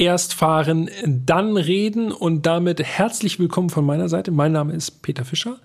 Erst 0.00 0.32
fahren, 0.32 0.88
dann 1.04 1.58
reden 1.58 2.10
und 2.10 2.46
damit 2.46 2.82
herzlich 2.82 3.38
willkommen 3.38 3.68
von 3.68 3.84
meiner 3.84 4.08
Seite. 4.08 4.30
Mein 4.30 4.50
Name 4.50 4.72
ist 4.72 5.02
Peter 5.02 5.26
Fischer. 5.26 5.58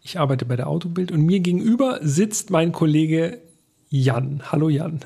Ich 0.00 0.18
arbeite 0.18 0.46
bei 0.46 0.56
der 0.56 0.68
Autobild 0.68 1.12
und 1.12 1.20
mir 1.20 1.40
gegenüber 1.40 1.98
sitzt 2.00 2.48
mein 2.48 2.72
Kollege 2.72 3.42
Jan. 3.90 4.40
Hallo 4.50 4.70
Jan. 4.70 5.00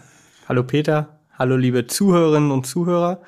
Hallo 0.48 0.62
Peter. 0.62 1.18
Hallo 1.36 1.56
liebe 1.56 1.88
Zuhörerinnen 1.88 2.52
und 2.52 2.68
Zuhörer. 2.68 3.20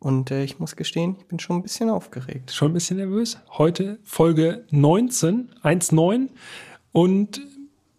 Und 0.00 0.32
äh, 0.32 0.42
ich 0.42 0.58
muss 0.58 0.74
gestehen, 0.74 1.14
ich 1.20 1.26
bin 1.26 1.38
schon 1.38 1.58
ein 1.58 1.62
bisschen 1.62 1.88
aufgeregt. 1.88 2.50
Schon 2.50 2.72
ein 2.72 2.74
bisschen 2.74 2.96
nervös. 2.96 3.38
Heute 3.50 4.00
Folge 4.02 4.64
19, 4.72 5.52
1.9. 5.62 6.30
Und 6.90 7.42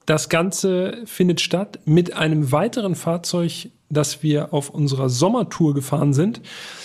das 0.05 0.28
Ganze 0.28 1.04
findet 1.05 1.39
statt 1.39 1.80
mit 1.86 2.18
einem 2.18 2.52
weiteren 2.52 2.96
Fahrzeug, 2.96 3.70
das 3.89 4.23
wir 4.23 4.54
auf 4.54 4.69
unserer 4.69 5.09
Sommertour 5.09 5.73
gefahren 5.73 6.13
sind. 6.13 6.41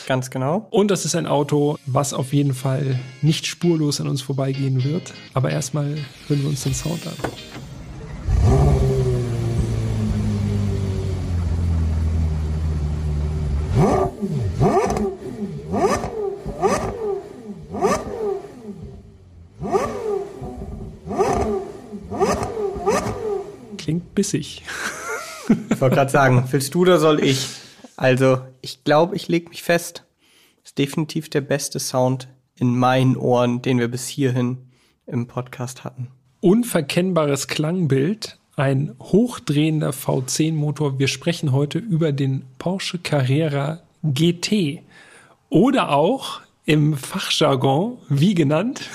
Ganz 0.06 0.30
genau. 0.30 0.66
Und 0.70 0.90
das 0.90 1.04
ist 1.04 1.14
ein 1.14 1.26
Auto, 1.26 1.78
was 1.86 2.14
auf 2.14 2.32
jeden 2.32 2.54
Fall 2.54 2.98
nicht 3.22 3.46
spurlos 3.46 4.00
an 4.00 4.08
uns 4.08 4.22
vorbeigehen 4.22 4.84
wird. 4.84 5.12
Aber 5.34 5.50
erstmal 5.50 5.96
hören 6.28 6.42
wir 6.42 6.48
uns 6.48 6.62
den 6.62 6.74
Sound 6.74 7.06
an. 7.06 7.14
Klingt 23.78 24.14
bissig. 24.14 24.62
Ich 25.70 25.80
wollte 25.80 25.96
gerade 25.96 26.10
sagen, 26.10 26.44
willst 26.50 26.74
du 26.74 26.82
oder 26.82 26.98
soll 26.98 27.22
ich? 27.22 27.48
Also, 27.96 28.38
ich 28.60 28.84
glaube, 28.84 29.16
ich 29.16 29.28
lege 29.28 29.48
mich 29.48 29.62
fest. 29.62 30.04
Ist 30.64 30.78
definitiv 30.78 31.28
der 31.28 31.40
beste 31.40 31.78
Sound 31.78 32.28
in 32.58 32.76
meinen 32.76 33.16
Ohren, 33.16 33.62
den 33.62 33.78
wir 33.78 33.88
bis 33.88 34.06
hierhin 34.08 34.58
im 35.06 35.26
Podcast 35.26 35.84
hatten. 35.84 36.08
Unverkennbares 36.40 37.48
Klangbild, 37.48 38.38
ein 38.56 38.94
hochdrehender 39.00 39.90
V10-Motor. 39.90 40.98
Wir 40.98 41.08
sprechen 41.08 41.52
heute 41.52 41.78
über 41.78 42.12
den 42.12 42.44
Porsche 42.58 42.98
Carrera 42.98 43.80
GT. 44.02 44.82
Oder 45.48 45.90
auch 45.90 46.40
im 46.64 46.96
Fachjargon, 46.96 47.98
wie 48.08 48.34
genannt? 48.34 48.88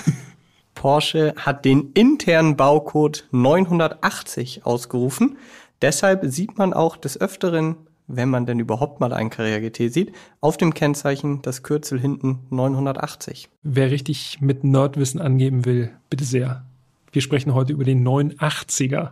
Porsche 0.74 1.34
hat 1.36 1.64
den 1.64 1.90
internen 1.94 2.56
Baucode 2.56 3.24
980 3.32 4.64
ausgerufen. 4.64 5.36
Deshalb 5.82 6.24
sieht 6.26 6.58
man 6.58 6.72
auch 6.72 6.96
des 6.96 7.20
Öfteren, 7.20 7.76
wenn 8.08 8.30
man 8.30 8.46
denn 8.46 8.58
überhaupt 8.58 9.00
mal 9.00 9.12
einen 9.12 9.30
Carrera 9.30 9.60
GT 9.60 9.92
sieht, 9.92 10.12
auf 10.40 10.56
dem 10.56 10.74
Kennzeichen 10.74 11.42
das 11.42 11.62
Kürzel 11.62 12.00
hinten 12.00 12.46
980. 12.50 13.48
Wer 13.62 13.90
richtig 13.90 14.40
mit 14.40 14.64
Nerdwissen 14.64 15.20
angeben 15.20 15.64
will, 15.64 15.90
bitte 16.10 16.24
sehr. 16.24 16.64
Wir 17.12 17.22
sprechen 17.22 17.54
heute 17.54 17.72
über 17.72 17.84
den 17.84 18.06
980er. 18.06 19.10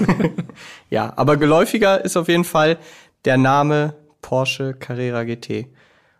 ja, 0.90 1.12
aber 1.16 1.36
geläufiger 1.36 2.04
ist 2.04 2.16
auf 2.16 2.28
jeden 2.28 2.44
Fall 2.44 2.78
der 3.24 3.36
Name 3.36 3.94
Porsche 4.22 4.74
Carrera 4.74 5.24
GT. 5.24 5.66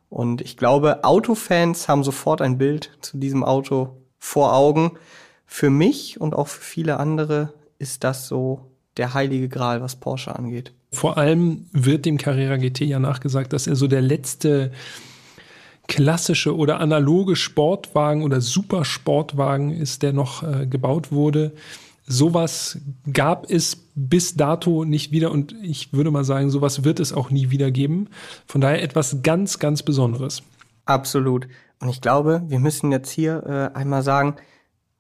Und 0.09 0.41
ich 0.41 0.57
glaube, 0.57 1.05
Autofans 1.05 1.89
haben 1.89 2.03
sofort 2.03 2.43
ein 2.43 2.59
Bild 2.59 2.91
zu 3.01 3.19
diesem 3.19 3.45
Auto 3.45 4.03
vor 4.19 4.55
Augen. 4.55 4.93
Für 5.47 5.71
mich 5.71 6.21
und 6.21 6.35
auch 6.35 6.49
für 6.49 6.63
viele 6.63 6.99
andere 6.99 7.53
ist 7.79 8.05
das 8.05 8.27
so 8.27 8.70
der 9.01 9.15
heilige 9.15 9.49
Gral, 9.49 9.81
was 9.81 9.97
Porsche 9.97 10.37
angeht. 10.37 10.73
Vor 10.93 11.17
allem 11.17 11.67
wird 11.73 12.05
dem 12.05 12.19
Carrera 12.19 12.59
GT 12.59 12.83
ja 12.83 12.99
nachgesagt, 12.99 13.53
dass 13.55 13.67
er 13.67 13.75
so 13.75 13.87
der 13.87 14.03
letzte 14.03 14.73
klassische 15.89 16.55
oder 16.55 16.81
analoge 16.81 17.35
Sportwagen 17.35 18.23
oder 18.23 18.43
Supersportwagen 18.43 19.73
ist, 19.73 20.03
der 20.03 20.13
noch 20.13 20.43
äh, 20.43 20.67
gebaut 20.67 21.11
wurde. 21.11 21.53
Sowas 22.07 22.79
gab 23.11 23.51
es 23.51 23.89
bis 23.95 24.37
dato 24.37 24.85
nicht 24.85 25.13
wieder 25.13 25.33
und 25.33 25.55
ich 25.63 25.93
würde 25.95 26.11
mal 26.11 26.25
sagen, 26.25 26.51
sowas 26.51 26.85
wird 26.85 27.01
es 27.01 27.15
auch 27.15 27.31
nie 27.31 27.51
wieder 27.51 27.71
geben. 27.71 28.09
Von 28.47 28.61
daher 28.61 28.83
etwas 28.83 29.23
ganz, 29.23 29.59
ganz 29.59 29.83
Besonderes. 29.83 30.43
Absolut. 30.85 31.49
Und 31.81 31.89
ich 31.89 32.03
glaube, 32.03 32.43
wir 32.49 32.59
müssen 32.59 32.93
jetzt 32.93 33.11
hier 33.11 33.73
äh, 33.75 33.79
einmal 33.79 34.03
sagen, 34.03 34.37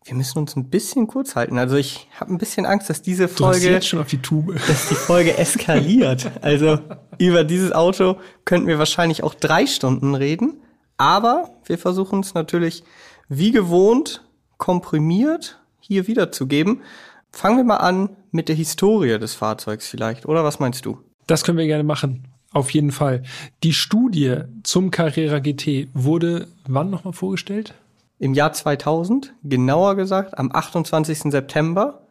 wir 0.05 0.15
müssen 0.15 0.39
uns 0.39 0.57
ein 0.57 0.71
bisschen 0.71 1.07
kurz 1.07 1.37
halten. 1.37 1.59
Also 1.59 1.77
ich 1.77 2.09
habe 2.19 2.33
ein 2.33 2.39
bisschen 2.39 2.65
Angst, 2.65 2.89
dass 2.89 3.03
diese 3.03 3.29
Folge 3.29 3.71
jetzt 3.71 3.87
schon 3.89 4.01
auf 4.01 4.09
die 4.09 4.23
Tube, 4.23 4.55
dass 4.67 4.89
die 4.89 4.95
Folge 4.95 5.37
eskaliert. 5.37 6.31
also 6.41 6.79
über 7.19 7.45
dieses 7.45 7.73
Auto 7.73 8.17
könnten 8.45 8.67
wir 8.67 8.79
wahrscheinlich 8.79 9.23
auch 9.23 9.35
drei 9.35 9.67
Stunden 9.67 10.15
reden. 10.15 10.55
Aber 10.97 11.51
wir 11.65 11.79
versuchen 11.79 12.21
es 12.21 12.35
natürlich 12.35 12.83
wie 13.29 13.53
gewohnt 13.53 14.25
komprimiert 14.59 15.59
hier 15.81 16.07
wiederzugeben. 16.07 16.83
Fangen 17.31 17.57
wir 17.57 17.65
mal 17.65 17.77
an 17.77 18.17
mit 18.33 18.49
der 18.49 18.57
Historie 18.57 19.19
des 19.19 19.35
Fahrzeugs 19.35 19.89
vielleicht, 19.89 20.27
oder 20.27 20.45
was 20.45 20.59
meinst 20.59 20.85
du? 20.85 20.99
Das 21.27 21.45
können 21.45 21.59
wir 21.59 21.67
gerne 21.67 21.85
machen. 21.85 22.29
Auf 22.53 22.71
jeden 22.71 22.91
Fall. 22.91 23.23
Die 23.63 23.73
Studie 23.73 24.39
zum 24.65 24.91
Carrera 24.91 25.39
GT 25.39 25.89
wurde 25.95 26.49
wann 26.67 26.91
nochmal 26.91 27.13
vorgestellt? 27.13 27.75
Im 28.21 28.35
Jahr 28.35 28.53
2000, 28.53 29.35
genauer 29.43 29.97
gesagt 29.97 30.39
am 30.39 30.51
28. 30.53 31.33
September. 31.33 32.03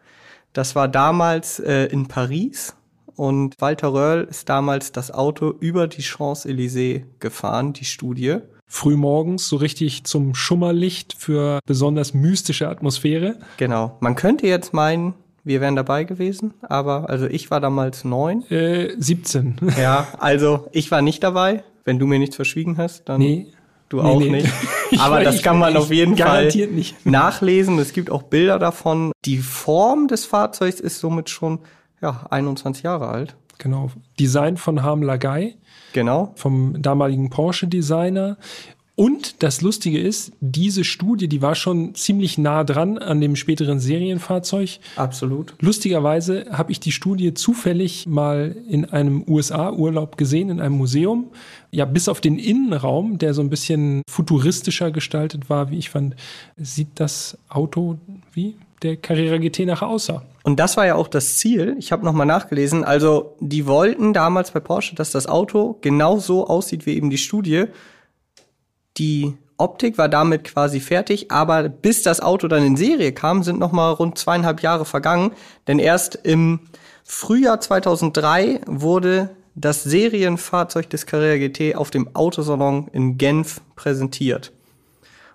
Das 0.51 0.75
war 0.75 0.87
damals 0.87 1.59
äh, 1.59 1.85
in 1.85 2.07
Paris 2.07 2.75
und 3.19 3.55
Walter 3.59 3.93
Röhrl 3.93 4.23
ist 4.29 4.47
damals 4.47 4.91
das 4.91 5.11
Auto 5.11 5.53
über 5.59 5.87
die 5.87 6.01
Champs-Élysées 6.01 7.03
gefahren, 7.19 7.73
die 7.73 7.85
Studie. 7.85 8.37
Frühmorgens, 8.65 9.47
so 9.49 9.57
richtig 9.57 10.05
zum 10.05 10.35
Schummerlicht 10.35 11.15
für 11.17 11.59
besonders 11.65 12.13
mystische 12.13 12.69
Atmosphäre. 12.69 13.37
Genau. 13.57 13.97
Man 13.99 14.15
könnte 14.15 14.47
jetzt 14.47 14.73
meinen, 14.73 15.15
wir 15.43 15.59
wären 15.59 15.75
dabei 15.75 16.05
gewesen, 16.05 16.53
aber 16.61 17.09
also 17.09 17.25
ich 17.25 17.51
war 17.51 17.59
damals 17.59 18.05
neun. 18.05 18.49
Äh, 18.49 18.95
17. 18.97 19.57
Ja, 19.77 20.07
also 20.19 20.67
ich 20.71 20.89
war 20.89 21.01
nicht 21.01 21.21
dabei. 21.21 21.63
Wenn 21.83 21.99
du 21.99 22.07
mir 22.07 22.19
nichts 22.19 22.35
verschwiegen 22.35 22.77
hast, 22.77 23.09
dann. 23.09 23.19
Nee, 23.19 23.47
Du 23.89 24.01
auch 24.01 24.19
nee. 24.19 24.29
nicht. 24.29 24.49
Aber 24.99 25.23
das 25.23 25.41
kann 25.41 25.57
man 25.57 25.75
auf 25.75 25.91
jeden 25.91 26.15
Fall 26.15 26.45
nicht. 26.45 27.05
nachlesen. 27.05 27.79
Es 27.79 27.91
gibt 27.91 28.11
auch 28.11 28.23
Bilder 28.23 28.59
davon. 28.59 29.11
Die 29.25 29.39
Form 29.39 30.07
des 30.07 30.25
Fahrzeugs 30.25 30.79
ist 30.79 30.99
somit 30.99 31.29
schon 31.29 31.59
ja, 32.01 32.25
21 32.29 32.83
Jahre 32.83 33.07
alt. 33.09 33.35
Genau. 33.57 33.91
Design 34.19 34.57
von 34.57 34.83
Harm 34.83 35.03
Lagai. 35.03 35.55
Genau. 35.93 36.31
Vom 36.35 36.81
damaligen 36.81 37.29
Porsche-Designer. 37.29 38.37
Und 38.99 39.43
das 39.43 39.61
Lustige 39.61 39.97
ist, 39.97 40.33
diese 40.41 40.83
Studie, 40.83 41.29
die 41.29 41.41
war 41.41 41.55
schon 41.55 41.95
ziemlich 41.95 42.37
nah 42.37 42.65
dran 42.65 42.97
an 42.97 43.21
dem 43.21 43.37
späteren 43.37 43.79
Serienfahrzeug. 43.79 44.79
Absolut. 44.97 45.53
Lustigerweise 45.61 46.47
habe 46.51 46.73
ich 46.73 46.81
die 46.81 46.91
Studie 46.91 47.33
zufällig 47.33 48.07
mal 48.07 48.57
in 48.67 48.83
einem 48.83 49.23
USA-Urlaub 49.25 50.17
gesehen, 50.17 50.49
in 50.49 50.59
einem 50.59 50.75
Museum. 50.75 51.27
Ja, 51.71 51.85
bis 51.85 52.09
auf 52.09 52.19
den 52.19 52.37
Innenraum, 52.37 53.17
der 53.19 53.33
so 53.33 53.41
ein 53.41 53.49
bisschen 53.49 54.01
futuristischer 54.11 54.91
gestaltet 54.91 55.49
war, 55.49 55.71
wie 55.71 55.77
ich 55.77 55.89
fand, 55.89 56.17
sieht 56.57 56.89
das 56.95 57.37
Auto 57.47 57.99
wie 58.33 58.57
der 58.81 58.97
Carrera 58.97 59.37
GT 59.37 59.59
nachher 59.59 59.87
aussah. 59.87 60.23
Und 60.43 60.59
das 60.59 60.75
war 60.75 60.85
ja 60.85 60.95
auch 60.95 61.07
das 61.07 61.37
Ziel. 61.37 61.77
Ich 61.79 61.93
habe 61.93 62.03
nochmal 62.03 62.25
nachgelesen. 62.27 62.83
Also 62.83 63.37
die 63.39 63.65
wollten 63.65 64.11
damals 64.11 64.51
bei 64.51 64.59
Porsche, 64.59 64.95
dass 64.95 65.11
das 65.11 65.25
Auto 65.25 65.77
genau 65.79 66.17
so 66.17 66.47
aussieht 66.47 66.85
wie 66.85 66.97
eben 66.97 67.09
die 67.09 67.17
Studie. 67.17 67.67
Die 68.99 69.37
Optik 69.57 69.97
war 69.97 70.09
damit 70.09 70.43
quasi 70.43 70.79
fertig, 70.79 71.31
aber 71.31 71.67
bis 71.67 72.03
das 72.03 72.21
Auto 72.21 72.47
dann 72.47 72.63
in 72.63 72.77
Serie 72.77 73.11
kam, 73.11 73.43
sind 73.43 73.59
noch 73.59 73.71
mal 73.71 73.91
rund 73.91 74.17
zweieinhalb 74.17 74.61
Jahre 74.61 74.85
vergangen. 74.85 75.31
Denn 75.67 75.79
erst 75.79 76.15
im 76.15 76.61
Frühjahr 77.03 77.59
2003 77.59 78.61
wurde 78.67 79.35
das 79.55 79.83
Serienfahrzeug 79.83 80.89
des 80.89 81.05
Carrera 81.05 81.37
GT 81.37 81.75
auf 81.75 81.91
dem 81.91 82.15
Autosalon 82.15 82.87
in 82.93 83.17
Genf 83.17 83.61
präsentiert 83.75 84.53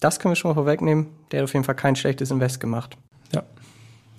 das 0.01 0.19
können 0.19 0.33
wir 0.33 0.37
schon 0.37 0.51
mal 0.51 0.55
vorwegnehmen. 0.55 1.09
Der 1.31 1.41
hat 1.41 1.45
auf 1.45 1.55
jeden 1.55 1.65
Fall 1.65 1.75
kein 1.75 1.97
schlechtes 1.97 2.31
Invest 2.31 2.61
gemacht. 2.61 2.97
Ja, 3.33 3.43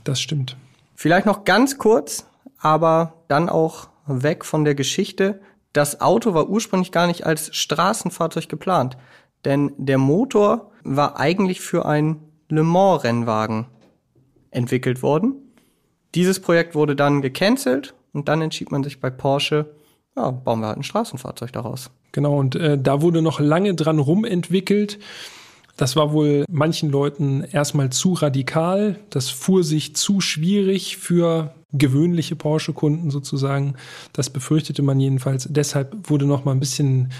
das 0.03 0.21
stimmt. 0.21 0.55
Vielleicht 0.95 1.25
noch 1.25 1.45
ganz 1.45 1.77
kurz, 1.77 2.25
aber 2.59 3.13
dann 3.27 3.49
auch 3.49 3.89
weg 4.05 4.45
von 4.45 4.63
der 4.63 4.75
Geschichte. 4.75 5.41
Das 5.73 6.01
Auto 6.01 6.33
war 6.33 6.49
ursprünglich 6.49 6.91
gar 6.91 7.07
nicht 7.07 7.25
als 7.25 7.55
Straßenfahrzeug 7.55 8.49
geplant, 8.49 8.97
denn 9.45 9.73
der 9.77 9.97
Motor 9.97 10.71
war 10.83 11.19
eigentlich 11.19 11.61
für 11.61 11.85
ein 11.85 12.21
Le 12.49 12.63
Mans 12.63 13.03
Rennwagen 13.03 13.67
entwickelt 14.51 15.01
worden. 15.01 15.35
Dieses 16.13 16.41
Projekt 16.41 16.75
wurde 16.75 16.95
dann 16.95 17.21
gecancelt 17.21 17.93
und 18.11 18.27
dann 18.27 18.41
entschied 18.41 18.71
man 18.71 18.83
sich 18.83 18.99
bei 18.99 19.09
Porsche, 19.09 19.73
ja, 20.15 20.31
bauen 20.31 20.59
wir 20.59 20.67
halt 20.67 20.77
ein 20.77 20.83
Straßenfahrzeug 20.83 21.53
daraus. 21.53 21.89
Genau, 22.11 22.37
und 22.37 22.55
äh, 22.55 22.77
da 22.77 23.01
wurde 23.01 23.21
noch 23.21 23.39
lange 23.39 23.73
dran 23.73 23.99
rumentwickelt. 23.99 24.99
Das 25.81 25.95
war 25.95 26.13
wohl 26.13 26.45
manchen 26.47 26.91
Leuten 26.91 27.43
erstmal 27.43 27.89
zu 27.89 28.13
radikal. 28.13 28.99
Das 29.09 29.31
fuhr 29.31 29.63
sich 29.63 29.95
zu 29.95 30.21
schwierig 30.21 30.97
für 30.97 31.55
gewöhnliche 31.73 32.35
Porsche-Kunden 32.35 33.09
sozusagen. 33.09 33.73
Das 34.13 34.29
befürchtete 34.29 34.83
man 34.83 34.99
jedenfalls. 34.99 35.47
Deshalb 35.49 36.07
wurde 36.07 36.27
noch 36.27 36.45
mal 36.45 36.51
ein 36.51 36.59
bisschen 36.59 37.11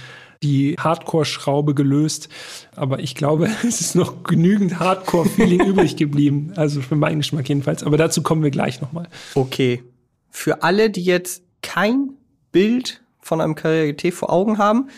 die 0.43 0.75
Hardcore-Schraube 0.77 1.73
gelöst. 1.73 2.29
Aber 2.75 2.99
ich 2.99 3.15
glaube, 3.15 3.49
es 3.67 3.81
ist 3.81 3.95
noch 3.95 4.21
genügend 4.21 4.79
Hardcore-Feeling 4.79 5.61
übrig 5.65 5.95
geblieben. 5.95 6.53
Also 6.55 6.81
für 6.81 6.95
meinen 6.95 7.21
Geschmack 7.21 7.49
jedenfalls. 7.49 7.81
Aber 7.81 7.97
dazu 7.97 8.21
kommen 8.21 8.43
wir 8.43 8.51
gleich 8.51 8.79
noch 8.79 8.91
mal. 8.91 9.07
Okay. 9.33 9.81
Für 10.29 10.61
alle, 10.61 10.91
die 10.91 11.03
jetzt 11.03 11.41
kein 11.63 12.11
Bild 12.51 13.01
von 13.21 13.41
einem 13.41 13.55
Carrera 13.55 13.91
GT 13.91 14.13
vor 14.13 14.31
Augen 14.31 14.59
haben, 14.59 14.89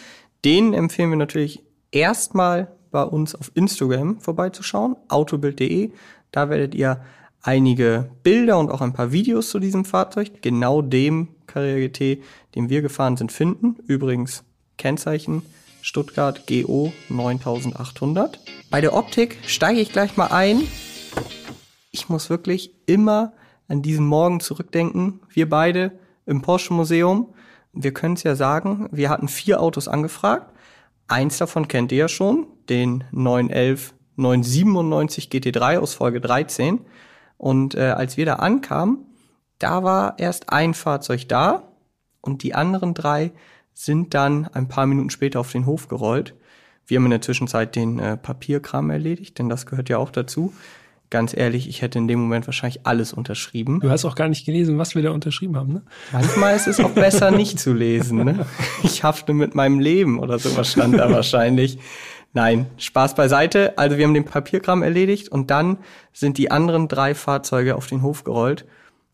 denen 0.44 0.74
empfehlen 0.74 1.12
wir 1.12 1.18
natürlich 1.18 1.64
erstmal 1.92 2.68
bei 2.94 3.04
uns 3.04 3.36
auf 3.36 3.52
Instagram 3.56 4.22
vorbeizuschauen, 4.22 4.96
autobild.de. 5.10 5.92
Da 6.32 6.50
werdet 6.50 6.74
ihr 6.74 7.02
einige 7.42 8.10
Bilder 8.24 8.58
und 8.58 8.72
auch 8.72 8.80
ein 8.80 8.94
paar 8.94 9.12
Videos 9.12 9.50
zu 9.50 9.60
diesem 9.60 9.84
Fahrzeug, 9.84 10.42
genau 10.42 10.82
dem 10.82 11.28
Carrera 11.46 11.88
GT, 11.88 12.24
den 12.56 12.70
wir 12.70 12.82
gefahren 12.82 13.18
sind, 13.18 13.34
finden. 13.34 13.76
Übrigens 13.86 14.46
Kennzeichen 14.78 15.42
Stuttgart 15.82 16.48
GO 16.48 16.94
9800. 17.10 18.40
Bei 18.70 18.80
der 18.80 18.94
Optik 18.94 19.40
steige 19.46 19.82
ich 19.82 19.92
gleich 19.92 20.16
mal 20.16 20.28
ein 20.28 20.62
ich 21.94 22.10
muss 22.10 22.30
wirklich 22.30 22.72
immer 22.88 23.34
an 23.68 23.82
diesen 23.82 24.06
Morgen 24.06 24.40
zurückdenken. 24.40 25.22
Wir 25.30 25.48
beide 25.48 25.92
im 26.26 26.42
Porsche 26.42 26.74
Museum. 26.74 27.34
Wir 27.72 27.94
können 27.94 28.16
es 28.16 28.24
ja 28.24 28.36
sagen, 28.36 28.90
wir 28.92 29.10
hatten 29.10 29.28
vier 29.28 29.62
Autos 29.62 29.88
angefragt. 29.88 30.52
Eins 31.08 31.38
davon 31.38 31.68
kennt 31.68 31.92
ihr 31.92 31.98
ja 32.00 32.08
schon, 32.08 32.48
den 32.70 33.04
911 33.12 33.94
997 34.16 35.30
GT3 35.30 35.80
aus 35.80 35.94
Folge 35.96 36.22
13. 36.22 36.82
Und 37.38 37.76
äh, 37.76 37.90
als 37.90 38.18
wir 38.18 38.26
da 38.26 38.36
ankamen, 38.36 39.06
da 39.60 39.84
war 39.84 40.20
erst 40.20 40.50
ein 40.50 40.74
Fahrzeug 40.74 41.28
da 41.28 41.64
und 42.22 42.44
die 42.44 42.54
anderen 42.54 42.94
drei 42.94 43.32
sind 43.74 44.14
dann 44.14 44.48
ein 44.48 44.68
paar 44.68 44.86
Minuten 44.86 45.10
später 45.10 45.40
auf 45.40 45.52
den 45.52 45.66
Hof 45.66 45.88
gerollt. 45.88 46.36
Wir 46.86 46.98
haben 46.98 47.06
in 47.06 47.12
der 47.12 47.22
Zwischenzeit 47.22 47.76
den 47.76 48.00
äh, 48.00 48.18
Papierkram 48.18 48.90
erledigt, 48.90 49.40
denn 49.40 49.50
das 49.50 49.66
gehört 49.66 49.90
ja 49.90 49.98
auch 49.98 50.12
dazu. 50.12 50.54
Ganz 51.14 51.38
ehrlich, 51.38 51.70
ich 51.70 51.84
hätte 51.84 52.00
in 52.00 52.08
dem 52.08 52.20
Moment 52.20 52.48
wahrscheinlich 52.48 52.88
alles 52.88 53.14
unterschrieben. 53.14 53.80
Du 53.82 53.92
hast 53.92 54.04
auch 54.04 54.16
gar 54.16 54.30
nicht 54.30 54.48
gelesen, 54.48 54.80
was 54.80 54.96
wir 54.96 55.04
da 55.04 55.12
unterschrieben 55.12 55.56
haben, 55.56 55.72
ne? 55.72 55.84
Manchmal 56.12 56.56
ist 56.56 56.66
es 56.66 56.80
auch 56.80 56.90
besser, 56.90 57.30
nicht 57.30 57.60
zu 57.60 57.72
lesen. 57.72 58.24
Ne? 58.24 58.48
Ich 58.84 59.04
hafte 59.04 59.36
mit 59.36 59.54
meinem 59.54 59.80
Leben 59.80 60.18
oder 60.18 60.40
sowas 60.40 60.72
stand 60.72 60.98
da 60.98 61.12
wahrscheinlich. 61.12 61.78
Nein, 62.34 62.66
Spaß 62.78 63.14
beiseite. 63.14 63.78
Also 63.78 64.00
wir 64.00 64.06
haben 64.06 64.16
den 64.16 64.26
Papierkram 64.26 64.82
erledigt 64.82 65.30
und 65.30 65.52
dann 65.52 65.78
sind 66.14 66.40
die 66.40 66.50
anderen 66.50 66.88
drei 66.88 67.14
Fahrzeuge 67.14 67.76
auf 67.76 67.86
den 67.86 68.02
Hof 68.02 68.24
gerollt. 68.24 68.66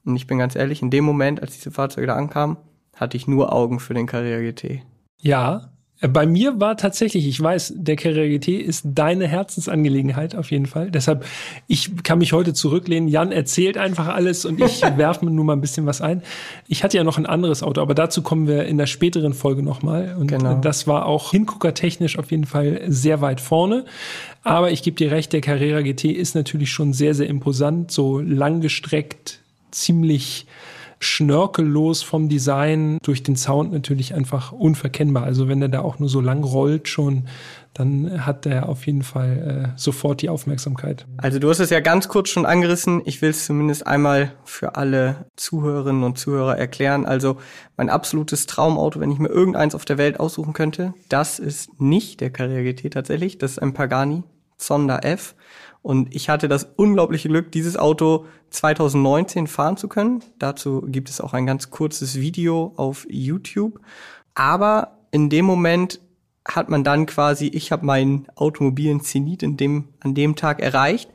Und 0.06 0.16
ich 0.16 0.25
bin 0.25 0.38
ganz 0.38 0.56
ehrlich, 0.56 0.81
in 0.81 0.92
dem 0.92 1.04
Moment, 1.04 1.42
als 1.42 1.56
diese 1.56 1.69
Fahrzeuge 1.69 2.07
da 2.07 2.16
ankamen, 2.16 2.56
hatte 2.95 3.18
ich 3.18 3.28
nur 3.28 3.52
Augen 3.52 3.81
für 3.81 3.94
den 3.94 4.07
Carrera 4.07 4.40
GT. 4.40 4.84
Ja, 5.19 5.74
bei 6.01 6.25
mir 6.25 6.62
war 6.62 6.78
tatsächlich, 6.78 7.28
ich 7.28 7.42
weiß, 7.42 7.74
der 7.75 7.98
Carrera 7.98 8.28
GT 8.28 8.48
ist 8.62 8.84
deine 8.86 9.28
Herzensangelegenheit 9.28 10.34
auf 10.34 10.50
jeden 10.50 10.66
Fall. 10.66 10.92
Deshalb, 10.92 11.25
ich 11.68 12.04
kann 12.04 12.19
mich 12.19 12.31
heute 12.31 12.54
zurücklehnen. 12.54 13.10
Jan 13.10 13.34
erzählt 13.34 13.78
einfach 13.78 14.07
alles 14.07 14.46
und 14.46 14.62
ich 14.62 14.81
werfe 14.98 15.25
mir 15.25 15.31
nur 15.31 15.44
mal 15.44 15.54
ein 15.54 15.62
bisschen 15.62 15.86
was 15.86 16.00
ein. 16.00 16.24
Ich 16.69 16.84
hatte 16.86 16.96
ja 16.96 17.04
noch 17.04 17.18
ein 17.18 17.25
anderes 17.25 17.63
Auto, 17.63 17.81
aber 17.81 17.96
dazu 17.96 18.22
kommen 18.22 18.48
wir 18.48 18.66
in 18.66 18.78
der 18.78 18.86
späteren 18.86 19.34
Folge 19.34 19.62
nochmal. 19.62 20.16
Und 20.18 20.28
Genau. 20.28 20.62
das 20.62 20.88
war 20.88 21.06
auch 21.06 21.31
hinguckertechnisch 21.31 22.18
auf 22.18 22.31
jeden 22.31 22.45
Fall 22.45 22.81
sehr 22.88 23.19
weit 23.19 23.42
vorne. 23.42 23.84
Aber 24.44 24.72
ich 24.72 24.84
gebe 24.84 24.95
dir 24.95 25.12
recht, 25.12 25.34
der 25.34 25.42
Carrera 25.42 25.81
GT 25.81 26.06
ist 26.06 26.34
natürlich 26.34 26.72
schon 26.72 26.94
sehr, 26.94 27.13
sehr 27.13 27.28
imposant, 27.28 27.92
so 27.92 28.19
langgestreckt, 28.19 29.40
ziemlich 29.72 30.45
schnörkellos 31.00 32.04
vom 32.04 32.30
Design, 32.30 32.98
durch 33.01 33.24
den 33.24 33.36
Sound 33.36 33.72
natürlich 33.72 34.13
einfach 34.13 34.51
unverkennbar. 34.51 35.24
Also 35.24 35.48
wenn 35.48 35.62
er 35.62 35.69
da 35.69 35.81
auch 35.81 36.00
nur 36.00 36.10
so 36.10 36.22
lang 36.22 36.44
rollt 36.44 36.88
schon, 36.88 37.28
dann 37.74 38.26
hat 38.26 38.45
er 38.45 38.68
auf 38.68 38.85
jeden 38.85 39.04
Fall 39.04 39.74
äh, 39.76 39.80
sofort 39.80 40.21
die 40.21 40.30
Aufmerksamkeit. 40.30 41.06
Also 41.18 41.40
du 41.40 41.50
hast 41.50 41.59
es 41.59 41.69
ja 41.69 41.80
ganz 41.80 42.09
kurz 42.09 42.30
schon 42.30 42.45
angerissen. 42.45 43.02
Ich 43.06 43.21
will 43.21 43.30
es 43.30 43.45
zumindest 43.45 43.88
einmal 43.88 44.33
für 44.44 44.76
alle 44.76 45.28
Zuhörerinnen 45.38 46.04
und 46.04 46.18
Zuhörer 46.18 46.57
erklären. 46.57 47.06
Also 47.06 47.38
mein 47.78 47.90
absolutes 47.90 48.47
Traumauto, 48.47 49.00
wenn 49.00 49.12
ich 49.12 49.19
mir 49.19 49.30
irgendeins 49.30 49.76
auf 49.76 49.85
der 49.85 49.97
Welt 49.97 50.19
aussuchen 50.19 50.54
könnte, 50.54 50.94
das 51.07 51.40
ist 51.40 51.80
nicht 51.80 52.19
der 52.19 52.31
Carrera 52.31 52.64
GT 52.64 52.92
tatsächlich. 52.92 53.38
Das 53.38 53.52
ist 53.52 53.59
ein 53.59 53.74
Pagani 53.74 54.24
Zonda 54.57 55.00
F. 55.00 55.35
Und 55.81 56.14
ich 56.14 56.30
hatte 56.30 56.48
das 56.48 56.68
unglaubliche 56.76 57.30
Glück, 57.30 57.52
dieses 57.52 57.78
Auto 57.78 58.26
2019 58.50 59.48
fahren 59.48 59.78
zu 59.78 59.88
können. 59.88 60.24
Dazu 60.38 60.83
gibt 60.86 61.09
es 61.09 61.21
auch 61.21 61.33
ein 61.33 61.45
ganz 61.45 61.69
kurzes 61.69 62.19
Video 62.19 62.74
auf 62.76 63.07
YouTube. 63.09 63.80
Aber 64.36 64.98
in 65.12 65.30
dem 65.30 65.45
Moment 65.45 66.00
hat 66.48 66.69
man 66.69 66.83
dann 66.83 67.06
quasi, 67.06 67.48
ich 67.48 67.71
habe 67.71 67.86
meinen 67.86 68.28
automobilen 68.36 69.02
Zenit 69.02 69.44
in 69.44 69.57
dem, 69.57 69.90
an 70.00 70.16
dem 70.16 70.36
Tag 70.36 70.62
erreicht. 70.62 71.09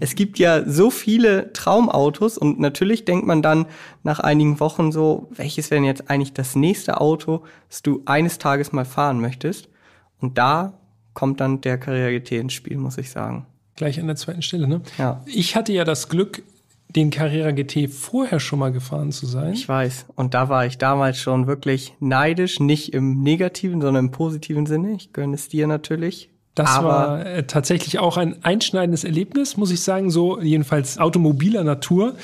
Es 0.00 0.14
gibt 0.14 0.38
ja 0.38 0.68
so 0.68 0.90
viele 0.90 1.52
Traumautos 1.52 2.38
und 2.38 2.58
natürlich 2.58 3.04
denkt 3.04 3.26
man 3.26 3.42
dann 3.42 3.66
nach 4.02 4.20
einigen 4.20 4.60
Wochen 4.60 4.92
so, 4.92 5.28
welches 5.30 5.70
wäre 5.70 5.80
denn 5.80 5.86
jetzt 5.86 6.10
eigentlich 6.10 6.32
das 6.32 6.56
nächste 6.56 7.00
Auto, 7.00 7.44
das 7.68 7.82
du 7.82 8.02
eines 8.06 8.38
Tages 8.38 8.72
mal 8.72 8.84
fahren 8.84 9.20
möchtest? 9.20 9.68
Und 10.20 10.38
da 10.38 10.74
kommt 11.14 11.40
dann 11.40 11.60
der 11.60 11.78
Carrera 11.78 12.10
GT 12.10 12.32
ins 12.32 12.52
Spiel, 12.52 12.76
muss 12.76 12.98
ich 12.98 13.10
sagen. 13.10 13.46
Gleich 13.78 14.00
an 14.00 14.08
der 14.08 14.16
zweiten 14.16 14.42
Stelle, 14.42 14.66
ne? 14.66 14.80
Ja. 14.98 15.22
Ich 15.24 15.54
hatte 15.54 15.72
ja 15.72 15.84
das 15.84 16.08
Glück, 16.08 16.42
den 16.88 17.10
Carrera 17.10 17.52
GT 17.52 17.88
vorher 17.88 18.40
schon 18.40 18.58
mal 18.58 18.72
gefahren 18.72 19.12
zu 19.12 19.24
sein. 19.24 19.52
Ich 19.52 19.68
weiß. 19.68 20.06
Und 20.16 20.34
da 20.34 20.48
war 20.48 20.66
ich 20.66 20.78
damals 20.78 21.18
schon 21.18 21.46
wirklich 21.46 21.94
neidisch, 22.00 22.58
nicht 22.58 22.92
im 22.92 23.22
negativen, 23.22 23.80
sondern 23.80 24.06
im 24.06 24.10
positiven 24.10 24.66
Sinne. 24.66 24.94
Ich 24.94 25.12
gönne 25.12 25.36
es 25.36 25.48
dir 25.48 25.68
natürlich. 25.68 26.28
Das 26.58 26.70
Aber 26.70 26.88
war 26.88 27.26
äh, 27.26 27.44
tatsächlich 27.44 28.00
auch 28.00 28.16
ein 28.16 28.42
einschneidendes 28.42 29.04
Erlebnis, 29.04 29.56
muss 29.56 29.70
ich 29.70 29.80
sagen, 29.80 30.10
so 30.10 30.40
jedenfalls 30.40 30.98
automobiler 30.98 31.62
Natur. 31.62 32.14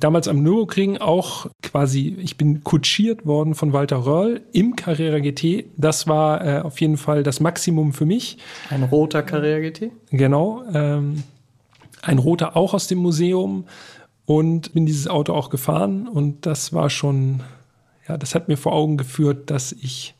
Damals 0.00 0.28
am 0.28 0.42
Nürburgring 0.42 0.96
auch 0.96 1.46
quasi, 1.62 2.16
ich 2.18 2.38
bin 2.38 2.64
kutschiert 2.64 3.26
worden 3.26 3.54
von 3.54 3.74
Walter 3.74 4.06
Röhrl 4.06 4.40
im 4.52 4.76
Carrera 4.76 5.18
GT. 5.18 5.66
Das 5.76 6.08
war 6.08 6.46
äh, 6.46 6.60
auf 6.62 6.80
jeden 6.80 6.96
Fall 6.96 7.22
das 7.22 7.40
Maximum 7.40 7.92
für 7.92 8.06
mich. 8.06 8.38
ein 8.70 8.82
roter 8.82 9.22
Carrera 9.22 9.58
GT. 9.60 9.90
Genau. 10.10 10.62
Ähm, 10.72 11.22
ein 12.00 12.16
roter 12.16 12.56
auch 12.56 12.72
aus 12.72 12.86
dem 12.86 12.98
Museum 12.98 13.66
und 14.24 14.72
bin 14.72 14.86
dieses 14.86 15.06
Auto 15.06 15.34
auch 15.34 15.50
gefahren 15.50 16.08
und 16.08 16.46
das 16.46 16.72
war 16.72 16.88
schon, 16.88 17.42
ja, 18.08 18.16
das 18.16 18.34
hat 18.34 18.48
mir 18.48 18.56
vor 18.56 18.72
Augen 18.72 18.96
geführt, 18.96 19.50
dass 19.50 19.72
ich 19.72 20.14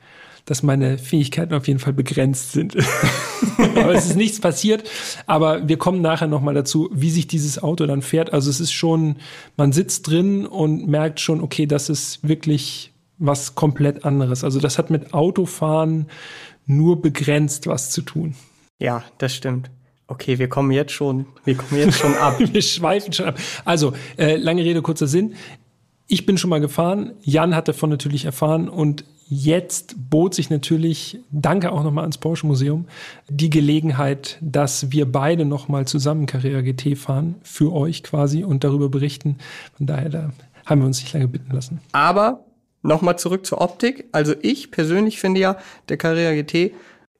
dass 0.45 0.63
meine 0.63 0.99
Fähigkeiten 0.99 1.55
auf 1.55 1.69
jeden 1.69 1.79
Fall 1.79 1.93
begrenzt 1.93 2.53
sind. 2.53 2.77
aber 3.59 3.95
es 3.95 4.07
ist 4.07 4.17
nichts 4.17 4.41
passiert. 4.41 4.89
Aber 5.27 5.69
wir 5.69 5.77
kommen 5.77 6.03
nachher 6.03 6.29
nochmal 6.29 6.55
dazu, 6.55 6.91
wie 6.93 7.11
sich 7.11 7.27
dieses 7.27 7.63
Auto 7.63 7.87
dann 7.87 8.03
fährt. 8.03 8.33
Also 8.33 8.51
es 8.51 8.61
ist 8.61 8.73
schon, 8.73 9.17
man 9.57 9.73
sitzt 9.73 10.09
drin 10.09 10.47
und 10.47 10.89
merkt 10.89 11.21
schon, 11.21 11.41
okay, 11.41 11.67
das 11.67 11.89
ist 11.89 12.27
wirklich 12.27 12.93
was 13.19 13.55
komplett 13.55 14.05
anderes. 14.05 14.43
Also 14.43 14.59
das 14.59 14.79
hat 14.79 14.91
mit 14.91 15.15
Autofahren 15.15 16.07
nur 16.67 17.01
begrenzt 17.01 17.67
was 17.67 17.91
zu 17.91 18.03
tun. 18.03 18.35
Ja, 18.79 19.05
das 19.19 19.35
stimmt. 19.35 19.71
Okay, 20.09 20.39
wir 20.39 20.49
kommen 20.49 20.73
jetzt 20.73 20.93
schon, 20.93 21.27
wir 21.45 21.55
kommen 21.55 21.81
jetzt 21.81 21.99
schon 21.99 22.15
ab. 22.17 22.37
wir 22.39 22.63
schweifen 22.63 23.13
schon 23.13 23.27
ab. 23.27 23.39
Also, 23.65 23.95
äh, 24.19 24.37
lange 24.37 24.63
Rede, 24.63 24.83
kurzer 24.83 25.07
Sinn. 25.07 25.37
Ich 26.07 26.27
bin 26.27 26.37
schon 26.37 26.51
mal 26.51 26.61
gefahren. 26.61 27.13
Jan 27.23 27.55
hat 27.55 27.69
davon 27.69 27.91
natürlich 27.91 28.25
erfahren 28.25 28.69
und 28.69 29.05
jetzt 29.29 30.11
bot 30.11 30.35
sich 30.35 30.51
natürlich, 30.51 31.19
danke 31.31 31.73
auch 31.73 31.83
nochmal 31.83 32.05
ans 32.05 32.19
Porsche 32.19 32.47
Museum, 32.47 32.87
die 33.29 33.49
Gelegenheit, 33.49 34.37
dass 34.43 34.93
wir 34.93 35.11
beide 35.11 35.47
nochmal 35.47 35.87
zusammen 35.87 36.27
Carrera 36.27 36.61
GT 36.61 36.99
fahren, 36.99 37.37
für 37.43 37.73
euch 37.73 38.03
quasi 38.03 38.45
und 38.45 38.63
darüber 38.63 38.91
berichten. 38.91 39.39
Von 39.79 39.87
daher, 39.87 40.11
da 40.11 40.33
haben 40.67 40.83
wir 40.83 40.87
uns 40.87 41.01
nicht 41.01 41.15
lange 41.15 41.29
bitten 41.29 41.51
lassen. 41.51 41.81
Aber 41.93 42.45
nochmal 42.83 43.19
zurück 43.19 43.47
zur 43.47 43.63
Optik. 43.63 44.05
Also 44.13 44.35
ich 44.43 44.71
persönlich 44.71 45.19
finde 45.19 45.41
ja, 45.41 45.57
der 45.89 45.97
Carrera 45.97 46.35
GT 46.35 46.75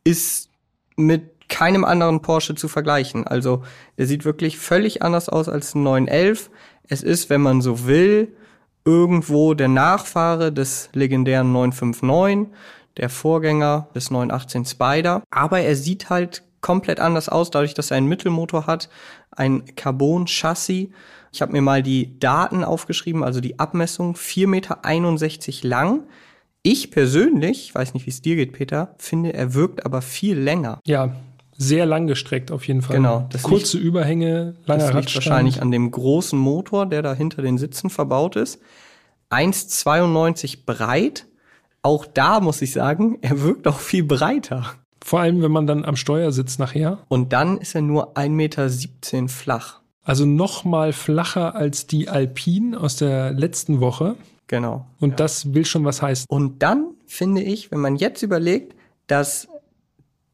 ist 0.05 0.51
mit 0.97 1.49
keinem 1.49 1.85
anderen 1.85 2.21
Porsche 2.23 2.55
zu 2.55 2.69
vergleichen. 2.69 3.27
Also 3.27 3.63
er 3.97 4.07
sieht 4.07 4.25
wirklich 4.25 4.59
völlig 4.59 5.03
anders 5.03 5.29
aus 5.29 5.49
als 5.49 5.75
ein 5.75 5.83
911. 5.83 6.51
Es 6.89 7.03
ist, 7.03 7.31
wenn 7.31 7.41
man 7.41 7.63
so 7.63 7.87
will, 7.87 8.29
irgendwo 8.85 9.55
der 9.55 9.69
Nachfahre 9.69 10.53
des 10.53 10.91
legendären 10.93 11.53
959, 11.53 12.53
der 12.97 13.09
Vorgänger 13.09 13.89
des 13.95 14.11
918 14.11 14.65
Spider. 14.65 15.23
Aber 15.31 15.61
er 15.61 15.77
sieht 15.77 16.11
halt 16.11 16.43
komplett 16.61 17.01
anders 17.01 17.29
aus, 17.29 17.51
dadurch, 17.51 17.75
dass 17.75 17.91
er 17.91 17.97
einen 17.99 18.09
Mittelmotor 18.09 18.67
hat, 18.67 18.89
ein 19.31 19.65
Carbon-Chassis. 19.77 20.89
Ich 21.33 21.43
habe 21.43 21.53
mir 21.53 21.63
mal 21.63 21.83
die 21.83 22.19
Daten 22.19 22.65
aufgeschrieben, 22.65 23.25
also 23.25 23.41
die 23.41 23.59
Abmessung, 23.59 24.15
4,61 24.15 24.47
Meter 24.47 25.69
lang. 25.69 26.05
Ich 26.63 26.91
persönlich, 26.91 27.75
weiß 27.75 27.95
nicht, 27.95 28.07
wie 28.07 28.11
es 28.11 28.23
dir 28.23 28.37
geht, 28.37 28.53
Peter, 28.53 28.95
finde, 28.99 29.33
er 29.35 29.55
wirkt 29.55 29.85
aber 29.85 30.01
viel 30.01 30.39
länger. 30.39 30.79
Ja, 30.87 31.17
sehr 31.57 31.87
lang 31.87 32.07
gestreckt 32.07 32.51
auf 32.51 32.67
jeden 32.67 32.83
Fall. 32.83 32.97
Genau. 32.97 33.27
Das 33.31 33.43
Kurze 33.43 33.77
liegt, 33.77 33.87
Überhänge, 33.87 34.55
langer 34.67 34.85
das 34.85 34.95
liegt 34.95 35.15
wahrscheinlich 35.15 35.63
an 35.63 35.71
dem 35.71 35.91
großen 35.91 36.39
Motor, 36.39 36.87
der 36.87 37.03
da 37.03 37.15
hinter 37.15 37.43
den 37.43 37.59
Sitzen 37.59 37.91
verbaut 37.91 38.37
ist. 38.37 38.61
1,92 39.31 40.65
breit. 40.67 41.27
Auch 41.83 42.07
da 42.07 42.41
muss 42.41 42.63
ich 42.63 42.73
sagen, 42.73 43.19
er 43.23 43.43
wirkt 43.43 43.67
auch 43.67 43.79
viel 43.79 44.05
breiter. 44.05 44.75
Vor 45.05 45.21
allem, 45.21 45.43
wenn 45.43 45.51
man 45.51 45.67
dann 45.67 45.85
am 45.85 45.97
Steuer 45.97 46.31
sitzt 46.31 46.59
nachher. 46.59 46.99
Und 47.09 47.33
dann 47.33 47.59
ist 47.59 47.75
er 47.75 47.83
nur 47.83 48.17
1,17 48.17 48.31
Meter 48.31 49.29
flach. 49.29 49.81
Also 50.05 50.27
noch 50.27 50.65
mal 50.65 50.93
flacher 50.93 51.55
als 51.55 51.87
die 51.87 52.09
Alpine 52.09 52.79
aus 52.79 52.97
der 52.97 53.33
letzten 53.33 53.81
Woche. 53.81 54.17
Genau. 54.47 54.87
Und 55.01 55.11
ja. 55.11 55.17
das 55.17 55.55
will 55.55 55.65
schon 55.65 55.85
was 55.85 56.03
heißen. 56.03 56.27
Und 56.29 56.63
dann 56.63 56.91
finde 57.07 57.43
ich, 57.43 57.71
wenn 57.71 57.81
man 57.81 57.97
jetzt 57.97 58.23
überlegt, 58.23 58.75
dass 59.07 59.49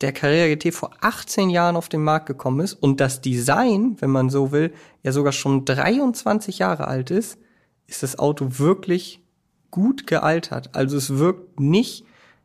der 0.01 0.13
Carrera 0.13 0.55
GT 0.55 0.73
vor 0.73 0.91
18 1.01 1.51
Jahren 1.51 1.77
auf 1.77 1.89
den 1.89 2.03
Markt 2.03 2.27
gekommen 2.27 2.61
ist 2.61 2.75
und 2.75 3.01
das 3.01 3.21
Design, 3.21 3.97
wenn 4.01 4.11
man 4.11 4.31
so 4.31 4.53
will, 4.53 4.73
ja 5.03 5.13
sogar 5.13 5.33
schon 5.33 5.65
23 5.65 6.59
Jahre 6.59 6.87
alt 6.87 7.11
ist, 7.11 7.39
ist 7.87 8.03
das 8.03 8.19
Auto 8.19 8.59
wirklich 8.59 9.21
gut 9.71 10.07
gealtert. 10.07 10.71
Also 10.75 10.97
es 10.97 11.19
wirkt 11.19 11.59
nicht, 11.59 12.05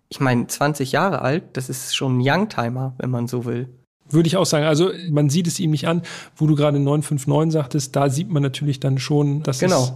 ich 0.10 0.20
meine, 0.20 0.48
20 0.48 0.92
Jahre 0.92 1.22
alt, 1.22 1.44
das 1.54 1.70
ist 1.70 1.96
schon 1.96 2.18
ein 2.18 2.22
Youngtimer, 2.24 2.96
wenn 2.98 3.10
man 3.10 3.28
so 3.28 3.46
will. 3.46 3.70
Würde 4.10 4.28
ich 4.28 4.38
auch 4.38 4.46
sagen. 4.46 4.66
Also 4.66 4.92
man 5.10 5.30
sieht 5.30 5.48
es 5.48 5.60
ihm 5.60 5.72
nicht 5.72 5.88
an, 5.88 6.02
wo 6.36 6.48
du 6.48 6.56
gerade 6.56 6.80
959 6.80 7.54
sagtest, 7.54 7.96
da 7.96 8.10
sieht 8.10 8.30
man 8.30 8.44
natürlich 8.44 8.80
dann 8.80 8.98
schon, 8.98 9.44
dass 9.44 9.60
genau. 9.60 9.84
es 9.84 9.94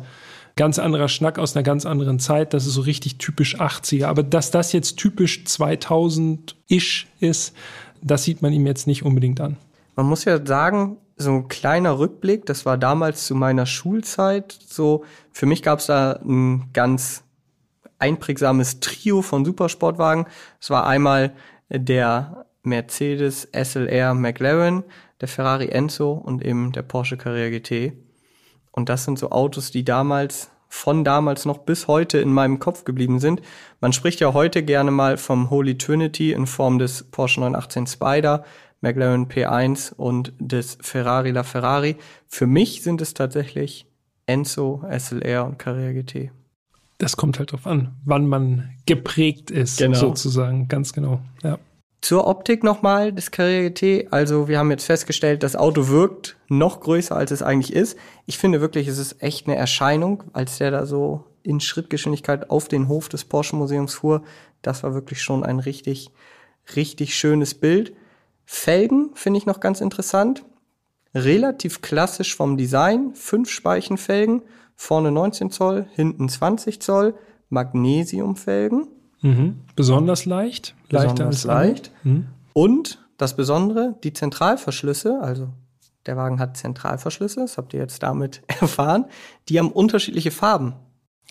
ganz 0.58 0.80
anderer 0.80 1.08
Schnack 1.08 1.40
aus 1.40 1.56
einer 1.56 1.64
ganz 1.64 1.86
anderen 1.86 2.20
Zeit. 2.20 2.54
Das 2.54 2.66
ist 2.66 2.74
so 2.74 2.82
richtig 2.82 3.18
typisch 3.18 3.60
80er. 3.60 4.08
Aber 4.08 4.24
dass 4.24 4.52
das 4.52 4.74
jetzt 4.74 4.98
typisch 4.98 5.44
2000-ish 5.46 7.08
ist, 7.22 7.56
das 8.02 8.24
sieht 8.24 8.42
man 8.42 8.52
ihm 8.52 8.68
jetzt 8.68 8.88
nicht 8.88 9.04
unbedingt 9.04 9.40
an. 9.40 9.56
Man 9.96 10.06
muss 10.08 10.26
ja 10.26 10.46
sagen, 10.46 10.98
so 11.16 11.32
ein 11.32 11.48
kleiner 11.48 11.98
Rückblick, 11.98 12.46
das 12.46 12.66
war 12.66 12.78
damals 12.78 13.26
zu 13.26 13.34
meiner 13.34 13.66
Schulzeit 13.66 14.58
so, 14.68 15.04
für 15.32 15.46
mich 15.46 15.64
gab 15.64 15.80
es 15.80 15.88
da 15.88 16.20
ein 16.24 16.70
ganz 16.74 17.24
einprägsames 18.00 18.80
Trio 18.80 19.22
von 19.24 19.44
Supersportwagen. 19.44 20.28
Es 20.62 20.70
war 20.70 20.86
einmal 20.86 21.34
der 21.70 22.46
Mercedes 22.62 23.48
SLR 23.52 24.14
McLaren, 24.14 24.84
der 25.22 25.28
Ferrari 25.28 25.70
Enzo 25.70 26.12
und 26.12 26.46
eben 26.46 26.72
der 26.72 26.84
Porsche 26.84 27.18
Carrera 27.18 27.50
GT. 27.50 27.94
Und 28.77 28.89
das 28.89 29.05
sind 29.05 29.17
so 29.17 29.31
Autos, 29.31 29.72
die 29.72 29.84
damals, 29.84 30.51
von 30.69 31.03
damals 31.03 31.46
noch 31.46 31.57
bis 31.57 31.88
heute 31.88 32.19
in 32.19 32.31
meinem 32.31 32.60
Kopf 32.60 32.84
geblieben 32.84 33.19
sind. 33.19 33.41
Man 33.81 33.91
spricht 33.91 34.19
ja 34.19 34.34
heute 34.34 34.62
gerne 34.62 34.91
mal 34.91 35.17
vom 35.17 35.50
Holy 35.50 35.79
Trinity 35.79 36.31
in 36.31 36.46
Form 36.46 36.77
des 36.77 37.05
Porsche 37.05 37.39
918 37.39 37.88
Spider, 37.88 38.43
McLaren 38.81 39.29
P1 39.29 39.96
und 39.96 40.31
des 40.38 40.77
Ferrari 40.79 41.31
La 41.31 41.41
Ferrari. 41.41 41.96
Für 42.27 42.46
mich 42.46 42.84
sind 42.84 43.01
es 43.01 43.15
tatsächlich 43.15 43.88
Enzo, 44.27 44.84
SLR 44.96 45.48
und 45.48 45.57
Carrera 45.57 45.93
GT. 45.93 46.29
Das 47.00 47.17
kommt 47.17 47.39
halt 47.39 47.53
drauf 47.53 47.65
an, 47.65 47.96
wann 48.05 48.27
man 48.27 48.75
geprägt 48.86 49.50
ist, 49.50 49.79
genau. 49.79 49.98
sozusagen, 49.98 50.67
ganz 50.67 50.93
genau. 50.93 51.22
Ja. 51.41 51.57
Zur 52.01 52.27
Optik 52.27 52.63
nochmal 52.63 53.12
des 53.12 53.32
Carrera 53.32 53.70
GT. 53.70 54.08
Also 54.12 54.48
wir 54.48 54.60
haben 54.60 54.72
jetzt 54.72 54.86
festgestellt, 54.86 55.44
das 55.44 55.56
Auto 55.56 55.88
wirkt 55.88 56.38
noch 56.48 56.80
größer, 56.80 57.16
als 57.16 57.32
es 57.32 57.42
eigentlich 57.42 57.74
ist. 57.74 57.98
Ich 58.25 58.38
finde 58.38 58.62
wirklich, 58.62 58.88
es 58.88 58.98
ist 58.98 59.22
echt 59.22 59.48
eine 59.48 59.58
Erscheinung, 59.58 60.24
als 60.34 60.60
der 60.60 60.72
da 60.72 60.86
so 60.86 61.25
in 61.44 61.60
Schrittgeschwindigkeit 61.60 62.50
auf 62.50 62.68
den 62.68 62.88
Hof 62.88 63.10
des 63.10 63.25
Porsche 63.25 63.56
Museums 63.56 63.96
fuhr. 63.96 64.24
Das 64.62 64.84
war 64.84 64.94
wirklich 64.94 65.22
schon 65.22 65.44
ein 65.44 65.60
richtig, 65.60 66.12
richtig 66.75 67.16
schönes 67.16 67.56
Bild. 67.56 67.94
Felgen 68.46 69.12
finde 69.16 69.39
ich 69.39 69.46
noch 69.46 69.60
ganz 69.60 69.82
interessant. 69.82 70.46
Relativ 71.16 71.82
klassisch 71.82 72.36
vom 72.36 72.58
Design. 72.58 73.16
Fünf 73.16 73.50
Speichenfelgen. 73.50 74.44
Vorne 74.75 75.12
19 75.12 75.50
Zoll, 75.50 75.88
hinten 75.96 76.30
20 76.30 76.80
Zoll. 76.82 77.16
Magnesiumfelgen. 77.50 78.88
Mhm. 79.21 79.62
Besonders 79.75 80.25
leicht. 80.25 80.75
Leichter 80.89 81.29
Besonders 81.29 81.43
leicht. 81.43 81.91
Mhm. 82.03 82.27
Und 82.53 83.00
das 83.17 83.36
Besondere, 83.36 83.95
die 84.03 84.13
Zentralverschlüsse, 84.13 85.19
also 85.21 85.50
der 86.05 86.17
Wagen 86.17 86.39
hat 86.39 86.57
Zentralverschlüsse, 86.57 87.41
das 87.41 87.57
habt 87.57 87.74
ihr 87.74 87.79
jetzt 87.79 88.03
damit 88.03 88.41
erfahren, 88.62 89.05
die 89.50 89.59
haben 89.59 89.71
unterschiedliche 89.71 90.31
Farben. 90.31 90.75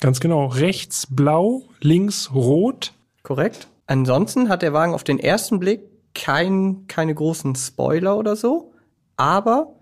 Ganz 0.01 0.21
genau. 0.21 0.47
Rechts 0.47 1.07
blau, 1.09 1.63
links 1.81 2.35
rot. 2.35 2.93
Korrekt. 3.23 3.69
Ansonsten 3.87 4.49
hat 4.49 4.63
der 4.63 4.73
Wagen 4.73 4.93
auf 4.93 5.05
den 5.05 5.19
ersten 5.19 5.59
Blick 5.59 5.83
kein, 6.15 6.87
keine 6.87 7.15
großen 7.15 7.55
Spoiler 7.55 8.19
oder 8.19 8.37
so, 8.37 8.73
aber 9.17 9.75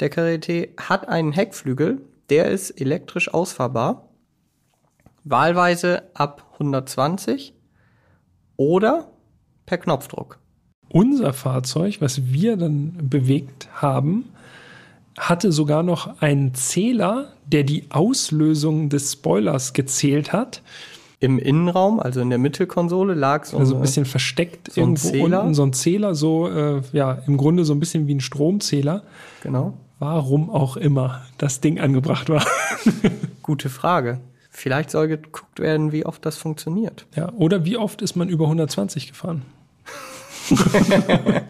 der 0.00 0.10
Carrera 0.10 0.66
hat 0.78 1.08
einen 1.08 1.32
Heckflügel, 1.32 2.02
der 2.30 2.46
ist 2.46 2.70
elektrisch 2.70 3.32
ausfahrbar 3.32 4.08
wahlweise 5.24 6.02
ab 6.14 6.50
120 6.54 7.54
oder 8.56 9.08
per 9.66 9.78
Knopfdruck. 9.78 10.38
Unser 10.88 11.32
Fahrzeug, 11.32 12.00
was 12.00 12.26
wir 12.26 12.56
dann 12.56 13.08
bewegt 13.08 13.68
haben, 13.72 14.26
hatte 15.18 15.52
sogar 15.52 15.82
noch 15.82 16.20
einen 16.20 16.54
Zähler, 16.54 17.32
der 17.46 17.64
die 17.64 17.86
Auslösung 17.90 18.88
des 18.90 19.12
Spoilers 19.12 19.72
gezählt 19.72 20.32
hat. 20.32 20.62
Im 21.20 21.38
Innenraum, 21.38 22.00
also 22.00 22.20
in 22.20 22.28
der 22.28 22.38
Mittelkonsole, 22.38 23.14
lag 23.14 23.46
so 23.46 23.56
also 23.56 23.76
ein 23.76 23.80
bisschen 23.80 24.04
versteckt 24.04 24.72
so 24.72 24.80
irgendwo 24.80 25.08
Zähler. 25.08 25.40
unten 25.40 25.54
so 25.54 25.62
ein 25.62 25.72
Zähler, 25.72 26.14
so 26.14 26.48
äh, 26.48 26.82
ja 26.92 27.18
im 27.26 27.38
Grunde 27.38 27.64
so 27.64 27.72
ein 27.72 27.80
bisschen 27.80 28.06
wie 28.06 28.14
ein 28.14 28.20
Stromzähler. 28.20 29.04
Genau. 29.42 29.74
Warum 30.00 30.50
auch 30.50 30.76
immer 30.76 31.22
das 31.38 31.60
Ding 31.60 31.80
angebracht 31.80 32.28
war. 32.28 32.44
Gute 33.42 33.70
Frage. 33.70 34.20
Vielleicht 34.56 34.90
soll 34.90 35.08
geguckt 35.08 35.58
werden, 35.58 35.90
wie 35.90 36.06
oft 36.06 36.24
das 36.24 36.36
funktioniert. 36.36 37.06
Ja, 37.16 37.32
oder 37.32 37.64
wie 37.64 37.76
oft 37.76 38.00
ist 38.02 38.14
man 38.14 38.28
über 38.28 38.44
120 38.44 39.08
gefahren? 39.08 39.42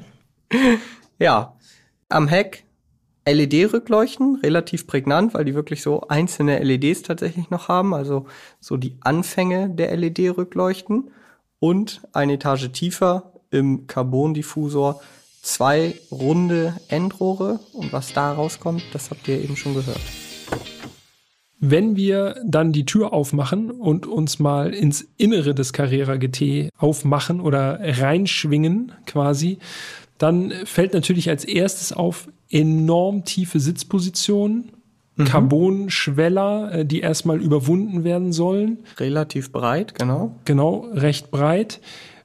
ja, 1.19 1.55
am 2.09 2.29
Heck 2.29 2.65
LED-Rückleuchten, 3.27 4.37
relativ 4.43 4.87
prägnant, 4.87 5.35
weil 5.35 5.45
die 5.45 5.55
wirklich 5.55 5.83
so 5.83 6.09
einzelne 6.09 6.61
LEDs 6.61 7.03
tatsächlich 7.03 7.51
noch 7.51 7.69
haben, 7.69 7.93
also 7.93 8.25
so 8.59 8.79
die 8.79 8.97
Anfänge 9.01 9.69
der 9.69 9.95
LED-Rückleuchten 9.95 11.11
und 11.59 12.01
eine 12.15 12.33
Etage 12.33 12.73
tiefer 12.73 13.35
im 13.51 13.87
Carbon-Diffusor 13.87 15.03
zwei 15.43 16.01
runde 16.11 16.75
Endrohre 16.89 17.61
und 17.75 17.93
was 17.93 18.15
da 18.15 18.33
rauskommt, 18.33 18.83
das 18.95 19.11
habt 19.11 19.29
ihr 19.29 19.43
eben 19.43 19.57
schon 19.57 19.75
gehört. 19.75 20.01
Wenn 21.61 21.97
wir 21.97 22.37
dann 22.45 22.73
die 22.73 22.85
Tür 22.85 23.13
aufmachen 23.13 23.71
und 23.71 24.07
uns 24.07 24.39
mal 24.39 24.75
ins 24.75 25.07
Innere 25.17 25.55
des 25.55 25.73
Carrera 25.73 26.17
GT 26.17 26.69
aufmachen 26.77 27.41
oder 27.41 27.79
reinschwingen 27.81 28.93
quasi, 29.07 29.59
dann 30.19 30.53
fällt 30.65 30.95
natürlich 30.95 31.29
als 31.29 31.45
erstes 31.45 31.93
auf 31.93 32.29
enorm 32.51 33.25
tiefe 33.25 33.61
Sitzpositionen, 33.61 34.73
mhm. 35.17 35.25
Carbon-Schweller, 35.25 36.73
äh, 36.73 36.87
die 36.87 37.01
erstmal 37.01 37.41
überwunden 37.41 38.05
werden 38.05 38.33
sollen. 38.33 38.79
Relativ 38.99 39.53
breit, 39.53 39.95
genau. 39.95 40.37
Genau, 40.45 40.89
recht 40.93 41.31
breit. 41.31 41.81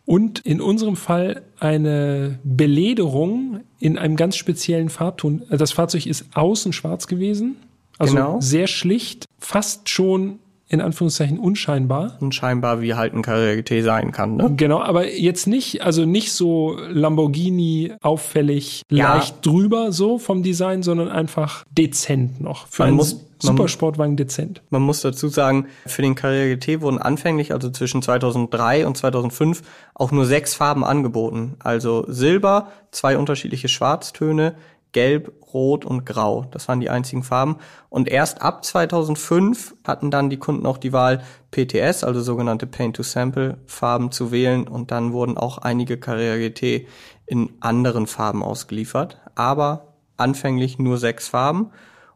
Und 0.05 0.39
in 0.39 0.59
unserem 0.59 0.95
Fall 0.95 1.43
eine 1.59 2.39
Belederung 2.43 3.61
in 3.79 3.97
einem 3.97 4.15
ganz 4.15 4.37
speziellen 4.37 4.89
Farbton. 4.89 5.43
Das 5.51 5.71
Fahrzeug 5.71 6.07
ist 6.07 6.25
außen 6.33 6.73
schwarz 6.73 7.05
gewesen, 7.05 7.57
also 7.99 8.15
genau. 8.15 8.41
sehr 8.41 8.67
schlicht, 8.67 9.25
fast 9.37 9.89
schon 9.89 10.39
in 10.71 10.81
Anführungszeichen 10.81 11.39
unscheinbar. 11.39 12.17
Unscheinbar, 12.19 12.79
wie 12.79 12.93
halt 12.93 13.13
ein 13.13 13.23
GT 13.23 13.83
sein 13.83 14.11
kann, 14.11 14.35
ne? 14.35 14.53
Genau, 14.55 14.79
aber 14.79 15.11
jetzt 15.11 15.47
nicht, 15.47 15.81
also 15.81 16.05
nicht 16.05 16.31
so 16.31 16.77
Lamborghini 16.89 17.93
auffällig 18.01 18.83
ja. 18.91 19.15
leicht 19.15 19.43
drüber 19.43 19.91
so 19.91 20.19
vom 20.19 20.43
Design, 20.43 20.83
sondern 20.83 21.09
einfach 21.09 21.63
dezent 21.71 22.39
noch. 22.39 22.67
Für 22.67 22.83
man 22.83 22.87
einen 22.89 22.97
muss, 22.97 23.25
Supersportwagen 23.39 24.15
dezent. 24.15 24.61
Man 24.69 24.83
muss 24.83 25.01
dazu 25.01 25.27
sagen, 25.27 25.65
für 25.87 26.03
den 26.03 26.13
Carrera 26.13 26.53
GT 26.53 26.81
wurden 26.81 26.99
anfänglich, 26.99 27.51
also 27.51 27.71
zwischen 27.71 28.03
2003 28.03 28.85
und 28.85 28.95
2005, 28.95 29.63
auch 29.95 30.11
nur 30.11 30.25
sechs 30.25 30.53
Farben 30.53 30.83
angeboten. 30.83 31.55
Also 31.59 32.05
Silber, 32.07 32.67
zwei 32.91 33.17
unterschiedliche 33.17 33.69
Schwarztöne, 33.69 34.53
Gelb, 34.91 35.31
Rot 35.53 35.85
und 35.85 36.05
Grau. 36.05 36.45
Das 36.51 36.67
waren 36.67 36.79
die 36.79 36.89
einzigen 36.89 37.23
Farben. 37.23 37.57
Und 37.89 38.07
erst 38.07 38.41
ab 38.41 38.63
2005 38.65 39.75
hatten 39.83 40.11
dann 40.11 40.29
die 40.29 40.37
Kunden 40.37 40.65
auch 40.65 40.77
die 40.77 40.93
Wahl, 40.93 41.23
PTS, 41.51 42.03
also 42.03 42.21
sogenannte 42.21 42.67
Paint-to-Sample-Farben 42.67 44.11
zu 44.11 44.31
wählen. 44.31 44.67
Und 44.67 44.91
dann 44.91 45.13
wurden 45.13 45.37
auch 45.37 45.59
einige 45.59 45.97
Carrera 45.97 46.37
GT 46.37 46.87
in 47.25 47.51
anderen 47.59 48.07
Farben 48.07 48.43
ausgeliefert. 48.43 49.19
Aber 49.35 49.93
anfänglich 50.17 50.79
nur 50.79 50.97
sechs 50.97 51.27
Farben. 51.27 51.71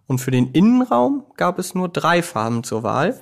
Und 0.07 0.19
für 0.19 0.31
den 0.31 0.51
Innenraum 0.51 1.25
gab 1.37 1.59
es 1.59 1.75
nur 1.75 1.89
drei 1.89 2.21
Farben 2.21 2.63
zur 2.63 2.83
Wahl. 2.83 3.19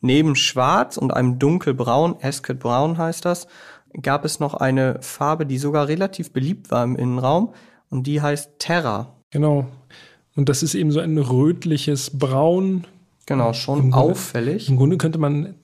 Neben 0.00 0.36
Schwarz 0.36 0.96
und 0.96 1.12
einem 1.12 1.38
dunkelbraun, 1.38 2.16
Ascot 2.22 2.60
Brown 2.60 2.98
heißt 2.98 3.24
das, 3.24 3.48
gab 4.02 4.24
es 4.24 4.38
noch 4.38 4.54
eine 4.54 4.98
Farbe, 5.00 5.46
die 5.46 5.58
sogar 5.58 5.88
relativ 5.88 6.32
beliebt 6.32 6.70
war 6.70 6.84
im 6.84 6.94
Innenraum 6.96 7.54
und 7.90 8.06
die 8.06 8.20
heißt 8.20 8.58
Terra. 8.58 9.14
Genau. 9.30 9.66
Und 10.36 10.48
das 10.48 10.62
ist 10.62 10.74
eben 10.74 10.92
so 10.92 11.00
ein 11.00 11.18
rötliches 11.18 12.16
Braun. 12.18 12.84
Genau, 13.26 13.52
schon 13.52 13.80
Im 13.80 13.92
auffällig. 13.92 14.66
Grunde, 14.66 14.72
Im 14.72 14.76
Grunde 14.78 14.96
könnte 14.98 15.18
man 15.18 15.54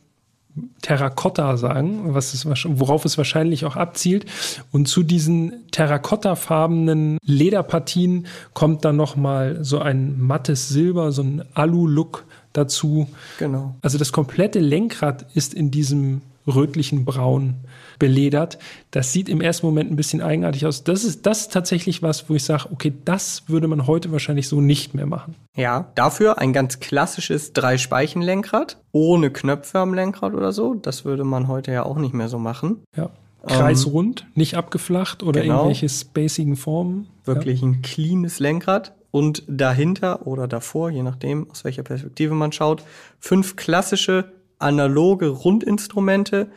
Terrakotta 0.83 1.57
sagen, 1.57 2.15
was 2.15 2.35
es, 2.35 2.47
worauf 2.47 3.05
es 3.05 3.19
wahrscheinlich 3.19 3.65
auch 3.65 3.77
abzielt. 3.77 4.27
Und 4.71 4.87
zu 4.87 5.03
diesen 5.03 5.71
terrakottafarbenen 5.71 7.19
Lederpartien 7.23 8.27
kommt 8.53 8.85
dann 8.85 8.97
noch 8.97 9.17
mal 9.17 9.65
so 9.65 9.79
ein 9.79 10.21
mattes 10.21 10.69
Silber, 10.69 11.11
so 11.13 11.23
ein 11.23 11.45
Alu-Look 11.55 12.25
dazu. 12.53 13.09
Genau. 13.39 13.75
Also 13.83 13.99
das 13.99 14.13
komplette 14.13 14.61
Lenkrad 14.61 15.27
ist 15.35 15.55
in 15.55 15.71
diesem 15.71 16.21
rötlichen 16.47 17.05
Braun 17.05 17.55
beledert. 17.99 18.59
Das 18.91 19.13
sieht 19.13 19.29
im 19.29 19.41
ersten 19.41 19.67
Moment 19.67 19.91
ein 19.91 19.97
bisschen 19.97 20.21
eigenartig 20.21 20.67
aus. 20.67 20.85
Das 20.85 21.05
ist 21.05 21.27
das 21.27 21.43
ist 21.43 21.53
tatsächlich 21.53 22.03
was, 22.03 22.29
wo 22.29 22.35
ich 22.35 22.45
sage, 22.45 22.69
okay, 22.73 22.93
das 23.05 23.45
würde 23.49 23.69
man 23.69 23.87
heute 23.87 24.13
wahrscheinlich 24.13 24.49
so 24.49 24.61
nicht 24.61 24.95
mehr 24.95 25.07
machen. 25.07 25.35
Ja, 25.57 25.91
dafür 25.95 26.39
ein 26.39 26.53
ganz 26.53 26.81
klassisches 26.81 27.53
Drei-Speichen-Lenkrad 27.53 28.79
ohne 28.93 29.31
Knöpfe 29.31 29.79
am 29.79 29.95
Lenkrad 29.95 30.35
oder 30.35 30.53
so. 30.53 30.75
Das 30.75 31.05
würde 31.05 31.25
man 31.25 31.49
heute 31.49 31.73
ja 31.73 31.85
auch 31.85 31.99
nicht 31.99 32.15
mehr 32.15 32.29
so 32.29 32.39
machen. 32.39 32.83
Ja. 32.97 33.11
Kreisrund, 33.47 34.23
ähm, 34.23 34.33
nicht 34.37 34.55
abgeflacht 34.55 35.23
oder 35.23 35.43
genau. 35.43 35.57
irgendwelche 35.57 35.89
spacigen 35.89 36.57
Formen. 36.57 37.09
Wirklich 37.25 37.61
ja. 37.61 37.69
ein 37.69 37.83
cleanes 37.83 38.39
Lenkrad. 38.39 38.95
Und 39.11 39.45
dahinter 39.47 40.27
oder 40.27 40.49
davor, 40.49 40.91
je 40.91 41.05
nachdem, 41.05 41.49
aus 41.49 41.63
welcher 41.63 41.85
Perspektive 41.85 42.35
man 42.35 42.51
schaut, 42.51 42.83
fünf 43.21 43.55
klassische 43.55 44.33
analoge 44.59 45.29
Rundinstrumente, 45.29 46.51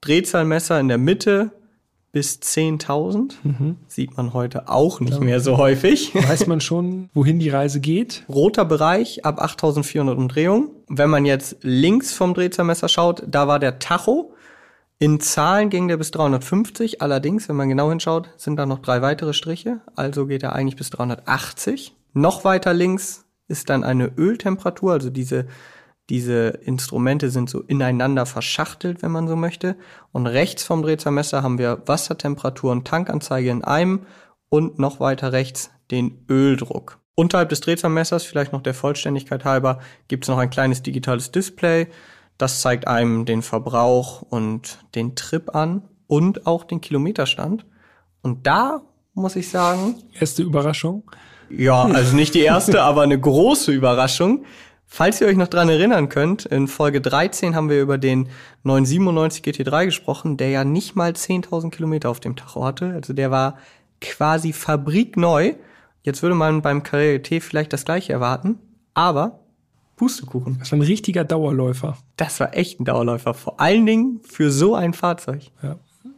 Drehzahlmesser 0.00 0.78
in 0.80 0.88
der 0.88 0.98
Mitte 0.98 1.52
bis 2.14 2.38
10.000. 2.40 3.32
Mhm. 3.42 3.76
Sieht 3.88 4.16
man 4.16 4.32
heute 4.32 4.68
auch 4.68 5.00
nicht 5.00 5.20
mehr 5.20 5.40
so 5.40 5.58
häufig. 5.58 6.14
Weiß 6.14 6.46
man 6.46 6.60
schon, 6.60 7.10
wohin 7.12 7.40
die 7.40 7.50
Reise 7.50 7.80
geht? 7.80 8.24
Roter 8.28 8.64
Bereich 8.64 9.24
ab 9.24 9.42
8.400 9.42 10.14
Umdrehungen. 10.14 10.70
Wenn 10.88 11.10
man 11.10 11.24
jetzt 11.24 11.56
links 11.62 12.12
vom 12.12 12.32
Drehzahlmesser 12.32 12.88
schaut, 12.88 13.24
da 13.26 13.48
war 13.48 13.58
der 13.58 13.80
Tacho. 13.80 14.32
In 15.00 15.18
Zahlen 15.18 15.70
ging 15.70 15.88
der 15.88 15.96
bis 15.96 16.12
350. 16.12 17.02
Allerdings, 17.02 17.48
wenn 17.48 17.56
man 17.56 17.68
genau 17.68 17.90
hinschaut, 17.90 18.30
sind 18.36 18.56
da 18.56 18.64
noch 18.64 18.78
drei 18.78 19.02
weitere 19.02 19.32
Striche. 19.32 19.80
Also 19.96 20.26
geht 20.26 20.44
er 20.44 20.54
eigentlich 20.54 20.76
bis 20.76 20.90
380. 20.90 21.96
Noch 22.12 22.44
weiter 22.44 22.72
links 22.72 23.24
ist 23.48 23.70
dann 23.70 23.82
eine 23.82 24.12
Öltemperatur, 24.16 24.92
also 24.92 25.10
diese 25.10 25.46
diese 26.10 26.48
Instrumente 26.48 27.30
sind 27.30 27.48
so 27.48 27.60
ineinander 27.60 28.26
verschachtelt, 28.26 29.02
wenn 29.02 29.10
man 29.10 29.26
so 29.26 29.36
möchte. 29.36 29.76
Und 30.12 30.26
rechts 30.26 30.62
vom 30.64 30.82
Drehzahlmesser 30.82 31.42
haben 31.42 31.58
wir 31.58 31.82
Wassertemperatur 31.86 32.72
und 32.72 32.86
Tankanzeige 32.86 33.50
in 33.50 33.64
einem 33.64 34.06
und 34.50 34.78
noch 34.78 35.00
weiter 35.00 35.32
rechts 35.32 35.70
den 35.90 36.24
Öldruck. 36.28 36.98
Unterhalb 37.14 37.48
des 37.48 37.60
Drehzahlmessers, 37.60 38.24
vielleicht 38.24 38.52
noch 38.52 38.62
der 38.62 38.74
Vollständigkeit 38.74 39.44
halber, 39.44 39.78
gibt 40.08 40.24
es 40.24 40.28
noch 40.28 40.38
ein 40.38 40.50
kleines 40.50 40.82
digitales 40.82 41.30
Display. 41.30 41.86
Das 42.38 42.60
zeigt 42.60 42.88
einem 42.88 43.24
den 43.24 43.42
Verbrauch 43.42 44.22
und 44.22 44.78
den 44.94 45.14
Trip 45.14 45.54
an 45.54 45.88
und 46.06 46.46
auch 46.46 46.64
den 46.64 46.80
Kilometerstand. 46.80 47.64
Und 48.22 48.46
da 48.46 48.82
muss 49.14 49.36
ich 49.36 49.48
sagen. 49.48 49.96
Erste 50.18 50.42
Überraschung? 50.42 51.04
Ja, 51.50 51.84
also 51.84 52.16
nicht 52.16 52.34
die 52.34 52.40
erste, 52.40 52.82
aber 52.82 53.02
eine 53.02 53.18
große 53.18 53.70
Überraschung. 53.70 54.44
Falls 54.96 55.20
ihr 55.20 55.26
euch 55.26 55.36
noch 55.36 55.48
dran 55.48 55.68
erinnern 55.68 56.08
könnt, 56.08 56.46
in 56.46 56.68
Folge 56.68 57.00
13 57.00 57.56
haben 57.56 57.68
wir 57.68 57.82
über 57.82 57.98
den 57.98 58.28
997 58.62 59.42
GT3 59.42 59.86
gesprochen, 59.86 60.36
der 60.36 60.50
ja 60.50 60.62
nicht 60.62 60.94
mal 60.94 61.10
10.000 61.10 61.70
Kilometer 61.70 62.08
auf 62.10 62.20
dem 62.20 62.36
Tacho 62.36 62.64
hatte. 62.64 62.92
Also 62.92 63.12
der 63.12 63.32
war 63.32 63.58
quasi 64.00 64.52
fabrikneu. 64.52 65.54
Jetzt 66.04 66.22
würde 66.22 66.36
man 66.36 66.62
beim 66.62 66.84
Carrera 66.84 67.18
GT 67.18 67.42
vielleicht 67.42 67.72
das 67.72 67.84
gleiche 67.84 68.12
erwarten, 68.12 68.60
aber 68.94 69.40
Pustekuchen. 69.96 70.60
Das 70.60 70.70
war 70.70 70.78
ein 70.78 70.82
richtiger 70.82 71.24
Dauerläufer. 71.24 71.98
Das 72.16 72.38
war 72.38 72.56
echt 72.56 72.78
ein 72.78 72.84
Dauerläufer, 72.84 73.34
vor 73.34 73.60
allen 73.60 73.86
Dingen 73.86 74.20
für 74.22 74.52
so 74.52 74.76
ein 74.76 74.94
Fahrzeug. 74.94 75.50
Ja. 75.60 75.74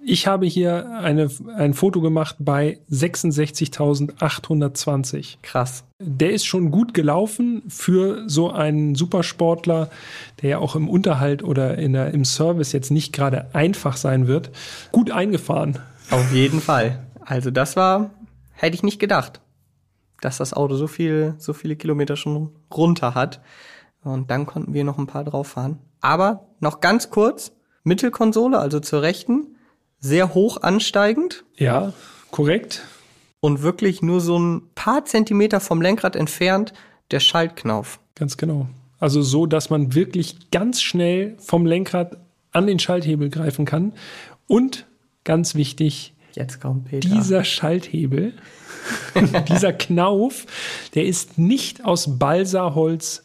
Ich 0.08 0.28
habe 0.28 0.46
hier 0.46 1.00
eine, 1.00 1.28
ein 1.56 1.74
Foto 1.74 2.00
gemacht 2.00 2.36
bei 2.38 2.78
66.820. 2.92 5.38
Krass. 5.42 5.82
Der 5.98 6.30
ist 6.30 6.46
schon 6.46 6.70
gut 6.70 6.94
gelaufen 6.94 7.64
für 7.66 8.22
so 8.28 8.52
einen 8.52 8.94
Supersportler, 8.94 9.90
der 10.40 10.50
ja 10.50 10.58
auch 10.58 10.76
im 10.76 10.88
Unterhalt 10.88 11.42
oder 11.42 11.76
in 11.76 11.92
der, 11.92 12.14
im 12.14 12.24
Service 12.24 12.70
jetzt 12.70 12.92
nicht 12.92 13.12
gerade 13.12 13.52
einfach 13.52 13.96
sein 13.96 14.28
wird. 14.28 14.52
Gut 14.92 15.10
eingefahren. 15.10 15.80
Auf 16.12 16.32
jeden 16.32 16.60
Fall. 16.60 17.04
Also 17.20 17.50
das 17.50 17.74
war, 17.74 18.10
hätte 18.52 18.76
ich 18.76 18.84
nicht 18.84 19.00
gedacht, 19.00 19.40
dass 20.20 20.36
das 20.36 20.54
Auto 20.54 20.76
so 20.76 20.86
viel, 20.86 21.34
so 21.38 21.52
viele 21.52 21.74
Kilometer 21.74 22.14
schon 22.14 22.50
runter 22.72 23.16
hat. 23.16 23.40
Und 24.04 24.30
dann 24.30 24.46
konnten 24.46 24.72
wir 24.72 24.84
noch 24.84 24.98
ein 24.98 25.08
paar 25.08 25.24
drauf 25.24 25.48
fahren. 25.48 25.80
Aber 26.00 26.46
noch 26.60 26.78
ganz 26.78 27.10
kurz, 27.10 27.50
Mittelkonsole, 27.82 28.60
also 28.60 28.78
zur 28.78 29.02
rechten, 29.02 29.55
sehr 30.06 30.34
hoch 30.34 30.62
ansteigend. 30.62 31.44
Ja, 31.56 31.92
korrekt. 32.30 32.82
Und 33.40 33.62
wirklich 33.62 34.02
nur 34.02 34.20
so 34.20 34.38
ein 34.38 34.62
paar 34.74 35.04
Zentimeter 35.04 35.60
vom 35.60 35.82
Lenkrad 35.82 36.16
entfernt 36.16 36.72
der 37.10 37.20
Schaltknauf. 37.20 38.00
Ganz 38.14 38.36
genau. 38.36 38.68
Also 38.98 39.22
so, 39.22 39.46
dass 39.46 39.70
man 39.70 39.94
wirklich 39.94 40.50
ganz 40.50 40.80
schnell 40.80 41.36
vom 41.38 41.66
Lenkrad 41.66 42.16
an 42.52 42.66
den 42.66 42.78
Schalthebel 42.78 43.28
greifen 43.28 43.66
kann. 43.66 43.92
Und 44.46 44.86
ganz 45.24 45.54
wichtig, 45.54 46.14
Jetzt 46.34 46.60
kommt 46.60 46.86
Peter. 46.86 47.08
dieser 47.08 47.44
Schalthebel, 47.44 48.32
dieser 49.48 49.72
Knauf, 49.72 50.46
der 50.94 51.04
ist 51.04 51.38
nicht 51.38 51.84
aus 51.84 52.18
Balsaholz, 52.18 53.24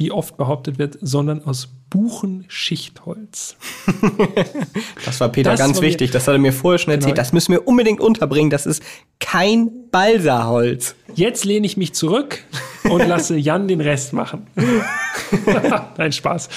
wie 0.00 0.10
oft 0.10 0.38
behauptet 0.38 0.78
wird, 0.78 0.96
sondern 1.02 1.44
aus 1.44 1.68
Buchenschichtholz. 1.90 3.56
das 5.04 5.20
war 5.20 5.28
Peter 5.28 5.50
das 5.50 5.60
ganz 5.60 5.76
war 5.76 5.82
wichtig. 5.82 6.10
Das 6.10 6.26
hat 6.26 6.34
er 6.34 6.38
mir 6.38 6.54
vorher 6.54 6.78
schon 6.78 6.92
erzählt. 6.94 7.14
Genau. 7.14 7.22
Das 7.22 7.34
müssen 7.34 7.52
wir 7.52 7.68
unbedingt 7.68 8.00
unterbringen. 8.00 8.48
Das 8.48 8.64
ist 8.64 8.82
kein 9.18 9.70
Balsaholz. 9.90 10.94
Jetzt 11.14 11.44
lehne 11.44 11.66
ich 11.66 11.76
mich 11.76 11.92
zurück 11.92 12.42
und 12.88 13.00
lasse 13.08 13.36
Jan 13.36 13.68
den 13.68 13.82
Rest 13.82 14.14
machen. 14.14 14.46
Nein, 15.98 16.12
Spaß. 16.12 16.48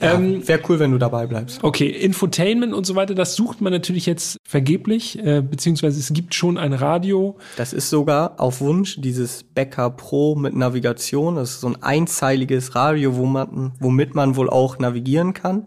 Ja, 0.00 0.14
ähm, 0.14 0.46
Wäre 0.46 0.60
cool, 0.68 0.78
wenn 0.78 0.92
du 0.92 0.98
dabei 0.98 1.26
bleibst. 1.26 1.62
Okay, 1.62 1.88
Infotainment 1.88 2.72
und 2.74 2.86
so 2.86 2.94
weiter, 2.94 3.14
das 3.14 3.34
sucht 3.34 3.60
man 3.60 3.72
natürlich 3.72 4.06
jetzt 4.06 4.38
vergeblich, 4.44 5.18
äh, 5.18 5.42
beziehungsweise 5.42 5.98
es 5.98 6.12
gibt 6.12 6.34
schon 6.34 6.58
ein 6.58 6.72
Radio. 6.72 7.38
Das 7.56 7.72
ist 7.72 7.90
sogar 7.90 8.40
auf 8.40 8.60
Wunsch 8.60 9.00
dieses 9.00 9.42
Becker 9.44 9.90
Pro 9.90 10.34
mit 10.34 10.54
Navigation. 10.54 11.36
Das 11.36 11.50
ist 11.50 11.60
so 11.60 11.68
ein 11.68 11.82
einzeiliges 11.82 12.74
Radio, 12.74 13.16
wo 13.16 13.26
man, 13.26 13.72
womit 13.78 14.14
man 14.14 14.36
wohl 14.36 14.50
auch 14.50 14.78
navigieren 14.78 15.34
kann. 15.34 15.66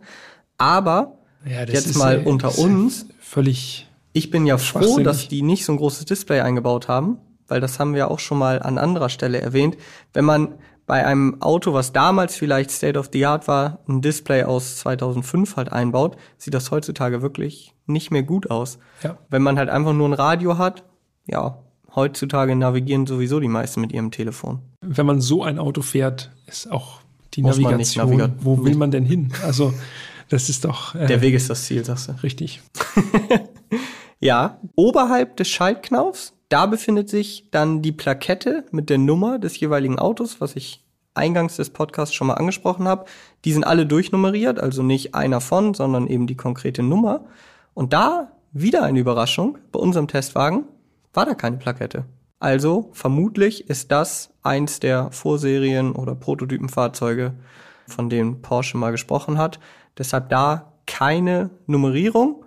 Aber 0.58 1.19
ja, 1.45 1.63
jetzt 1.63 1.95
mal 1.97 2.21
äh, 2.21 2.23
unter 2.23 2.58
uns. 2.58 3.08
Völlig. 3.19 3.88
Ich 4.13 4.32
bin 4.32 4.45
ja 4.45 4.58
froh, 4.58 4.99
dass 4.99 5.28
die 5.28 5.41
nicht 5.41 5.65
so 5.65 5.73
ein 5.73 5.78
großes 5.78 6.06
Display 6.06 6.39
eingebaut 6.39 6.88
haben, 6.88 7.17
weil 7.47 7.60
das 7.60 7.80
haben 7.80 7.93
wir 7.93 8.10
auch 8.10 8.19
schon 8.19 8.38
mal 8.38 8.62
an 8.62 8.78
anderer 8.78 9.10
Stelle 9.10 9.41
erwähnt. 9.41 9.78
Wenn 10.13 10.25
man 10.25 10.56
bei 10.86 11.06
einem 11.06 11.41
Auto, 11.41 11.74
was 11.74 11.93
damals 11.93 12.36
vielleicht 12.36 12.69
State 12.71 12.98
of 12.98 13.10
the 13.12 13.26
Art 13.26 13.48
war, 13.48 13.80
ein 13.88 14.02
Display 14.02 14.43
aus 14.43 14.78
2005 14.78 15.56
halt 15.56 15.71
einbaut, 15.71 16.17
sieht 16.38 16.54
das 16.54 16.71
heutzutage 16.71 17.21
wirklich 17.21 17.74
nicht 17.88 18.12
mehr 18.12 18.24
gut 18.24 18.52
aus. 18.52 18.78
Ja. 19.04 19.17
Wenn 19.30 19.41
man 19.41 19.58
halt 19.58 19.69
einfach 19.69 19.93
nur 19.93 20.08
ein 20.08 20.13
Radio 20.13 20.58
hat, 20.58 20.84
ja, 21.28 21.60
heutzutage 21.95 22.56
navigieren 22.56 23.08
sowieso 23.08 23.39
die 23.39 23.48
meisten 23.48 23.82
mit 23.82 23.93
ihrem 23.93 24.12
Telefon. 24.12 24.60
Wenn 24.82 25.06
man 25.06 25.21
so 25.21 25.43
ein 25.43 25.58
Auto 25.58 25.82
fährt, 25.82 26.32
ist 26.45 26.71
auch 26.71 27.00
die 27.34 27.41
Muss 27.41 27.58
Navigation. 27.58 28.06
Naviga 28.06 28.34
wo 28.39 28.63
will 28.63 28.76
man 28.76 28.91
denn 28.91 29.06
hin? 29.06 29.34
Also, 29.43 29.74
das 30.30 30.50
ist 30.50 30.65
doch. 30.65 30.93
Äh, 30.95 31.08
Der 31.08 31.21
Weg 31.21 31.34
ist 31.34 31.50
das 31.50 31.65
Ziel, 31.65 31.84
sagst 31.84 32.10
du. 32.10 32.13
Richtig. 32.24 32.62
ja, 34.19 34.60
oberhalb 34.76 35.38
des 35.38 35.48
Schaltknaufs 35.48 36.35
da 36.49 36.65
befindet 36.65 37.10
sich 37.10 37.49
dann 37.51 37.81
die 37.81 37.91
Plakette 37.91 38.65
mit 38.71 38.89
der 38.89 38.97
Nummer 38.97 39.39
des 39.39 39.60
jeweiligen 39.60 39.99
Autos, 39.99 40.41
was 40.41 40.55
ich 40.55 40.84
eingangs 41.13 41.55
des 41.55 41.69
Podcasts 41.69 42.13
schon 42.13 42.27
mal 42.27 42.36
angesprochen 42.36 42.88
habe. 42.88 43.05
Die 43.45 43.53
sind 43.53 43.63
alle 43.63 43.86
durchnummeriert, 43.86 44.60
also 44.60 44.84
nicht 44.84 45.15
einer 45.15 45.41
von, 45.41 45.73
sondern 45.73 46.08
eben 46.08 46.27
die 46.27 46.36
konkrete 46.36 46.84
Nummer. 46.84 47.25
Und 47.73 47.93
da 47.93 48.31
wieder 48.51 48.84
eine 48.84 48.99
Überraschung, 48.99 49.58
bei 49.71 49.79
unserem 49.79 50.08
Testwagen 50.08 50.65
war 51.13 51.25
da 51.25 51.34
keine 51.34 51.58
Plakette. 51.58 52.05
Also 52.39 52.89
vermutlich 52.93 53.69
ist 53.69 53.91
das 53.91 54.29
eins 54.43 54.79
der 54.79 55.12
Vorserien 55.12 55.93
oder 55.93 56.15
Prototypenfahrzeuge, 56.15 57.34
von 57.88 58.10
denen 58.10 58.41
Porsche 58.41 58.77
mal 58.77 58.91
gesprochen 58.91 59.38
hat. 59.38 59.60
Deshalb 59.97 60.29
da 60.29 60.73
keine 60.86 61.49
Nummerierung. 61.65 62.44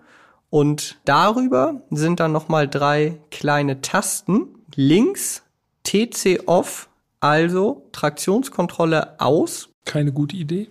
Und 0.50 0.98
darüber 1.04 1.82
sind 1.90 2.20
dann 2.20 2.32
nochmal 2.32 2.68
drei 2.68 3.18
kleine 3.30 3.80
Tasten. 3.80 4.46
Links 4.74 5.42
TC 5.82 6.42
off, 6.46 6.88
also 7.20 7.88
Traktionskontrolle 7.92 9.20
aus. 9.20 9.70
Keine 9.84 10.12
gute 10.12 10.36
Idee. 10.36 10.68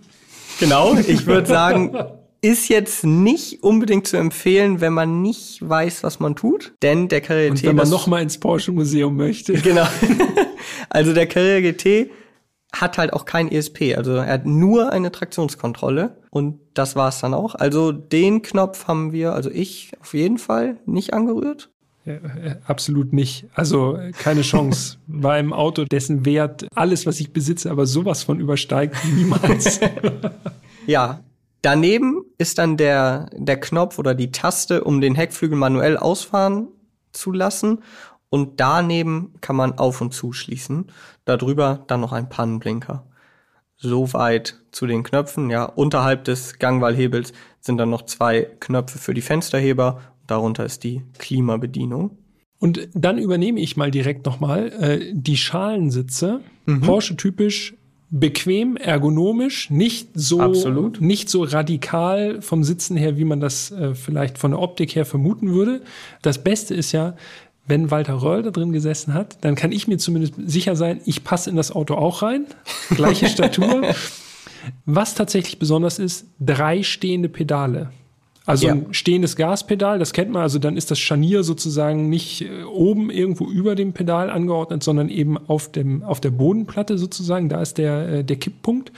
Genau, 0.60 0.94
ich 0.96 1.26
würde 1.26 1.46
sagen, 1.46 1.96
ist 2.40 2.68
jetzt 2.68 3.04
nicht 3.04 3.62
unbedingt 3.62 4.06
zu 4.06 4.16
empfehlen, 4.16 4.80
wenn 4.80 4.92
man 4.92 5.22
nicht 5.22 5.66
weiß, 5.68 6.02
was 6.04 6.20
man 6.20 6.36
tut. 6.36 6.72
Denn 6.82 7.08
der 7.08 7.20
Carrera 7.20 7.54
GT. 7.54 7.62
Und 7.62 7.64
wenn 7.64 7.76
man 7.76 7.90
nochmal 7.90 8.22
ins 8.22 8.38
Porsche 8.38 8.72
Museum 8.72 9.16
möchte. 9.16 9.54
Genau. 9.54 9.86
Also 10.90 11.12
der 11.12 11.26
Carrera 11.26 11.60
GT 11.60 12.10
hat 12.72 12.98
halt 12.98 13.12
auch 13.12 13.24
kein 13.24 13.50
ESP. 13.50 13.94
Also 13.96 14.12
er 14.14 14.32
hat 14.32 14.46
nur 14.46 14.92
eine 14.92 15.10
Traktionskontrolle 15.10 16.18
und 16.30 16.60
das 16.74 16.96
war's 16.96 17.20
dann 17.20 17.34
auch. 17.34 17.54
Also 17.54 17.92
den 17.92 18.42
Knopf 18.42 18.86
haben 18.86 19.12
wir, 19.12 19.32
also 19.32 19.50
ich 19.50 19.92
auf 20.00 20.14
jeden 20.14 20.38
Fall 20.38 20.78
nicht 20.86 21.14
angerührt. 21.14 21.70
Ja, 22.04 22.14
äh, 22.14 22.56
absolut 22.66 23.12
nicht. 23.12 23.46
Also 23.54 23.98
keine 24.18 24.42
Chance. 24.42 24.98
Bei 25.06 25.38
einem 25.38 25.52
Auto, 25.52 25.84
dessen 25.84 26.24
Wert 26.24 26.66
alles, 26.74 27.06
was 27.06 27.20
ich 27.20 27.32
besitze, 27.32 27.70
aber 27.70 27.86
sowas 27.86 28.22
von 28.22 28.40
übersteigt, 28.40 28.96
niemals. 29.14 29.80
ja, 30.86 31.20
daneben 31.62 32.24
ist 32.38 32.58
dann 32.58 32.76
der, 32.76 33.28
der 33.34 33.60
Knopf 33.60 33.98
oder 33.98 34.14
die 34.14 34.32
Taste, 34.32 34.84
um 34.84 35.00
den 35.00 35.14
Heckflügel 35.14 35.58
manuell 35.58 35.96
ausfahren 35.96 36.68
zu 37.12 37.32
lassen. 37.32 37.82
Und 38.30 38.60
daneben 38.60 39.34
kann 39.40 39.56
man 39.56 39.78
auf 39.78 40.00
und 40.00 40.12
zuschließen. 40.12 40.90
Darüber 41.28 41.84
dann 41.88 42.00
noch 42.00 42.12
ein 42.12 42.30
Pannenblinker. 42.30 43.04
Soweit 43.76 44.56
zu 44.70 44.86
den 44.86 45.02
Knöpfen. 45.02 45.50
Ja, 45.50 45.66
unterhalb 45.66 46.24
des 46.24 46.58
Gangwallhebels 46.58 47.34
sind 47.60 47.76
dann 47.76 47.90
noch 47.90 48.06
zwei 48.06 48.48
Knöpfe 48.60 48.98
für 48.98 49.12
die 49.12 49.20
Fensterheber. 49.20 50.00
Darunter 50.26 50.64
ist 50.64 50.84
die 50.84 51.02
Klimabedienung. 51.18 52.16
Und 52.58 52.88
dann 52.94 53.18
übernehme 53.18 53.60
ich 53.60 53.76
mal 53.76 53.90
direkt 53.90 54.24
nochmal 54.24 54.72
äh, 54.80 55.12
die 55.12 55.36
Schalensitze. 55.36 56.40
Mhm. 56.64 56.80
Porsche 56.80 57.14
typisch 57.16 57.74
bequem, 58.10 58.78
ergonomisch, 58.78 59.68
nicht 59.68 60.08
so 60.14 60.40
Absolut. 60.40 60.98
nicht 61.02 61.28
so 61.28 61.42
radikal 61.42 62.40
vom 62.40 62.64
Sitzen 62.64 62.96
her, 62.96 63.18
wie 63.18 63.24
man 63.24 63.40
das 63.40 63.70
äh, 63.70 63.94
vielleicht 63.94 64.38
von 64.38 64.52
der 64.52 64.60
Optik 64.60 64.94
her 64.94 65.04
vermuten 65.04 65.52
würde. 65.52 65.82
Das 66.22 66.42
Beste 66.42 66.74
ist 66.74 66.92
ja, 66.92 67.16
wenn 67.68 67.90
Walter 67.90 68.22
Röll 68.22 68.42
da 68.42 68.50
drin 68.50 68.72
gesessen 68.72 69.14
hat, 69.14 69.38
dann 69.42 69.54
kann 69.54 69.72
ich 69.72 69.86
mir 69.86 69.98
zumindest 69.98 70.34
sicher 70.46 70.74
sein, 70.74 71.00
ich 71.04 71.22
passe 71.22 71.50
in 71.50 71.56
das 71.56 71.70
Auto 71.70 71.94
auch 71.94 72.22
rein. 72.22 72.46
Gleiche 72.90 73.28
Statur. 73.28 73.82
Was 74.86 75.14
tatsächlich 75.14 75.58
besonders 75.58 75.98
ist, 75.98 76.26
drei 76.40 76.82
stehende 76.82 77.28
Pedale. 77.28 77.90
Also 78.48 78.66
ja. 78.66 78.72
ein 78.72 78.94
stehendes 78.94 79.36
Gaspedal, 79.36 79.98
das 79.98 80.14
kennt 80.14 80.30
man, 80.30 80.40
also 80.40 80.58
dann 80.58 80.78
ist 80.78 80.90
das 80.90 80.98
Scharnier 80.98 81.44
sozusagen 81.44 82.08
nicht 82.08 82.40
äh, 82.40 82.62
oben 82.62 83.10
irgendwo 83.10 83.44
über 83.44 83.74
dem 83.74 83.92
Pedal 83.92 84.30
angeordnet, 84.30 84.82
sondern 84.82 85.10
eben 85.10 85.36
auf, 85.36 85.70
dem, 85.70 86.02
auf 86.02 86.18
der 86.22 86.30
Bodenplatte 86.30 86.96
sozusagen, 86.96 87.50
da 87.50 87.60
ist 87.60 87.76
der, 87.76 88.08
äh, 88.08 88.24
der 88.24 88.36
Kipppunkt. 88.36 88.90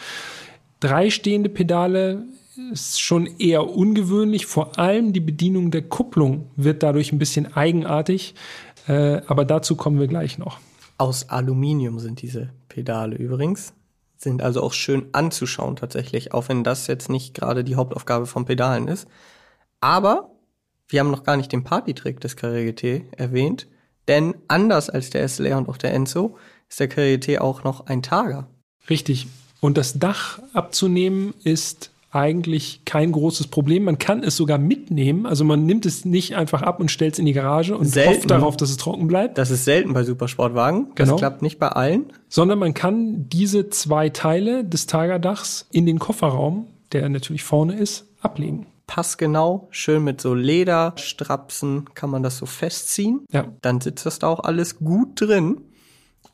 Drei 0.78 1.10
stehende 1.10 1.48
Pedale 1.48 2.22
ist 2.72 3.00
schon 3.00 3.26
eher 3.38 3.68
ungewöhnlich. 3.68 4.46
Vor 4.46 4.78
allem 4.78 5.12
die 5.12 5.20
Bedienung 5.20 5.70
der 5.70 5.82
Kupplung 5.82 6.50
wird 6.56 6.82
dadurch 6.82 7.12
ein 7.12 7.18
bisschen 7.18 7.54
eigenartig. 7.54 8.34
Äh, 8.86 9.22
aber 9.26 9.44
dazu 9.44 9.76
kommen 9.76 9.98
wir 9.98 10.06
gleich 10.06 10.38
noch. 10.38 10.58
Aus 10.98 11.28
Aluminium 11.28 11.98
sind 11.98 12.22
diese 12.22 12.50
Pedale 12.68 13.16
übrigens. 13.16 13.72
Sind 14.16 14.42
also 14.42 14.62
auch 14.62 14.72
schön 14.72 15.06
anzuschauen 15.12 15.76
tatsächlich, 15.76 16.34
auch 16.34 16.48
wenn 16.48 16.62
das 16.62 16.86
jetzt 16.86 17.08
nicht 17.08 17.34
gerade 17.34 17.64
die 17.64 17.76
Hauptaufgabe 17.76 18.26
von 18.26 18.44
Pedalen 18.44 18.86
ist. 18.86 19.08
Aber 19.80 20.30
wir 20.88 21.00
haben 21.00 21.10
noch 21.10 21.24
gar 21.24 21.36
nicht 21.36 21.52
den 21.52 21.64
Partytrick 21.64 22.20
des 22.20 22.36
GT 22.36 23.04
erwähnt. 23.16 23.66
Denn 24.08 24.34
anders 24.48 24.90
als 24.90 25.10
der 25.10 25.26
SLR 25.26 25.56
und 25.56 25.68
auch 25.68 25.76
der 25.76 25.94
Enzo 25.94 26.36
ist 26.68 26.80
der 26.80 26.88
GT 26.88 27.40
auch 27.40 27.64
noch 27.64 27.86
ein 27.86 28.02
Tager. 28.02 28.48
Richtig. 28.88 29.28
Und 29.60 29.76
das 29.76 29.98
Dach 29.98 30.40
abzunehmen 30.52 31.34
ist 31.44 31.92
eigentlich 32.10 32.84
kein 32.84 33.12
großes 33.12 33.46
Problem. 33.46 33.84
Man 33.84 33.98
kann 33.98 34.22
es 34.24 34.36
sogar 34.36 34.58
mitnehmen. 34.58 35.26
Also 35.26 35.44
man 35.44 35.64
nimmt 35.64 35.86
es 35.86 36.04
nicht 36.04 36.34
einfach 36.34 36.62
ab 36.62 36.80
und 36.80 36.90
stellt 36.90 37.14
es 37.14 37.18
in 37.18 37.26
die 37.26 37.32
Garage 37.32 37.76
und 37.76 37.86
selten. 37.86 38.10
hofft 38.10 38.30
darauf, 38.30 38.56
dass 38.56 38.70
es 38.70 38.76
trocken 38.76 39.06
bleibt. 39.06 39.38
Das 39.38 39.50
ist 39.50 39.64
selten 39.64 39.92
bei 39.92 40.02
Supersportwagen. 40.02 40.92
Genau. 40.96 41.12
Das 41.12 41.20
klappt 41.20 41.42
nicht 41.42 41.58
bei 41.58 41.68
allen. 41.68 42.12
Sondern 42.28 42.58
man 42.58 42.74
kann 42.74 43.28
diese 43.28 43.70
zwei 43.70 44.08
Teile 44.08 44.64
des 44.64 44.86
Tagerdachs 44.86 45.68
in 45.70 45.86
den 45.86 46.00
Kofferraum, 46.00 46.66
der 46.92 47.08
natürlich 47.08 47.44
vorne 47.44 47.74
ist, 47.74 48.06
ablegen. 48.20 48.66
Passgenau, 48.88 49.68
schön 49.70 50.02
mit 50.02 50.20
so 50.20 50.34
Lederstrapsen 50.34 51.94
kann 51.94 52.10
man 52.10 52.24
das 52.24 52.38
so 52.38 52.46
festziehen. 52.46 53.24
Ja. 53.30 53.46
Dann 53.62 53.80
sitzt 53.80 54.04
das 54.04 54.18
da 54.18 54.26
auch 54.26 54.40
alles 54.40 54.80
gut 54.80 55.20
drin. 55.20 55.60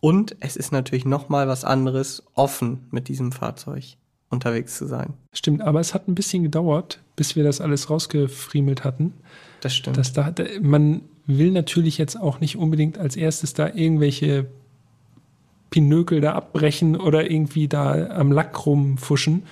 Und 0.00 0.36
es 0.40 0.56
ist 0.56 0.72
natürlich 0.72 1.04
noch 1.04 1.28
mal 1.28 1.48
was 1.48 1.64
anderes 1.64 2.22
offen 2.34 2.86
mit 2.90 3.08
diesem 3.08 3.30
Fahrzeug 3.32 3.98
unterwegs 4.30 4.76
zu 4.76 4.86
sein. 4.86 5.14
Stimmt, 5.32 5.62
aber 5.62 5.80
es 5.80 5.94
hat 5.94 6.08
ein 6.08 6.14
bisschen 6.14 6.42
gedauert, 6.42 7.00
bis 7.14 7.36
wir 7.36 7.44
das 7.44 7.60
alles 7.60 7.90
rausgefriemelt 7.90 8.84
hatten. 8.84 9.14
Das 9.60 9.74
stimmt. 9.74 9.96
Dass 9.96 10.12
da, 10.12 10.32
man 10.60 11.02
will 11.26 11.50
natürlich 11.50 11.98
jetzt 11.98 12.16
auch 12.16 12.40
nicht 12.40 12.56
unbedingt 12.56 12.98
als 12.98 13.16
erstes 13.16 13.54
da 13.54 13.68
irgendwelche 13.68 14.46
Pinökel 15.70 16.20
da 16.20 16.34
abbrechen 16.34 16.96
oder 16.96 17.30
irgendwie 17.30 17.68
da 17.68 18.08
am 18.10 18.32
Lack 18.32 18.66
rumfuschen. 18.66 19.42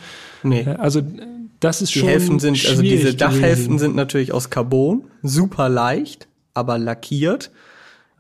Nee. 0.43 0.61
Äh, 0.61 0.77
also 0.77 1.03
das 1.61 1.83
ist 1.83 1.95
die 1.95 2.01
schon 2.01 2.09
Hälften 2.09 2.39
sind, 2.39 2.65
also 2.67 2.83
diese 2.83 3.15
Dachhälften 3.15 3.79
sind 3.79 3.97
natürlich 3.97 4.33
aus 4.33 4.51
Carbon, 4.51 5.05
super 5.23 5.69
leicht, 5.69 6.29
aber 6.53 6.79
lackiert. 6.79 7.51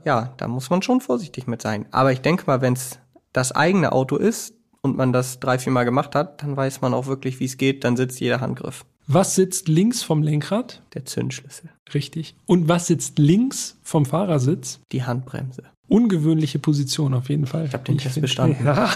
Ja, 0.04 0.34
da 0.36 0.48
muss 0.48 0.70
man 0.70 0.82
schon 0.82 1.00
vorsichtig 1.00 1.46
mit 1.46 1.62
sein. 1.62 1.86
Aber 1.90 2.12
ich 2.12 2.20
denke 2.20 2.44
mal, 2.46 2.60
wenn 2.60 2.74
es 2.74 2.98
das 3.32 3.52
eigene 3.52 3.92
Auto 3.92 4.16
ist, 4.16 4.54
und 4.84 4.96
man 4.96 5.12
das 5.12 5.40
drei, 5.40 5.58
vier 5.58 5.72
Mal 5.72 5.82
gemacht 5.84 6.14
hat, 6.14 6.42
dann 6.42 6.56
weiß 6.56 6.80
man 6.82 6.94
auch 6.94 7.06
wirklich, 7.06 7.40
wie 7.40 7.46
es 7.46 7.56
geht, 7.56 7.82
dann 7.84 7.96
sitzt 7.96 8.20
jeder 8.20 8.40
Handgriff. 8.40 8.84
Was 9.06 9.34
sitzt 9.34 9.66
links 9.68 10.02
vom 10.02 10.22
Lenkrad? 10.22 10.82
Der 10.92 11.06
Zündschlüssel. 11.06 11.70
Richtig. 11.92 12.36
Und 12.46 12.68
was 12.68 12.86
sitzt 12.86 13.18
links 13.18 13.76
vom 13.82 14.04
Fahrersitz? 14.04 14.80
Die 14.92 15.02
Handbremse. 15.04 15.62
Ungewöhnliche 15.88 16.58
Position 16.58 17.14
auf 17.14 17.30
jeden 17.30 17.46
Fall. 17.46 17.64
Ich 17.66 17.72
habe 17.72 17.84
den 17.84 17.96
Test 17.98 18.20
bestanden. 18.20 18.64
Ja. 18.64 18.90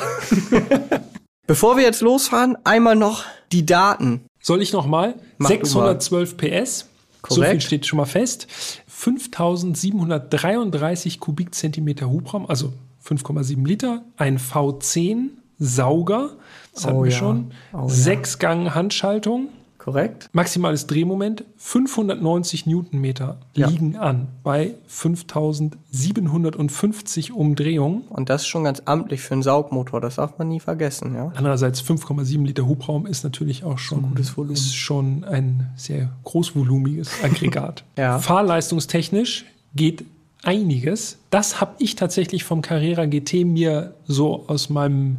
Bevor 1.46 1.76
wir 1.76 1.84
jetzt 1.84 2.00
losfahren, 2.02 2.58
einmal 2.64 2.96
noch 2.96 3.24
die 3.52 3.64
Daten. 3.64 4.26
Soll 4.40 4.60
ich 4.62 4.74
noch 4.74 4.86
mal? 4.86 5.14
Mach 5.38 5.48
612 5.48 6.36
PS. 6.36 6.86
Korrekt. 7.22 7.34
So 7.34 7.42
viel 7.50 7.62
steht 7.62 7.86
schon 7.86 7.96
mal 7.96 8.06
fest. 8.06 8.46
5733 8.86 11.20
Kubikzentimeter 11.20 12.10
Hubraum, 12.10 12.44
also 12.46 12.72
5,7 13.04 13.66
Liter. 13.66 14.04
Ein 14.16 14.38
V10 14.38 15.30
Sauger, 15.58 16.30
das 16.74 16.86
hatten 16.86 16.96
Oh 16.98 17.04
wir 17.04 17.10
ja. 17.10 17.16
schon, 17.16 17.50
Oh 17.72 17.78
ja. 17.82 17.88
Sechsgang 17.88 18.74
Handschaltung, 18.74 19.48
Korrekt? 19.78 20.28
maximales 20.32 20.86
Drehmoment 20.86 21.44
590 21.56 22.66
Newtonmeter 22.66 23.38
Ja. 23.54 23.68
liegen 23.68 23.96
an 23.96 24.28
bei 24.44 24.74
5750 24.86 27.32
Umdrehungen. 27.32 28.02
Und 28.08 28.28
das 28.30 28.42
ist 28.42 28.48
schon 28.48 28.64
ganz 28.64 28.82
amtlich 28.84 29.20
für 29.20 29.34
einen 29.34 29.42
Saugmotor, 29.42 30.00
das 30.00 30.16
darf 30.16 30.36
man 30.38 30.48
nie 30.48 30.60
vergessen, 30.60 31.14
ja. 31.14 31.32
Andererseits 31.34 31.80
5,7 31.82 32.44
Liter 32.44 32.66
Hubraum 32.66 33.06
ist 33.06 33.24
natürlich 33.24 33.64
auch 33.64 33.78
schon, 33.78 34.02
gutes 34.02 34.36
Volumen. 34.36 34.54
ist 34.54 34.74
schon 34.74 35.24
ein 35.24 35.70
sehr 35.76 36.10
großvolumiges 36.24 37.10
Aggregat. 37.24 37.84
Ja. 37.96 38.18
Fahrleistungstechnisch 38.20 39.44
geht 39.74 40.04
einiges. 40.42 41.18
Das 41.30 41.60
habe 41.60 41.74
ich 41.78 41.94
tatsächlich 41.96 42.44
vom 42.44 42.62
Carrera 42.62 43.06
GT 43.06 43.44
mir 43.44 43.94
so 44.06 44.44
aus 44.46 44.70
meinem 44.70 45.18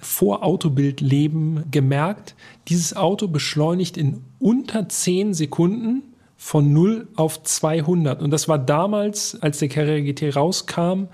Vorautobildleben 0.00 1.70
gemerkt. 1.70 2.34
Dieses 2.68 2.96
Auto 2.96 3.28
beschleunigt 3.28 3.96
in 3.96 4.22
unter 4.40 4.88
10 4.88 5.34
Sekunden 5.34 6.02
von 6.36 6.72
0 6.72 7.06
auf 7.14 7.42
200. 7.42 8.20
Und 8.20 8.30
das 8.32 8.48
war 8.48 8.58
damals, 8.58 9.40
als 9.40 9.58
der 9.58 9.68
Carrera 9.68 10.00
GT 10.00 10.34
rauskam, 10.34 11.04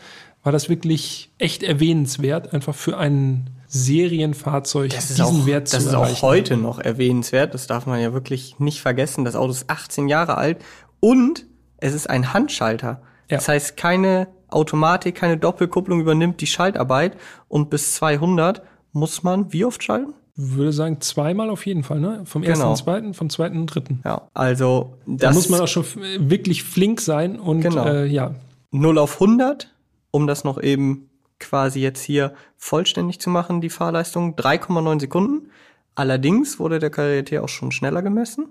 war 0.43 0.53
das 0.53 0.71
wirklich 0.71 1.31
echt 1.39 1.63
erwähnenswert, 1.63 2.55
einfach 2.55 2.75
für 2.75 2.97
ein 2.97 3.51
Serienfahrzeug 3.67 4.91
Das 4.91 5.11
ist, 5.11 5.19
diesen 5.19 5.43
auch, 5.43 5.47
Wert 5.47 5.65
das 5.65 5.83
zu 5.83 5.89
ist 5.89 5.93
erreichen. 5.93 6.17
auch 6.17 6.23
heute 6.23 6.57
noch 6.57 6.79
erwähnenswert. 6.79 7.53
Das 7.53 7.67
darf 7.67 7.85
man 7.85 8.01
ja 8.01 8.15
wirklich 8.15 8.59
nicht 8.59 8.81
vergessen. 8.81 9.27
Das 9.27 9.37
Auto 9.37 9.51
ist 9.53 9.69
18 9.69 10.09
Jahre 10.09 10.39
alt 10.39 10.59
und 11.01 11.45
es 11.77 11.93
ist 11.93 12.09
ein 12.09 12.33
Handschalter. 12.33 13.03
Ja. 13.31 13.37
Das 13.37 13.49
heißt, 13.49 13.77
keine 13.77 14.29
Automatik, 14.49 15.15
keine 15.17 15.37
Doppelkupplung 15.37 16.01
übernimmt 16.01 16.41
die 16.41 16.47
Schaltarbeit 16.47 17.17
und 17.49 17.71
bis 17.71 17.95
200 17.95 18.63
muss 18.93 19.23
man 19.23 19.53
wie 19.53 19.65
oft 19.65 19.83
schalten? 19.83 20.15
würde 20.41 20.73
sagen, 20.73 21.01
zweimal 21.01 21.51
auf 21.51 21.67
jeden 21.67 21.83
Fall, 21.83 21.99
ne? 21.99 22.21
Vom 22.25 22.45
ersten 22.45 22.61
Genau. 22.61 22.71
und 22.71 22.77
zweiten, 22.77 23.13
vom 23.13 23.29
zweiten 23.29 23.59
und 23.59 23.67
dritten. 23.67 24.01
Ja, 24.05 24.29
also 24.35 24.95
Da 25.05 25.27
das 25.27 25.35
muss 25.35 25.49
man 25.49 25.61
auch 25.61 25.67
schon 25.67 25.85
wirklich 26.21 26.63
flink 26.63 27.01
sein 27.01 27.41
und 27.41 27.61
Genau. 27.63 27.85
äh, 27.85 28.07
ja, 28.07 28.37
0 28.71 28.99
auf 28.99 29.15
100, 29.21 29.75
um 30.13 30.29
das 30.29 30.45
noch 30.45 30.63
eben 30.63 31.11
quasi 31.41 31.81
jetzt 31.81 32.03
hier 32.05 32.35
vollständig 32.57 33.19
zu 33.19 33.31
machen, 33.31 33.61
die 33.61 33.69
Fahrleistung, 33.69 34.37
3,9 34.37 35.01
Sekunden. 35.01 35.51
Allerdings 35.97 36.61
wurde 36.61 36.79
der 36.79 36.91
Carrera 36.91 37.43
auch 37.43 37.49
schon 37.49 37.73
schneller 37.73 38.03
gemessen. 38.03 38.47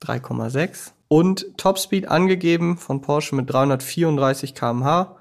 3,6. 0.00 0.92
Und 1.14 1.46
Topspeed 1.56 2.08
angegeben 2.08 2.76
von 2.76 3.00
Porsche 3.00 3.34
mit 3.36 3.52
334 3.52 4.54
km/h. 4.54 5.16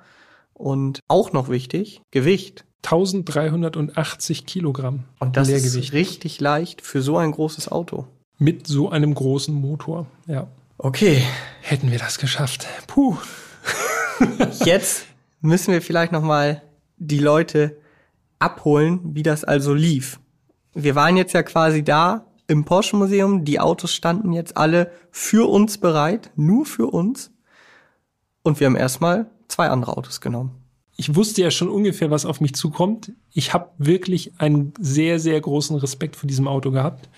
Und 0.53 0.99
auch 1.07 1.33
noch 1.33 1.49
wichtig, 1.49 2.01
Gewicht. 2.11 2.65
1380 2.83 4.45
Kilogramm 4.45 5.05
Und 5.19 5.37
das 5.37 5.47
ist 5.47 5.93
richtig 5.93 6.41
leicht 6.41 6.81
für 6.81 7.01
so 7.01 7.17
ein 7.17 7.31
großes 7.31 7.71
Auto. 7.71 8.07
mit 8.37 8.67
so 8.67 8.89
einem 8.89 9.13
großen 9.13 9.53
Motor. 9.53 10.07
Ja, 10.27 10.47
Okay, 10.77 11.23
hätten 11.61 11.91
wir 11.91 11.99
das 11.99 12.17
geschafft. 12.17 12.67
Puh. 12.87 13.15
Jetzt 14.65 15.05
müssen 15.39 15.71
wir 15.71 15.81
vielleicht 15.81 16.11
noch 16.11 16.23
mal 16.23 16.61
die 16.97 17.19
Leute 17.19 17.77
abholen, 18.39 18.99
wie 19.15 19.23
das 19.23 19.45
also 19.45 19.73
lief. 19.73 20.19
Wir 20.73 20.95
waren 20.95 21.15
jetzt 21.15 21.33
ja 21.33 21.43
quasi 21.43 21.83
da 21.83 22.25
im 22.47 22.65
Porsche 22.65 22.95
Museum. 22.95 23.45
Die 23.45 23.59
Autos 23.59 23.93
standen 23.93 24.33
jetzt 24.33 24.57
alle 24.57 24.91
für 25.11 25.49
uns 25.49 25.77
bereit, 25.77 26.31
nur 26.35 26.65
für 26.65 26.87
uns. 26.87 27.31
Und 28.43 28.59
wir 28.59 28.67
haben 28.67 28.75
erstmal 28.75 29.27
zwei 29.47 29.69
andere 29.69 29.97
Autos 29.97 30.21
genommen. 30.21 30.51
Ich 30.95 31.15
wusste 31.15 31.41
ja 31.41 31.49
schon 31.49 31.69
ungefähr, 31.69 32.11
was 32.11 32.25
auf 32.25 32.39
mich 32.39 32.53
zukommt. 32.53 33.11
Ich 33.33 33.53
habe 33.53 33.69
wirklich 33.77 34.33
einen 34.37 34.73
sehr, 34.79 35.19
sehr 35.19 35.39
großen 35.41 35.75
Respekt 35.77 36.15
vor 36.15 36.27
diesem 36.27 36.47
Auto 36.47 36.71
gehabt. 36.71 37.09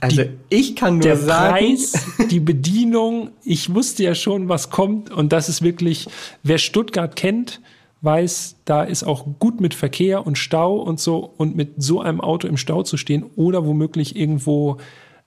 Also 0.00 0.24
ich 0.48 0.76
kann 0.76 0.94
nur 0.94 1.02
Der 1.02 1.16
sagen, 1.18 1.52
Preis, 1.52 1.92
die 2.30 2.40
Bedienung, 2.40 3.32
ich 3.44 3.74
wusste 3.74 4.02
ja 4.02 4.14
schon, 4.14 4.48
was 4.48 4.70
kommt. 4.70 5.10
Und 5.10 5.32
das 5.32 5.50
ist 5.50 5.60
wirklich, 5.60 6.08
wer 6.42 6.56
Stuttgart 6.56 7.14
kennt, 7.16 7.60
weiß, 8.02 8.56
da 8.64 8.82
ist 8.82 9.04
auch 9.04 9.26
gut 9.38 9.60
mit 9.60 9.74
Verkehr 9.74 10.26
und 10.26 10.38
Stau 10.38 10.76
und 10.76 11.00
so. 11.00 11.18
Und 11.36 11.56
mit 11.56 11.82
so 11.82 12.00
einem 12.00 12.20
Auto 12.20 12.48
im 12.48 12.56
Stau 12.56 12.82
zu 12.82 12.96
stehen 12.96 13.24
oder 13.36 13.66
womöglich 13.66 14.16
irgendwo 14.16 14.78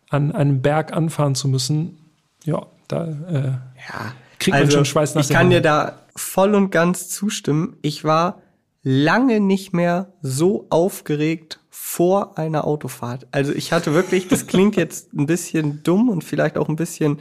an 0.10 0.32
einem 0.32 0.62
Berg 0.62 0.94
anfahren 0.94 1.36
zu 1.36 1.48
müssen, 1.48 1.98
ja, 2.44 2.66
da 2.88 3.08
äh, 3.08 3.44
ja, 3.44 4.14
kriegt 4.40 4.58
man 4.58 4.70
schon 4.70 4.86
Schweiß 4.86 5.16
nach 5.16 5.24
ich 5.24 5.30
kann 5.30 5.50
dir 5.50 5.58
Wange. 5.58 5.62
da 5.62 6.00
voll 6.16 6.56
und 6.56 6.72
ganz 6.72 7.10
zustimmen. 7.10 7.78
Ich 7.82 8.04
war 8.04 8.42
lange 8.84 9.40
nicht 9.40 9.74
mehr 9.74 10.14
so 10.22 10.68
aufgeregt 10.70 11.60
vor 11.70 12.38
einer 12.38 12.66
Autofahrt. 12.68 13.28
Also 13.32 13.54
ich 13.54 13.72
hatte 13.72 13.94
wirklich, 13.94 14.28
das 14.28 14.48
klingt 14.48 14.76
jetzt 14.76 15.14
ein 15.14 15.26
bisschen 15.26 15.84
dumm 15.84 16.10
und 16.10 16.24
vielleicht 16.24 16.58
auch 16.58 16.70
ein 16.70 16.76
bisschen 16.76 17.20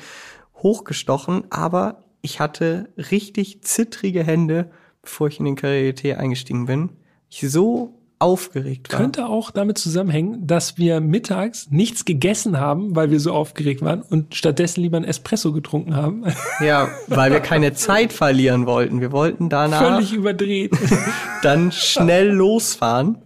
hochgestochen, 0.57 1.45
aber 1.51 2.05
ich 2.21 2.41
hatte 2.41 2.89
richtig 2.97 3.63
zittrige 3.63 4.23
Hände, 4.23 4.71
bevor 5.03 5.29
ich 5.29 5.39
in 5.39 5.45
den 5.45 5.57
GT 5.57 6.17
eingestiegen 6.17 6.67
bin. 6.67 6.91
Ich 7.29 7.41
so 7.51 7.95
aufgeregt 8.23 8.93
war. 8.93 9.01
Könnte 9.01 9.27
auch 9.27 9.51
damit 9.51 9.79
zusammenhängen, 9.79 10.47
dass 10.47 10.79
wir 10.79 11.01
mittags 11.01 11.71
nichts 11.71 12.05
gegessen 12.05 12.59
haben, 12.59 12.95
weil 12.95 13.11
wir 13.11 13.19
so 13.19 13.33
aufgeregt 13.33 13.83
waren 13.83 14.01
und 14.01 14.37
stattdessen 14.37 14.81
lieber 14.81 14.97
ein 14.97 15.05
Espresso 15.05 15.53
getrunken 15.53 15.97
haben. 15.97 16.25
Ja, 16.61 16.89
weil 17.09 17.33
wir 17.33 17.41
keine 17.41 17.75
Zeit 17.75 18.13
verlieren 18.13 18.67
wollten. 18.67 19.01
Wir 19.01 19.11
wollten 19.11 19.49
danach 19.49 19.95
Völlig 19.95 20.13
überdreht. 20.13 20.73
dann 21.43 21.73
schnell 21.73 22.29
losfahren. 22.29 23.19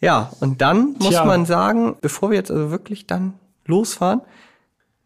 Ja, 0.00 0.32
und 0.40 0.62
dann 0.62 0.94
muss 0.98 1.10
Tja. 1.10 1.24
man 1.24 1.44
sagen, 1.44 1.96
bevor 2.00 2.30
wir 2.30 2.38
jetzt 2.38 2.50
also 2.50 2.70
wirklich 2.70 3.06
dann 3.06 3.34
losfahren, 3.66 4.22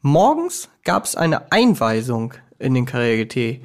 morgens 0.03 0.69
gab 0.85 1.05
es 1.05 1.17
eine 1.17 1.51
Einweisung 1.51 2.35
in 2.63 2.75
den 2.75 2.87
Carrera 2.87 3.23
GT. 3.25 3.61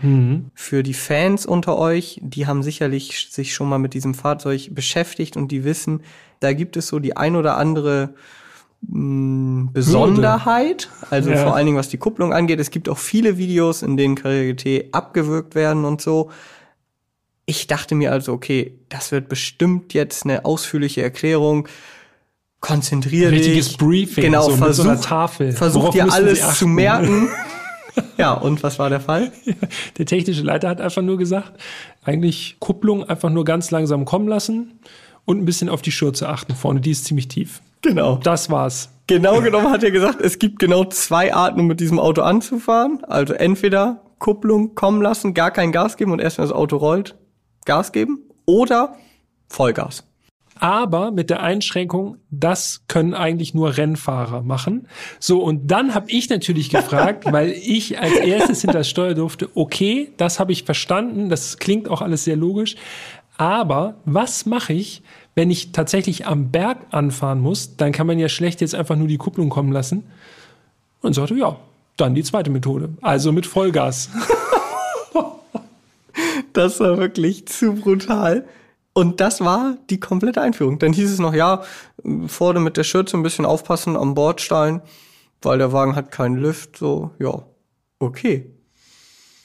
Für 0.53 0.83
die 0.83 0.93
Fans 0.93 1.45
unter 1.45 1.77
euch, 1.77 2.19
die 2.23 2.47
haben 2.47 2.63
sicherlich 2.63 3.27
sich 3.31 3.53
schon 3.53 3.69
mal 3.69 3.77
mit 3.79 3.93
diesem 3.93 4.13
Fahrzeug 4.13 4.69
beschäftigt 4.71 5.37
und 5.37 5.51
die 5.51 5.63
wissen, 5.63 6.01
da 6.39 6.53
gibt 6.53 6.77
es 6.77 6.87
so 6.87 6.99
die 6.99 7.15
ein 7.15 7.35
oder 7.35 7.57
andere 7.57 8.13
mh, 8.81 9.71
Besonderheit, 9.73 10.89
also 11.09 11.31
Ja. 11.31 11.37
vor 11.43 11.55
allen 11.55 11.65
Dingen 11.65 11.77
was 11.77 11.89
die 11.89 11.97
Kupplung 11.97 12.33
angeht. 12.33 12.59
Es 12.59 12.69
gibt 12.71 12.89
auch 12.89 12.97
viele 12.97 13.37
Videos, 13.37 13.81
in 13.81 13.97
denen 13.97 14.15
Carrera 14.15 14.51
GT 14.53 14.89
abgewürgt 14.93 15.55
werden 15.55 15.85
und 15.85 16.01
so. 16.01 16.29
Ich 17.45 17.67
dachte 17.67 17.95
mir 17.95 18.11
also, 18.11 18.33
okay, 18.33 18.77
das 18.89 19.11
wird 19.11 19.29
bestimmt 19.29 19.93
jetzt 19.93 20.25
eine 20.25 20.43
ausführliche 20.45 21.01
Erklärung. 21.01 21.67
Konzentrier 22.59 23.31
Richtiges 23.31 23.69
dich. 23.69 23.77
Briefing, 23.77 24.23
genau, 24.23 24.43
so 24.43 24.49
mit 24.51 24.57
versuch, 24.59 24.83
so 24.83 24.89
einer 24.89 24.99
Tafel. 25.01 25.51
Versuch 25.53 25.81
Worauf 25.83 25.93
dir 25.95 26.11
alles 26.11 26.57
zu 26.57 26.67
merken. 26.67 27.29
ja, 28.17 28.33
und 28.33 28.63
was 28.63 28.79
war 28.79 28.89
der 28.89 28.99
Fall? 28.99 29.31
Der 29.97 30.05
technische 30.05 30.41
Leiter 30.41 30.69
hat 30.69 30.81
einfach 30.81 31.01
nur 31.01 31.17
gesagt, 31.17 31.53
eigentlich 32.03 32.57
Kupplung 32.59 33.03
einfach 33.03 33.29
nur 33.29 33.45
ganz 33.45 33.71
langsam 33.71 34.05
kommen 34.05 34.27
lassen 34.27 34.79
und 35.25 35.39
ein 35.39 35.45
bisschen 35.45 35.69
auf 35.69 35.81
die 35.81 35.91
Schürze 35.91 36.29
achten 36.29 36.55
vorne, 36.55 36.81
die 36.81 36.91
ist 36.91 37.05
ziemlich 37.05 37.27
tief. 37.27 37.61
Genau. 37.81 38.17
Das 38.17 38.49
war's. 38.49 38.89
Genau 39.07 39.41
genommen 39.41 39.71
hat 39.71 39.83
er 39.83 39.91
gesagt, 39.91 40.21
es 40.21 40.39
gibt 40.39 40.59
genau 40.59 40.85
zwei 40.85 41.33
Arten, 41.33 41.59
um 41.59 41.67
mit 41.67 41.79
diesem 41.79 41.99
Auto 41.99 42.21
anzufahren. 42.21 43.03
Also 43.05 43.33
entweder 43.33 44.01
Kupplung 44.19 44.75
kommen 44.75 45.01
lassen, 45.01 45.33
gar 45.33 45.51
kein 45.51 45.71
Gas 45.71 45.97
geben 45.97 46.11
und 46.11 46.19
erst 46.19 46.37
wenn 46.37 46.45
das 46.45 46.51
Auto 46.51 46.77
rollt, 46.77 47.15
Gas 47.65 47.91
geben. 47.91 48.19
Oder 48.45 48.95
Vollgas. 49.49 50.03
Aber 50.59 51.11
mit 51.11 51.29
der 51.29 51.41
Einschränkung, 51.41 52.17
das 52.29 52.81
können 52.87 53.13
eigentlich 53.13 53.53
nur 53.53 53.77
Rennfahrer 53.77 54.41
machen. 54.41 54.87
So, 55.19 55.41
und 55.41 55.71
dann 55.71 55.93
habe 55.93 56.09
ich 56.09 56.29
natürlich 56.29 56.69
gefragt, 56.69 57.25
weil 57.31 57.51
ich 57.51 57.99
als 57.99 58.13
erstes 58.13 58.61
hinter 58.61 58.79
das 58.79 58.89
Steuer 58.89 59.13
durfte, 59.13 59.49
okay, 59.55 60.11
das 60.17 60.39
habe 60.39 60.51
ich 60.51 60.63
verstanden, 60.63 61.29
das 61.29 61.57
klingt 61.57 61.89
auch 61.89 62.01
alles 62.01 62.23
sehr 62.23 62.35
logisch. 62.35 62.75
Aber 63.37 63.95
was 64.05 64.45
mache 64.45 64.73
ich, 64.73 65.03
wenn 65.35 65.51
ich 65.51 65.71
tatsächlich 65.71 66.25
am 66.25 66.49
Berg 66.49 66.79
anfahren 66.91 67.39
muss? 67.39 67.77
Dann 67.77 67.91
kann 67.91 68.07
man 68.07 68.17
ja 68.17 68.29
schlecht 68.29 68.61
jetzt 68.61 68.73
einfach 68.73 68.95
nur 68.95 69.07
die 69.07 69.17
Kupplung 69.17 69.49
kommen 69.49 69.71
lassen. 69.71 70.03
Und 71.01 71.13
sagte, 71.13 71.35
ja, 71.35 71.57
dann 71.95 72.15
die 72.15 72.23
zweite 72.23 72.49
Methode. 72.49 72.89
Also 73.01 73.31
mit 73.31 73.45
Vollgas. 73.45 74.09
Das 76.53 76.79
war 76.79 76.97
wirklich 76.97 77.45
zu 77.45 77.73
brutal. 77.73 78.43
Und 78.97 79.21
das 79.21 79.41
war 79.41 79.77
die 79.91 79.99
komplette 79.99 80.41
Einführung. 80.41 80.79
Dann 80.79 80.91
hieß 80.91 81.11
es 81.11 81.19
noch, 81.19 81.35
ja, 81.35 81.61
vorne 82.25 82.59
mit 82.59 82.77
der 82.77 82.83
Schürze 82.83 83.15
ein 83.15 83.21
bisschen 83.21 83.45
aufpassen 83.45 83.95
am 83.95 84.15
Bordstein, 84.15 84.81
weil 85.43 85.59
der 85.59 85.71
Wagen 85.71 85.95
hat 85.95 86.09
keinen 86.09 86.41
Lift. 86.41 86.77
So, 86.77 87.11
ja, 87.19 87.43
okay. 87.99 88.51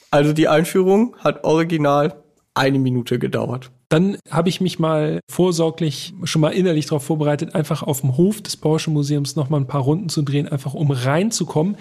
Also 0.09 0.33
die 0.33 0.47
Einführung 0.47 1.15
hat 1.19 1.43
original 1.43 2.15
eine 2.55 2.79
Minute 2.79 3.19
gedauert. 3.19 3.69
Dann 3.89 4.17
habe 4.31 4.49
ich 4.49 4.59
mich 4.59 4.79
mal 4.79 5.19
vorsorglich 5.29 6.15
schon 6.23 6.41
mal 6.41 6.53
innerlich 6.53 6.87
darauf 6.87 7.03
vorbereitet, 7.03 7.53
einfach 7.53 7.83
auf 7.83 8.01
dem 8.01 8.17
Hof 8.17 8.41
des 8.41 8.57
Porsche 8.57 8.89
Museums 8.89 9.35
noch 9.35 9.51
mal 9.51 9.57
ein 9.57 9.67
paar 9.67 9.81
Runden 9.81 10.09
zu 10.09 10.23
drehen, 10.23 10.47
einfach 10.47 10.73
um 10.73 10.89
reinzukommen. 10.89 11.77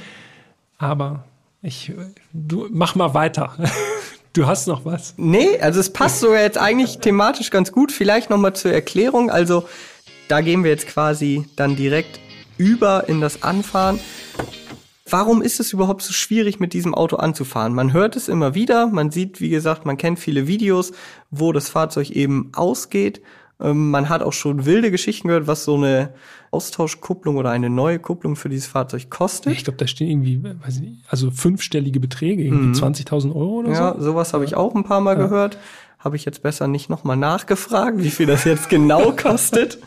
Aber 0.77 1.25
ich, 1.63 1.91
du 2.35 2.69
mach 2.71 2.97
mal 2.97 3.15
weiter. 3.15 3.57
Du 4.33 4.47
hast 4.47 4.67
noch 4.67 4.87
was? 4.87 5.13
Nee, 5.19 5.59
also 5.61 5.79
es 5.79 5.93
passt 5.93 6.21
sogar 6.21 6.41
jetzt 6.41 6.57
eigentlich 6.57 6.99
thematisch 6.99 7.51
ganz 7.51 7.71
gut. 7.71 7.93
Vielleicht 7.93 8.31
nochmal 8.31 8.55
zur 8.55 8.73
Erklärung. 8.73 9.31
Also 9.31 9.69
da 10.29 10.41
gehen 10.41 10.65
wir 10.65 10.71
jetzt 10.71 10.87
quasi 10.87 11.47
dann 11.57 11.77
direkt 11.77 12.19
über 12.57 13.09
in 13.09 13.21
das 13.21 13.43
Anfahren. 13.43 14.01
Warum 15.09 15.43
ist 15.43 15.61
es 15.61 15.75
überhaupt 15.75 16.01
so 16.01 16.15
schwierig, 16.15 16.61
mit 16.61 16.73
diesem 16.73 16.95
Auto 16.95 17.17
anzufahren? 17.17 17.75
Man 17.75 17.93
hört 17.93 18.17
es 18.17 18.29
immer 18.29 18.55
wieder, 18.55 18.87
man 18.87 19.11
sieht, 19.11 19.43
wie 19.43 19.51
gesagt, 19.51 19.85
man 19.85 19.99
kennt 19.99 20.19
viele 20.19 20.47
Videos, 20.47 20.93
wo 21.31 21.53
das 21.53 21.69
Fahrzeug 21.69 22.09
eben 22.11 22.51
ausgeht. 22.55 23.21
Ähm, 23.61 23.91
man 23.91 24.09
hat 24.09 24.23
auch 24.23 24.33
schon 24.33 24.65
wilde 24.65 24.91
Geschichten 24.91 25.29
gehört, 25.29 25.47
was 25.47 25.65
so 25.65 25.75
eine 25.75 26.15
Austauschkupplung 26.53 27.37
oder 27.37 27.51
eine 27.51 27.71
neue 27.71 27.99
Kupplung 27.99 28.37
für 28.37 28.49
dieses 28.49 28.67
Fahrzeug 28.67 29.11
kostet. 29.11 29.55
Ich 29.55 29.65
glaube, 29.65 29.79
da 29.79 29.87
stehen 29.87 30.09
irgendwie, 30.09 30.43
weiß 30.45 30.77
ich 30.77 30.83
nicht, 30.83 31.05
also 31.09 31.31
fünfstellige 31.31 31.99
Beträge, 31.99 32.43
irgendwie 32.43 32.67
mhm. 32.67 32.75
20.000 32.75 33.35
Euro 33.35 33.61
oder 33.61 33.71
ja, 33.71 33.75
so. 33.75 33.83
Ja, 33.83 34.01
sowas 34.01 34.35
habe 34.35 34.45
ich 34.45 34.55
auch 34.55 34.75
ein 34.75 34.85
paar 34.85 35.01
Mal 35.01 35.17
ja. 35.17 35.27
gehört. 35.27 35.59
Habe 35.99 36.17
ich 36.17 36.25
jetzt 36.25 36.43
besser 36.43 36.69
nicht 36.69 36.91
nochmal 36.91 37.17
nachgefragt, 37.17 37.99
wie 37.99 38.11
viel 38.11 38.27
das 38.27 38.45
jetzt 38.45 38.69
genau 38.69 39.13
kostet. 39.17 39.79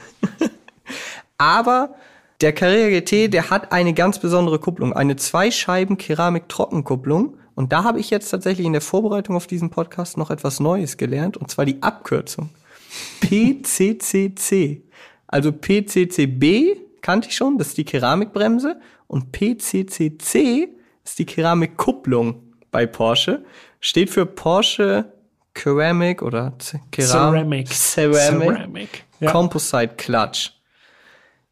Aber 1.37 1.95
der 2.41 2.51
Carrera 2.51 2.99
GT, 2.99 3.31
der 3.33 3.49
hat 3.49 3.71
eine 3.71 3.93
ganz 3.93 4.19
besondere 4.19 4.57
Kupplung, 4.57 4.91
eine 4.93 5.17
Zweischeiben 5.17 5.97
Keramik 5.97 6.49
Trockenkupplung. 6.49 7.37
Und 7.53 7.71
da 7.73 7.83
habe 7.83 7.99
ich 7.99 8.09
jetzt 8.09 8.29
tatsächlich 8.29 8.65
in 8.65 8.73
der 8.73 8.81
Vorbereitung 8.81 9.35
auf 9.35 9.47
diesen 9.47 9.69
Podcast 9.69 10.17
noch 10.17 10.31
etwas 10.31 10.59
Neues 10.59 10.97
gelernt, 10.97 11.37
und 11.37 11.51
zwar 11.51 11.65
die 11.65 11.81
Abkürzung. 11.83 12.49
PCCC. 13.21 14.81
Also 15.27 15.51
PCCB 15.51 17.01
kannte 17.01 17.29
ich 17.29 17.35
schon, 17.35 17.57
das 17.57 17.69
ist 17.69 17.77
die 17.77 17.85
Keramikbremse. 17.85 18.79
Und 19.07 19.31
PCCC 19.31 20.69
ist 21.03 21.19
die 21.19 21.25
Keramikkupplung 21.25 22.53
bei 22.71 22.85
Porsche. 22.85 23.43
Steht 23.79 24.09
für 24.09 24.25
Porsche 24.25 25.13
Ceramic 25.57 26.21
oder 26.21 26.53
Ceramic. 26.59 27.67
Ceramic. 27.69 27.69
Ceramic. 27.69 29.03
Ja. 29.19 29.31
Composite 29.31 29.95
Clutch. 29.95 30.53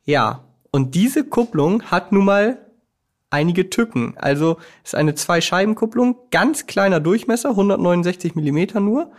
Ja, 0.04 0.44
und 0.72 0.96
diese 0.96 1.24
Kupplung 1.24 1.84
hat 1.84 2.12
nun 2.12 2.26
mal 2.26 2.66
einige 3.30 3.70
Tücken. 3.70 4.16
Also 4.18 4.58
ist 4.84 4.96
eine 4.96 5.16
Zwei-Scheiben-Kupplung, 5.16 6.18
ganz 6.32 6.68
kleiner 6.68 7.00
Durchmesser, 7.00 7.52
169 7.52 8.36
Millimeter 8.36 8.80
nur 8.80 9.12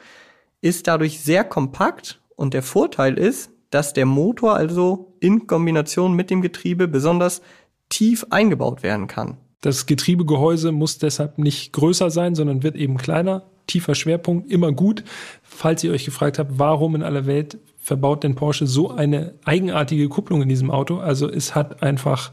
ist 0.64 0.87
dadurch 0.87 1.21
sehr 1.21 1.45
kompakt 1.45 2.23
und 2.37 2.55
der 2.55 2.62
Vorteil 2.62 3.19
ist, 3.19 3.51
dass 3.75 3.93
der 3.93 4.07
Motor 4.07 4.55
also 4.55 5.17
in 5.19 5.49
Kombination 5.49 6.15
mit 6.15 6.31
dem 6.31 6.43
Getriebe 6.43 6.87
besonders 6.87 7.43
tief 7.89 8.25
eingebaut 8.31 8.85
werden 8.85 9.09
kann. 9.09 9.37
Das 9.63 9.87
Getriebegehäuse 9.87 10.71
muss 10.71 10.99
deshalb 10.99 11.39
nicht 11.39 11.73
größer 11.73 12.11
sein, 12.11 12.37
sondern 12.37 12.63
wird 12.63 12.77
eben 12.77 12.99
kleiner. 12.99 13.43
Tiefer 13.67 13.97
Schwerpunkt, 13.97 14.49
immer 14.49 14.71
gut. 14.71 15.03
Falls 15.43 15.83
ihr 15.83 15.91
euch 15.91 16.05
gefragt 16.05 16.39
habt, 16.39 16.59
warum 16.59 16.95
in 16.95 17.03
aller 17.03 17.27
Welt 17.27 17.59
verbaut 17.79 18.23
denn 18.23 18.37
Porsche 18.37 18.69
so 18.69 18.91
eine 18.93 19.35
eigenartige 19.45 20.09
Kupplung 20.09 20.43
in 20.43 20.49
diesem 20.49 20.71
Auto? 20.71 20.99
Also 20.99 21.29
es 21.29 21.57
hat 21.57 21.83
einfach 21.83 22.31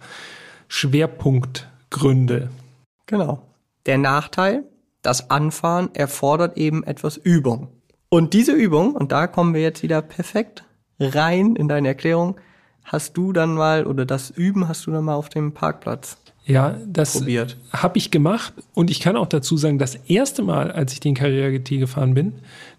Schwerpunktgründe. 0.67 2.49
Genau. 3.07 3.41
Der 3.87 3.97
Nachteil, 3.97 4.65
das 5.01 5.31
Anfahren 5.31 5.89
erfordert 5.95 6.55
eben 6.57 6.83
etwas 6.83 7.17
Übung. 7.17 7.69
Und 8.09 8.33
diese 8.33 8.51
Übung, 8.51 8.93
und 8.93 9.11
da 9.11 9.25
kommen 9.25 9.55
wir 9.55 9.61
jetzt 9.61 9.81
wieder 9.81 10.03
perfekt 10.03 10.65
rein 11.01 11.55
in 11.55 11.67
deine 11.67 11.89
Erklärung, 11.89 12.35
hast 12.83 13.17
du 13.17 13.33
dann 13.33 13.53
mal, 13.55 13.85
oder 13.85 14.05
das 14.05 14.29
Üben 14.29 14.67
hast 14.67 14.85
du 14.85 14.91
dann 14.91 15.05
mal 15.05 15.15
auf 15.15 15.29
dem 15.29 15.53
Parkplatz 15.53 16.17
ja, 16.45 16.75
das 16.85 17.23
habe 17.71 17.97
ich 17.97 18.09
gemacht 18.09 18.53
und 18.73 18.89
ich 18.89 18.99
kann 18.99 19.15
auch 19.15 19.27
dazu 19.27 19.57
sagen, 19.57 19.77
das 19.77 19.95
erste 19.95 20.41
Mal, 20.41 20.71
als 20.71 20.93
ich 20.93 20.99
den 20.99 21.13
Carrera 21.13 21.49
GT 21.51 21.79
gefahren 21.79 22.15
bin, 22.15 22.33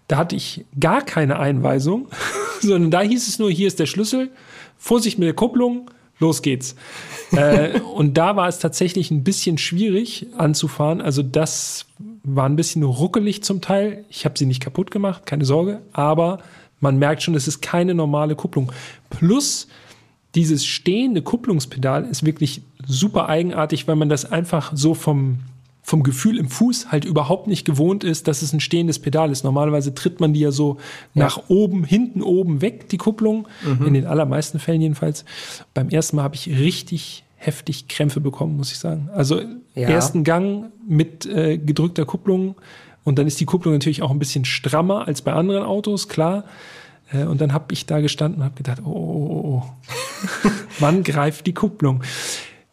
da 0.07 0.17
hatte 0.17 0.35
ich 0.35 0.65
gar 0.79 1.01
keine 1.01 1.39
Einweisung, 1.39 2.07
sondern 2.59 2.91
da 2.91 3.01
hieß 3.01 3.27
es 3.27 3.39
nur, 3.39 3.49
hier 3.49 3.67
ist 3.67 3.79
der 3.79 3.85
Schlüssel, 3.85 4.31
Vorsicht 4.77 5.17
mit 5.17 5.27
der 5.27 5.33
Kupplung, 5.33 5.89
los 6.19 6.41
geht's. 6.41 6.75
äh, 7.31 7.79
und 7.95 8.17
da 8.17 8.35
war 8.35 8.49
es 8.49 8.59
tatsächlich 8.59 9.11
ein 9.11 9.23
bisschen 9.23 9.57
schwierig 9.57 10.27
anzufahren. 10.37 10.99
Also 10.99 11.23
das 11.23 11.85
war 12.23 12.47
ein 12.47 12.57
bisschen 12.57 12.83
ruckelig 12.83 13.43
zum 13.43 13.61
Teil. 13.61 14.03
Ich 14.09 14.25
habe 14.25 14.37
sie 14.37 14.45
nicht 14.45 14.61
kaputt 14.61 14.91
gemacht, 14.91 15.25
keine 15.25 15.45
Sorge. 15.45 15.81
Aber 15.93 16.39
man 16.83 16.99
merkt 16.99 17.23
schon, 17.23 17.33
es 17.33 17.47
ist 17.47 17.61
keine 17.61 17.95
normale 17.95 18.35
Kupplung. 18.35 18.71
Plus 19.09 19.67
dieses 20.35 20.65
stehende 20.65 21.21
Kupplungspedal 21.21 22.05
ist 22.05 22.25
wirklich 22.25 22.61
super 22.85 23.29
eigenartig, 23.29 23.87
weil 23.87 23.95
man 23.95 24.09
das 24.09 24.31
einfach 24.31 24.73
so 24.75 24.93
vom 24.93 25.39
vom 25.85 26.01
Gefühl 26.01 26.37
im 26.37 26.47
Fuß 26.47 26.93
halt 26.93 27.03
überhaupt 27.03 27.47
nicht 27.47 27.65
gewohnt 27.65 28.05
ist, 28.05 28.29
dass 28.29 28.41
es 28.41 28.53
ein 28.53 28.61
stehendes 28.61 28.99
Pedal 28.99 29.31
ist. 29.31 29.43
Normalerweise 29.43 29.93
tritt 29.93 30.21
man 30.21 30.31
die 30.31 30.39
ja 30.39 30.51
so 30.51 30.77
ja. 31.13 31.25
nach 31.25 31.49
oben, 31.49 31.83
hinten 31.83 32.21
oben 32.21 32.61
weg, 32.61 32.87
die 32.87 32.95
Kupplung. 32.97 33.49
Mhm. 33.65 33.87
In 33.87 33.93
den 33.93 34.05
allermeisten 34.05 34.59
Fällen 34.59 34.79
jedenfalls. 34.79 35.25
Beim 35.73 35.89
ersten 35.89 36.15
Mal 36.15 36.23
habe 36.23 36.35
ich 36.35 36.47
richtig 36.47 37.25
heftig 37.35 37.89
Krämpfe 37.89 38.21
bekommen, 38.21 38.55
muss 38.55 38.71
ich 38.71 38.79
sagen. 38.79 39.09
Also 39.13 39.41
ja. 39.75 39.89
ersten 39.89 40.23
Gang 40.23 40.71
mit 40.87 41.25
äh, 41.25 41.57
gedrückter 41.57 42.05
Kupplung 42.05 42.55
und 43.03 43.19
dann 43.19 43.27
ist 43.27 43.39
die 43.39 43.45
Kupplung 43.45 43.73
natürlich 43.73 44.01
auch 44.01 44.11
ein 44.11 44.19
bisschen 44.19 44.45
strammer 44.45 45.07
als 45.07 45.21
bei 45.21 45.33
anderen 45.33 45.63
Autos, 45.63 46.07
klar. 46.07 46.45
Äh, 47.11 47.25
und 47.25 47.41
dann 47.41 47.53
habe 47.53 47.73
ich 47.73 47.85
da 47.85 47.99
gestanden 47.99 48.39
und 48.39 48.45
habe 48.45 48.55
gedacht, 48.55 48.81
oh, 48.83 48.89
oh, 48.89 49.29
oh, 49.29 49.63
oh. 49.63 50.49
wann 50.79 51.03
greift 51.03 51.45
die 51.47 51.53
Kupplung? 51.53 52.03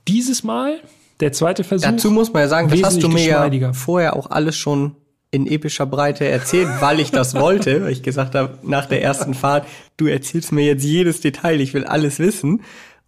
Dieses 0.08 0.44
Mal 0.44 0.80
der 1.20 1.32
zweite 1.32 1.64
Versuch. 1.64 1.88
Dazu 1.88 2.10
muss 2.10 2.32
man 2.32 2.42
ja 2.42 2.48
sagen, 2.48 2.68
das 2.68 2.82
hast 2.82 3.02
du 3.02 3.08
mir 3.08 3.26
ja 3.26 3.72
vorher 3.72 4.16
auch 4.16 4.30
alles 4.30 4.56
schon 4.56 4.96
in 5.30 5.46
epischer 5.46 5.86
Breite 5.86 6.26
erzählt, 6.26 6.68
weil 6.80 6.98
ich 6.98 7.10
das 7.12 7.34
wollte, 7.34 7.84
weil 7.84 7.92
ich 7.92 8.02
gesagt 8.02 8.34
habe, 8.34 8.58
nach 8.62 8.86
der 8.86 9.02
ersten 9.02 9.34
Fahrt, 9.34 9.66
du 9.96 10.06
erzählst 10.06 10.50
mir 10.50 10.64
jetzt 10.64 10.82
jedes 10.82 11.20
Detail, 11.20 11.60
ich 11.60 11.72
will 11.72 11.84
alles 11.84 12.18
wissen. 12.18 12.62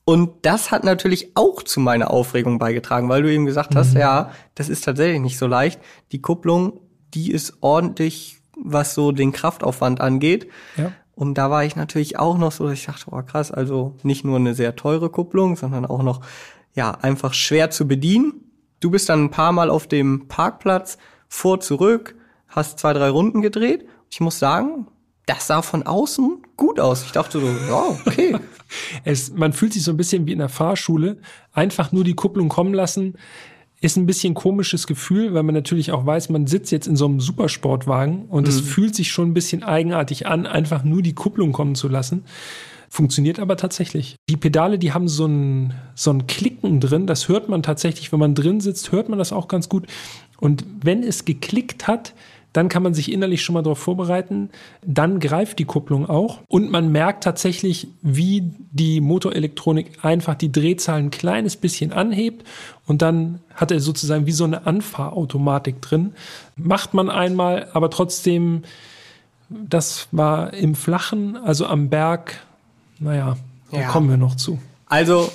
Und 0.05 0.31
das 0.43 0.71
hat 0.71 0.85
natürlich 0.85 1.33
auch 1.35 1.63
zu 1.63 1.81
meiner 1.81 2.11
Aufregung 2.11 2.59
beigetragen, 2.59 3.09
weil 3.09 3.23
du 3.23 3.33
eben 3.33 3.47
gesagt 3.47 3.75
hast, 3.75 3.95
mhm. 3.95 4.01
ja, 4.01 4.33
das 4.55 4.69
ist 4.69 4.85
tatsächlich 4.85 5.21
nicht 5.21 5.39
so 5.39 5.47
leicht. 5.47 5.81
Die 6.13 6.21
Kupplung, 6.21 6.81
die 7.15 7.31
ist 7.31 7.59
ordentlich, 7.61 8.39
was 8.57 8.95
so 8.95 9.13
den 9.13 9.33
Kraftaufwand 9.33 10.01
angeht. 10.01 10.49
Ja. 10.77 10.93
Und 11.15 11.35
da 11.35 11.51
war 11.51 11.65
ich 11.65 11.77
natürlich 11.77 12.19
auch 12.19 12.39
noch 12.39 12.53
so, 12.53 12.65
dass 12.65 12.75
ich 12.75 12.87
dachte, 12.87 13.07
oh 13.11 13.23
krass, 13.23 13.51
also 13.51 13.95
nicht 14.03 14.25
nur 14.25 14.37
eine 14.37 14.55
sehr 14.55 14.77
teure 14.77 15.11
Kupplung, 15.11 15.57
sondern 15.57 15.85
auch 15.85 16.03
noch 16.03 16.21
ja, 16.75 16.93
einfach 16.93 17.35
schwer 17.35 17.71
zu 17.71 17.87
bedienen. 17.87 18.33
Du 18.81 18.91
bist 18.91 19.09
dann 19.09 19.25
ein 19.25 19.31
paar 19.31 19.53
Mal 19.53 19.71
auf 19.71 19.87
dem 19.87 20.27
Parkplatz 20.29 20.99
vor, 21.29 21.61
zurück, 21.61 22.17
hast 22.49 22.79
zwei, 22.79 22.93
drei 22.93 23.11
Runden 23.11 23.43
gedreht. 23.43 23.87
Ich 24.11 24.21
muss 24.21 24.39
sagen, 24.39 24.87
das 25.27 25.47
sah 25.47 25.63
von 25.63 25.85
außen 25.85 26.43
gut 26.57 26.81
aus. 26.81 27.05
Ich 27.05 27.13
dachte 27.13 27.41
so, 27.41 27.47
ja, 27.47 27.97
okay. 28.07 28.37
es, 29.05 29.33
man 29.33 29.53
fühlt 29.53 29.73
sich 29.73 29.85
so 29.85 29.93
ein 29.93 29.97
bisschen 29.97 30.27
wie 30.27 30.33
in 30.33 30.39
der 30.39 30.49
Fahrschule. 30.49 31.19
Einfach 31.53 31.93
nur 31.93 32.05
die 32.05 32.15
Kupplung 32.15 32.49
kommen 32.49 32.75
lassen, 32.75 33.15
ist 33.83 33.97
ein 33.97 34.07
bisschen 34.07 34.35
komisches 34.35 34.87
Gefühl, 34.87 35.35
weil 35.35 35.43
man 35.43 35.57
natürlich 35.57 35.91
auch 35.91 36.07
weiß, 36.07 36.29
man 36.31 36.47
sitzt 36.47 36.71
jetzt 36.71 36.87
in 36.87 36.97
so 36.97 37.05
einem 37.05 37.21
Supersportwagen 37.21 38.27
und 38.27 38.45
mhm. 38.45 38.49
es 38.49 38.61
fühlt 38.61 38.95
sich 38.95 39.11
schon 39.11 39.31
ein 39.31 39.35
bisschen 39.35 39.65
eigenartig 39.65 40.27
an, 40.27 40.47
einfach 40.47 40.85
nur 40.85 41.03
die 41.03 41.15
Kupplung 41.15 41.53
kommen 41.53 41.75
zu 41.75 41.89
lassen. 41.89 42.25
Funktioniert 42.89 43.41
aber 43.41 43.57
tatsächlich. 43.57 44.17
Die 44.29 44.37
Pedale, 44.37 44.79
die 44.79 44.93
haben 44.93 45.09
so 45.09 45.27
ein, 45.27 45.75
so 45.95 46.13
ein 46.13 46.27
Klicken 46.27 46.79
drin. 46.79 47.07
Das 47.07 47.29
hört 47.29 47.49
man 47.49 47.63
tatsächlich, 47.63 48.13
wenn 48.13 48.21
man 48.21 48.35
drin 48.35 48.61
sitzt, 48.61 48.93
hört 48.93 49.09
man 49.09 49.19
das 49.19 49.33
auch 49.33 49.49
ganz 49.49 49.69
gut. 49.69 49.87
Und 50.39 50.65
wenn 50.83 51.03
es 51.03 51.25
geklickt 51.25 51.89
hat, 51.89 52.15
dann 52.53 52.69
kann 52.69 52.83
man 52.83 52.95
sich 52.95 53.11
innerlich 53.11 53.43
schon 53.43 53.55
mal 53.55 53.63
darauf 53.63 53.79
vorbereiten. 53.79 54.51
Dann 54.85 55.21
greift 55.21 55.59
die 55.59 55.65
Kupplung 55.65 56.09
auch. 56.09 56.41
Und 56.49 56.71
man 56.71 56.93
merkt 56.93 57.25
tatsächlich, 57.25 57.89
wie 58.03 58.45
die 58.71 59.01
Motorelektronik 59.01 60.05
einfach 60.05 60.35
die 60.35 60.53
Drehzahl 60.53 60.99
ein 60.99 61.11
kleines 61.11 61.57
bisschen 61.57 61.93
anhebt. 61.93 62.47
Und 62.87 63.01
dann 63.01 63.41
hat 63.55 63.71
er 63.71 63.81
sozusagen 63.81 64.27
wie 64.27 64.33
so 64.33 64.45
eine 64.45 64.67
Anfahrautomatik 64.67 65.81
drin. 65.81 66.13
Macht 66.57 66.93
man 66.95 67.09
einmal, 67.09 67.69
aber 67.73 67.89
trotzdem, 67.89 68.65
das 69.49 70.09
war 70.13 70.53
im 70.53 70.75
Flachen, 70.75 71.37
also 71.37 71.67
am 71.67 71.89
Berg, 71.89 72.41
naja, 72.99 73.37
da 73.71 73.81
ja. 73.81 73.89
kommen 73.89 74.11
wir 74.11 74.19
noch 74.19 74.37
zu. 74.37 74.59
Also, 74.87 75.31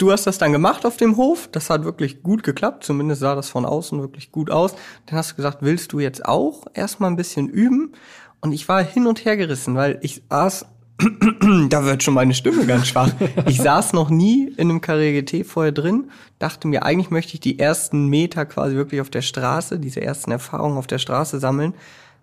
du 0.00 0.12
hast 0.12 0.26
das 0.26 0.38
dann 0.38 0.52
gemacht 0.52 0.86
auf 0.86 0.96
dem 0.96 1.16
Hof. 1.16 1.48
Das 1.52 1.70
hat 1.70 1.84
wirklich 1.84 2.22
gut 2.22 2.42
geklappt. 2.42 2.84
Zumindest 2.84 3.20
sah 3.20 3.34
das 3.34 3.50
von 3.50 3.64
außen 3.64 4.00
wirklich 4.00 4.32
gut 4.32 4.50
aus. 4.50 4.74
Dann 5.06 5.18
hast 5.18 5.32
du 5.32 5.36
gesagt, 5.36 5.58
willst 5.60 5.92
du 5.92 6.00
jetzt 6.00 6.24
auch 6.24 6.66
erstmal 6.74 7.10
ein 7.10 7.16
bisschen 7.16 7.48
üben? 7.48 7.92
Und 8.40 8.52
ich 8.52 8.68
war 8.68 8.82
hin 8.82 9.06
und 9.06 9.24
her 9.24 9.36
gerissen, 9.36 9.74
weil 9.74 9.98
ich 10.00 10.22
saß, 10.30 10.66
da 11.68 11.84
wird 11.84 12.02
schon 12.02 12.14
meine 12.14 12.34
Stimme 12.34 12.66
ganz 12.66 12.88
schwach. 12.88 13.10
Ich 13.46 13.60
saß 13.60 13.92
noch 13.92 14.10
nie 14.10 14.48
in 14.56 14.70
einem 14.70 14.80
Carrera 14.80 15.20
GT 15.20 15.46
vorher 15.46 15.72
drin, 15.72 16.10
dachte 16.38 16.68
mir, 16.68 16.84
eigentlich 16.84 17.10
möchte 17.10 17.34
ich 17.34 17.40
die 17.40 17.58
ersten 17.58 18.06
Meter 18.06 18.46
quasi 18.46 18.76
wirklich 18.76 19.00
auf 19.00 19.10
der 19.10 19.22
Straße, 19.22 19.78
diese 19.78 20.00
ersten 20.00 20.30
Erfahrungen 20.30 20.78
auf 20.78 20.86
der 20.86 20.98
Straße 20.98 21.38
sammeln. 21.38 21.74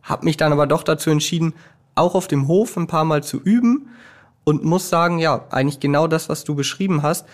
Hab 0.04 0.24
mich 0.24 0.38
dann 0.38 0.52
aber 0.52 0.68
doch 0.68 0.84
dazu 0.84 1.10
entschieden, 1.10 1.54
auch 1.96 2.16
auf 2.16 2.28
dem 2.28 2.48
Hof 2.48 2.78
ein 2.78 2.88
paar 2.88 3.06
Mal 3.06 3.24
zu 3.24 3.40
üben 3.40 3.90
und 4.44 4.64
muss 4.64 4.90
sagen, 4.90 5.20
ja, 5.20 5.46
eigentlich 5.50 5.80
genau 5.80 6.08
das, 6.08 6.30
was 6.30 6.44
du 6.44 6.56
beschrieben 6.56 7.04
hast. 7.04 7.26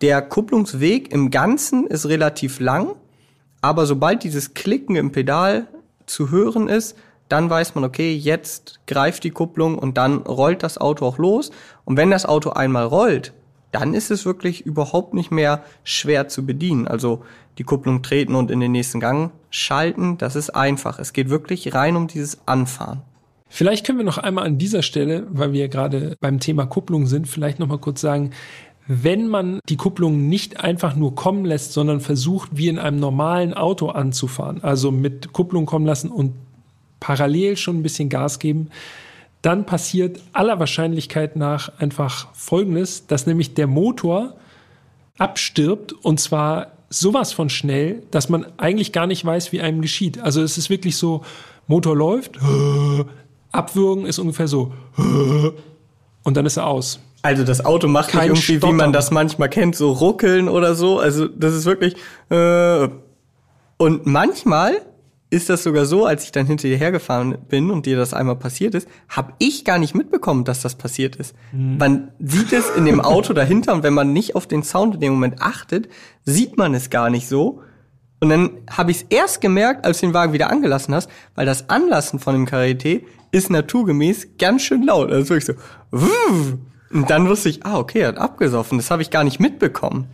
Der 0.00 0.22
Kupplungsweg 0.22 1.12
im 1.12 1.30
Ganzen 1.30 1.86
ist 1.86 2.06
relativ 2.06 2.60
lang, 2.60 2.94
aber 3.60 3.86
sobald 3.86 4.22
dieses 4.22 4.54
Klicken 4.54 4.94
im 4.94 5.10
Pedal 5.10 5.66
zu 6.06 6.30
hören 6.30 6.68
ist, 6.68 6.96
dann 7.28 7.50
weiß 7.50 7.74
man, 7.74 7.84
okay, 7.84 8.14
jetzt 8.14 8.80
greift 8.86 9.24
die 9.24 9.30
Kupplung 9.30 9.78
und 9.78 9.98
dann 9.98 10.18
rollt 10.18 10.62
das 10.62 10.78
Auto 10.78 11.04
auch 11.04 11.18
los. 11.18 11.50
Und 11.84 11.96
wenn 11.96 12.10
das 12.10 12.26
Auto 12.26 12.50
einmal 12.50 12.86
rollt, 12.86 13.34
dann 13.72 13.92
ist 13.92 14.10
es 14.10 14.24
wirklich 14.24 14.64
überhaupt 14.64 15.12
nicht 15.12 15.30
mehr 15.30 15.62
schwer 15.84 16.28
zu 16.28 16.46
bedienen. 16.46 16.88
Also 16.88 17.22
die 17.58 17.64
Kupplung 17.64 18.02
treten 18.02 18.34
und 18.34 18.50
in 18.50 18.60
den 18.60 18.72
nächsten 18.72 19.00
Gang 19.00 19.32
schalten, 19.50 20.16
das 20.16 20.36
ist 20.36 20.50
einfach. 20.50 20.98
Es 20.98 21.12
geht 21.12 21.28
wirklich 21.28 21.74
rein 21.74 21.96
um 21.96 22.06
dieses 22.06 22.38
Anfahren. 22.46 23.02
Vielleicht 23.50 23.84
können 23.84 23.98
wir 23.98 24.04
noch 24.04 24.18
einmal 24.18 24.46
an 24.46 24.58
dieser 24.58 24.82
Stelle, 24.82 25.26
weil 25.30 25.52
wir 25.52 25.68
gerade 25.68 26.16
beim 26.20 26.38
Thema 26.38 26.66
Kupplung 26.66 27.06
sind, 27.06 27.28
vielleicht 27.28 27.58
noch 27.58 27.66
mal 27.66 27.78
kurz 27.78 28.00
sagen, 28.00 28.30
wenn 28.88 29.28
man 29.28 29.60
die 29.68 29.76
Kupplung 29.76 30.28
nicht 30.28 30.60
einfach 30.60 30.96
nur 30.96 31.14
kommen 31.14 31.44
lässt, 31.44 31.74
sondern 31.74 32.00
versucht, 32.00 32.50
wie 32.54 32.68
in 32.68 32.78
einem 32.78 32.98
normalen 32.98 33.52
Auto 33.52 33.90
anzufahren, 33.90 34.64
also 34.64 34.90
mit 34.90 35.34
Kupplung 35.34 35.66
kommen 35.66 35.84
lassen 35.84 36.10
und 36.10 36.32
parallel 36.98 37.58
schon 37.58 37.76
ein 37.76 37.82
bisschen 37.82 38.08
Gas 38.08 38.38
geben, 38.38 38.70
dann 39.42 39.66
passiert 39.66 40.20
aller 40.32 40.58
Wahrscheinlichkeit 40.58 41.36
nach 41.36 41.78
einfach 41.78 42.28
Folgendes, 42.32 43.06
dass 43.06 43.26
nämlich 43.26 43.52
der 43.52 43.66
Motor 43.66 44.34
abstirbt 45.18 45.92
und 45.92 46.18
zwar 46.18 46.72
sowas 46.88 47.34
von 47.34 47.50
schnell, 47.50 48.02
dass 48.10 48.30
man 48.30 48.46
eigentlich 48.56 48.92
gar 48.92 49.06
nicht 49.06 49.22
weiß, 49.22 49.52
wie 49.52 49.60
einem 49.60 49.82
geschieht. 49.82 50.18
Also 50.18 50.42
es 50.42 50.56
ist 50.56 50.70
wirklich 50.70 50.96
so, 50.96 51.22
Motor 51.66 51.94
läuft, 51.94 52.38
abwürgen 53.52 54.06
ist 54.06 54.18
ungefähr 54.18 54.48
so 54.48 54.72
und 56.24 56.36
dann 56.38 56.46
ist 56.46 56.56
er 56.56 56.66
aus. 56.66 57.00
Also 57.22 57.44
das 57.44 57.64
Auto 57.64 57.88
macht 57.88 58.10
Kein 58.10 58.30
nicht 58.30 58.48
irgendwie, 58.48 58.58
Stotter. 58.58 58.72
wie 58.72 58.76
man 58.76 58.92
das 58.92 59.10
manchmal 59.10 59.48
kennt, 59.48 59.74
so 59.76 59.92
ruckeln 59.92 60.48
oder 60.48 60.74
so. 60.74 60.98
Also 60.98 61.26
das 61.26 61.54
ist 61.54 61.66
wirklich. 61.66 61.96
Äh, 62.30 62.88
und 63.76 64.06
manchmal 64.06 64.82
ist 65.30 65.50
das 65.50 65.62
sogar 65.62 65.84
so, 65.84 66.06
als 66.06 66.24
ich 66.24 66.32
dann 66.32 66.46
hinter 66.46 66.68
dir 66.68 66.78
hergefahren 66.78 67.36
bin 67.48 67.70
und 67.70 67.86
dir 67.86 67.96
das 67.96 68.14
einmal 68.14 68.36
passiert 68.36 68.74
ist, 68.74 68.88
habe 69.08 69.34
ich 69.38 69.64
gar 69.64 69.78
nicht 69.78 69.94
mitbekommen, 69.94 70.44
dass 70.44 70.62
das 70.62 70.76
passiert 70.76 71.16
ist. 71.16 71.34
Mhm. 71.52 71.76
Man 71.76 72.12
sieht 72.18 72.52
es 72.52 72.70
in 72.70 72.86
dem 72.86 73.00
Auto 73.00 73.34
dahinter 73.34 73.74
und 73.74 73.82
wenn 73.82 73.92
man 73.94 74.12
nicht 74.12 74.36
auf 74.36 74.46
den 74.46 74.62
Sound 74.62 74.94
in 74.94 75.00
dem 75.00 75.12
Moment 75.12 75.42
achtet, 75.42 75.88
sieht 76.24 76.56
man 76.56 76.74
es 76.74 76.88
gar 76.88 77.10
nicht 77.10 77.28
so. 77.28 77.62
Und 78.20 78.30
dann 78.30 78.50
habe 78.70 78.90
ich 78.90 78.98
es 78.98 79.06
erst 79.10 79.40
gemerkt, 79.40 79.84
als 79.84 80.00
du 80.00 80.06
den 80.06 80.14
Wagen 80.14 80.32
wieder 80.32 80.50
angelassen 80.50 80.94
hast, 80.94 81.10
weil 81.34 81.46
das 81.46 81.68
Anlassen 81.68 82.18
von 82.18 82.34
dem 82.34 82.46
Karité 82.46 83.02
ist 83.30 83.50
naturgemäß 83.50 84.28
ganz 84.38 84.62
schön 84.62 84.82
laut. 84.82 85.12
Also 85.12 85.28
wirklich 85.28 85.44
so. 85.44 85.52
Wuh, 85.90 86.58
und 86.90 87.10
dann 87.10 87.28
wusste 87.28 87.48
ich, 87.48 87.64
ah, 87.64 87.78
okay, 87.78 88.00
er 88.00 88.08
hat 88.08 88.18
abgesoffen. 88.18 88.78
Das 88.78 88.90
habe 88.90 89.02
ich 89.02 89.10
gar 89.10 89.24
nicht 89.24 89.40
mitbekommen. 89.40 90.06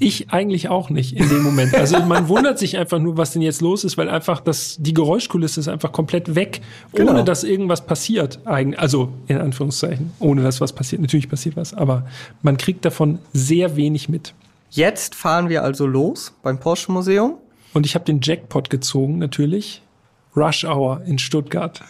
Ich 0.00 0.30
eigentlich 0.30 0.68
auch 0.68 0.90
nicht 0.90 1.16
in 1.16 1.28
dem 1.28 1.42
Moment. 1.42 1.74
Also 1.74 1.98
man 2.04 2.28
wundert 2.28 2.58
sich 2.58 2.78
einfach 2.78 3.00
nur, 3.00 3.16
was 3.16 3.32
denn 3.32 3.42
jetzt 3.42 3.60
los 3.60 3.82
ist, 3.82 3.98
weil 3.98 4.08
einfach 4.08 4.40
das, 4.40 4.76
die 4.78 4.94
Geräuschkulisse 4.94 5.58
ist 5.58 5.68
einfach 5.68 5.90
komplett 5.90 6.36
weg, 6.36 6.60
ohne 6.92 7.06
genau. 7.06 7.22
dass 7.22 7.42
irgendwas 7.42 7.84
passiert. 7.84 8.38
Also 8.44 9.12
in 9.26 9.38
Anführungszeichen, 9.38 10.12
ohne 10.20 10.42
dass 10.42 10.60
was 10.60 10.72
passiert. 10.72 11.02
Natürlich 11.02 11.28
passiert 11.28 11.56
was, 11.56 11.74
aber 11.74 12.06
man 12.42 12.56
kriegt 12.56 12.84
davon 12.84 13.18
sehr 13.32 13.74
wenig 13.74 14.08
mit. 14.08 14.34
Jetzt 14.70 15.14
fahren 15.14 15.48
wir 15.48 15.64
also 15.64 15.86
los 15.86 16.32
beim 16.42 16.60
Porsche 16.60 16.92
Museum. 16.92 17.34
Und 17.74 17.86
ich 17.86 17.94
habe 17.94 18.04
den 18.04 18.20
Jackpot 18.22 18.70
gezogen, 18.70 19.18
natürlich. 19.18 19.82
Rush 20.36 20.64
Hour 20.64 21.02
in 21.06 21.18
Stuttgart. 21.18 21.82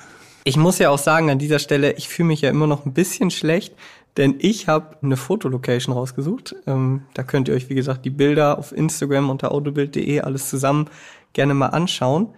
Ich 0.45 0.57
muss 0.57 0.79
ja 0.79 0.91
auch 0.91 0.99
sagen, 0.99 1.31
an 1.31 1.39
dieser 1.39 1.59
Stelle, 1.59 1.93
ich 1.93 2.09
fühle 2.09 2.29
mich 2.29 2.41
ja 2.41 2.51
immer 2.51 2.66
noch 2.66 2.87
ein 2.87 2.95
bisschen 2.95 3.31
schlecht, 3.31 3.74
denn 4.18 4.34
ich 4.40 4.68
habe 4.68 4.96
eine 5.00 5.16
Fotolocation 5.16 5.94
rausgesucht. 5.94 6.56
Ähm, 6.66 7.04
da 7.14 7.22
könnt 7.22 7.48
ihr 7.48 7.54
euch, 7.54 7.70
wie 7.70 7.74
gesagt, 7.74 8.04
die 8.04 8.10
Bilder 8.10 8.58
auf 8.58 8.72
Instagram 8.72 9.30
unter 9.30 9.52
autobild.de 9.52 10.20
alles 10.20 10.50
zusammen 10.50 10.90
gerne 11.32 11.54
mal 11.54 11.68
anschauen. 11.68 12.34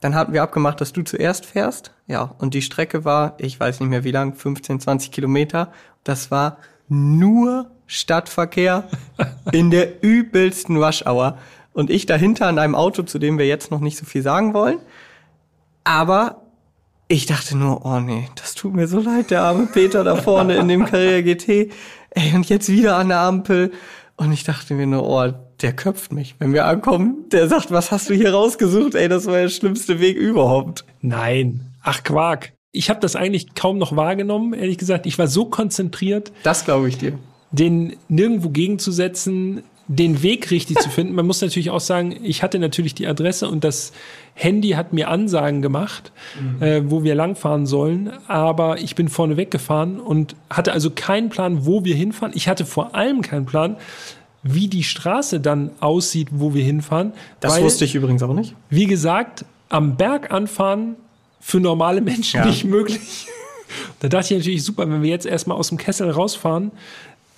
Dann 0.00 0.14
hatten 0.14 0.32
wir 0.32 0.42
abgemacht, 0.42 0.80
dass 0.80 0.92
du 0.92 1.02
zuerst 1.02 1.44
fährst. 1.44 1.92
Ja, 2.06 2.34
und 2.38 2.54
die 2.54 2.62
Strecke 2.62 3.04
war, 3.04 3.34
ich 3.38 3.60
weiß 3.60 3.80
nicht 3.80 3.90
mehr 3.90 4.04
wie 4.04 4.10
lang, 4.10 4.34
15, 4.34 4.80
20 4.80 5.10
Kilometer. 5.12 5.70
Das 6.02 6.30
war 6.30 6.58
nur 6.88 7.70
Stadtverkehr 7.86 8.88
in 9.52 9.70
der 9.70 10.02
übelsten 10.02 10.82
Rush-Hour. 10.82 11.36
Und 11.74 11.90
ich 11.90 12.06
dahinter 12.06 12.46
an 12.46 12.58
einem 12.58 12.74
Auto, 12.74 13.02
zu 13.02 13.18
dem 13.18 13.38
wir 13.38 13.46
jetzt 13.46 13.70
noch 13.70 13.80
nicht 13.80 13.98
so 13.98 14.06
viel 14.06 14.22
sagen 14.22 14.54
wollen. 14.54 14.78
Aber 15.84 16.47
ich 17.08 17.24
dachte 17.26 17.56
nur, 17.56 17.84
oh 17.86 18.00
nee, 18.00 18.28
das 18.34 18.54
tut 18.54 18.74
mir 18.74 18.86
so 18.86 19.00
leid, 19.00 19.30
der 19.30 19.42
arme 19.42 19.66
Peter 19.66 20.04
da 20.04 20.16
vorne 20.16 20.56
in 20.56 20.68
dem 20.68 20.84
Carrera 20.84 21.22
GT. 21.22 21.72
Ey, 22.10 22.34
und 22.34 22.48
jetzt 22.48 22.68
wieder 22.68 22.96
an 22.96 23.08
der 23.08 23.20
Ampel. 23.20 23.72
Und 24.16 24.32
ich 24.32 24.44
dachte 24.44 24.74
mir 24.74 24.86
nur, 24.86 25.08
oh, 25.08 25.32
der 25.62 25.72
köpft 25.72 26.12
mich. 26.12 26.34
Wenn 26.38 26.52
wir 26.52 26.66
ankommen, 26.66 27.24
der 27.32 27.48
sagt, 27.48 27.70
was 27.70 27.90
hast 27.90 28.10
du 28.10 28.14
hier 28.14 28.32
rausgesucht? 28.32 28.94
Ey, 28.94 29.08
das 29.08 29.26
war 29.26 29.34
der 29.34 29.48
schlimmste 29.48 30.00
Weg 30.00 30.16
überhaupt. 30.16 30.84
Nein. 31.00 31.72
Ach, 31.82 32.02
Quark. 32.02 32.52
Ich 32.72 32.90
habe 32.90 33.00
das 33.00 33.16
eigentlich 33.16 33.54
kaum 33.54 33.78
noch 33.78 33.96
wahrgenommen, 33.96 34.52
ehrlich 34.52 34.76
gesagt. 34.76 35.06
Ich 35.06 35.18
war 35.18 35.28
so 35.28 35.46
konzentriert. 35.46 36.32
Das 36.42 36.64
glaube 36.64 36.88
ich 36.88 36.98
dir. 36.98 37.18
Den 37.50 37.96
nirgendwo 38.08 38.50
gegenzusetzen, 38.50 39.62
den 39.88 40.22
Weg 40.22 40.50
richtig 40.50 40.78
zu 40.78 40.90
finden. 40.90 41.14
Man 41.14 41.26
muss 41.26 41.40
natürlich 41.40 41.70
auch 41.70 41.80
sagen, 41.80 42.14
ich 42.22 42.42
hatte 42.42 42.58
natürlich 42.58 42.94
die 42.94 43.06
Adresse 43.06 43.48
und 43.48 43.64
das 43.64 43.92
Handy 44.34 44.70
hat 44.70 44.92
mir 44.92 45.08
Ansagen 45.08 45.62
gemacht, 45.62 46.12
mhm. 46.40 46.62
äh, 46.62 46.90
wo 46.90 47.02
wir 47.02 47.14
langfahren 47.14 47.66
sollen, 47.66 48.12
aber 48.28 48.78
ich 48.78 48.94
bin 48.94 49.08
vorne 49.08 49.36
weggefahren 49.36 49.98
und 49.98 50.36
hatte 50.50 50.72
also 50.72 50.90
keinen 50.90 51.30
Plan, 51.30 51.64
wo 51.64 51.84
wir 51.84 51.94
hinfahren. 51.94 52.32
Ich 52.36 52.48
hatte 52.48 52.66
vor 52.66 52.94
allem 52.94 53.22
keinen 53.22 53.46
Plan, 53.46 53.76
wie 54.42 54.68
die 54.68 54.84
Straße 54.84 55.40
dann 55.40 55.70
aussieht, 55.80 56.28
wo 56.32 56.54
wir 56.54 56.62
hinfahren. 56.62 57.12
Das 57.40 57.56
weil, 57.56 57.64
wusste 57.64 57.84
ich 57.84 57.94
übrigens 57.94 58.22
auch 58.22 58.34
nicht. 58.34 58.54
Wie 58.70 58.86
gesagt, 58.86 59.44
am 59.70 59.96
Berg 59.96 60.30
anfahren 60.30 60.96
für 61.40 61.60
normale 61.60 62.00
Menschen 62.00 62.40
ja. 62.40 62.46
nicht 62.46 62.64
möglich. 62.64 63.26
da 64.00 64.08
dachte 64.08 64.34
ich 64.34 64.40
natürlich, 64.40 64.64
super, 64.64 64.88
wenn 64.88 65.02
wir 65.02 65.10
jetzt 65.10 65.26
erstmal 65.26 65.56
aus 65.56 65.68
dem 65.68 65.78
Kessel 65.78 66.10
rausfahren, 66.10 66.72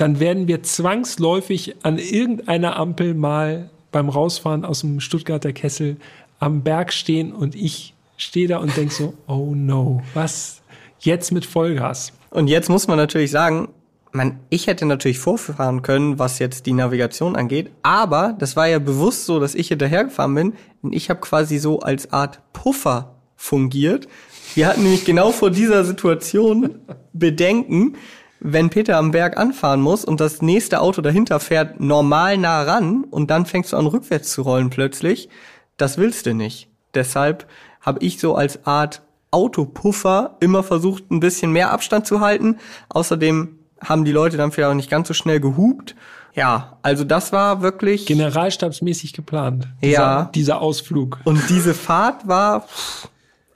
dann 0.01 0.19
werden 0.19 0.49
wir 0.49 0.63
zwangsläufig 0.63 1.77
an 1.83 1.99
irgendeiner 1.99 2.77
Ampel 2.77 3.15
mal 3.15 3.69
beim 3.93 4.09
Rausfahren 4.09 4.65
aus 4.65 4.81
dem 4.81 5.01
Stuttgarter 5.01 5.53
Kessel 5.53 5.97
am 6.39 6.63
Berg 6.63 6.93
stehen 6.93 7.33
und 7.33 7.55
ich 7.55 7.95
stehe 8.17 8.49
da 8.49 8.59
und 8.59 8.77
denke 8.77 8.95
so, 8.95 9.15
oh 9.27 9.55
no, 9.55 10.03
was 10.15 10.63
jetzt 11.01 11.33
mit 11.33 11.45
Vollgas? 11.45 12.13
Und 12.31 12.49
jetzt 12.49 12.71
muss 12.71 12.89
man 12.89 12.97
natürlich 12.97 13.31
sagen, 13.31 13.69
man, 14.13 14.41
ich 14.49 14.67
hätte 14.67 14.87
natürlich 14.87 15.19
vorfahren 15.19 15.83
können, 15.83 16.19
was 16.19 16.39
jetzt 16.39 16.67
die 16.67 16.73
Navigation 16.73 17.37
angeht, 17.37 17.71
aber 17.83 18.35
das 18.39 18.57
war 18.57 18.67
ja 18.67 18.79
bewusst 18.79 19.27
so, 19.27 19.39
dass 19.39 19.55
ich 19.55 19.69
hinterhergefahren 19.69 20.35
bin 20.35 20.53
und 20.83 20.95
ich 20.95 21.11
habe 21.11 21.21
quasi 21.21 21.59
so 21.59 21.81
als 21.81 22.13
Art 22.13 22.41
Puffer 22.53 23.17
fungiert. 23.37 24.09
Wir 24.55 24.67
hatten 24.67 24.83
nämlich 24.83 25.05
genau 25.05 25.31
vor 25.31 25.51
dieser 25.51 25.85
Situation 25.85 26.77
Bedenken, 27.13 27.97
wenn 28.41 28.71
Peter 28.71 28.97
am 28.97 29.11
Berg 29.11 29.37
anfahren 29.37 29.81
muss 29.81 30.05
und 30.05 30.21
das 30.21 30.41
nächste 30.43 30.81
Auto 30.81 31.03
dahinter 31.03 31.41
fährt 31.41 31.79
normal 31.79 32.39
nah 32.39 32.63
ran 32.63 33.05
und 33.11 33.31
dann 33.31 33.47
fängst 33.47 33.73
du 33.73 33.77
an 33.77 33.87
rückwärts 33.87 34.33
zu 34.33 34.43
rollen 34.43 34.71
plötzlich, 34.71 35.29
das 35.77 35.99
willst 35.99 36.27
du 36.27 36.35
nicht. 36.35 36.69
Deshalb 36.95 37.47
habe 37.81 38.01
ich 38.03 38.19
so 38.19 38.35
als 38.35 38.67
Art 38.67 39.03
Autopuffer 39.31 40.37
immer 40.41 40.63
versucht, 40.63 41.11
ein 41.11 41.21
bisschen 41.21 41.53
mehr 41.53 41.71
Abstand 41.71 42.07
zu 42.07 42.21
halten. 42.21 42.57
Außerdem 42.89 43.59
haben 43.83 44.05
die 44.05 44.13
Leute 44.13 44.37
dann 44.37 44.51
vielleicht 44.51 44.71
auch 44.71 44.75
nicht 44.75 44.91
ganz 44.91 45.07
so 45.09 45.15
schnell 45.15 45.41
gehupt. 45.41 45.95
Ja, 46.35 46.79
also 46.83 47.05
das 47.05 47.33
war 47.33 47.63
wirklich 47.63 48.07
generalstabsmäßig 48.07 49.13
geplant. 49.13 49.69
Dieser, 49.83 49.93
ja, 49.93 50.31
dieser 50.35 50.61
Ausflug. 50.61 51.21
Und 51.25 51.49
diese 51.49 51.75
Fahrt 51.75 52.27
war, 52.27 52.67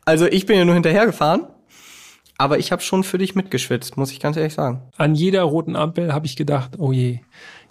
also 0.04 0.26
ich 0.26 0.46
bin 0.46 0.58
ja 0.58 0.64
nur 0.64 0.74
hinterhergefahren 0.74 1.46
aber 2.38 2.58
ich 2.58 2.72
habe 2.72 2.82
schon 2.82 3.04
für 3.04 3.18
dich 3.18 3.34
mitgeschwitzt, 3.34 3.96
muss 3.96 4.10
ich 4.10 4.20
ganz 4.20 4.36
ehrlich 4.36 4.54
sagen. 4.54 4.82
An 4.96 5.14
jeder 5.14 5.42
roten 5.42 5.76
Ampel 5.76 6.12
habe 6.12 6.26
ich 6.26 6.36
gedacht, 6.36 6.72
oh 6.78 6.92
je, 6.92 7.20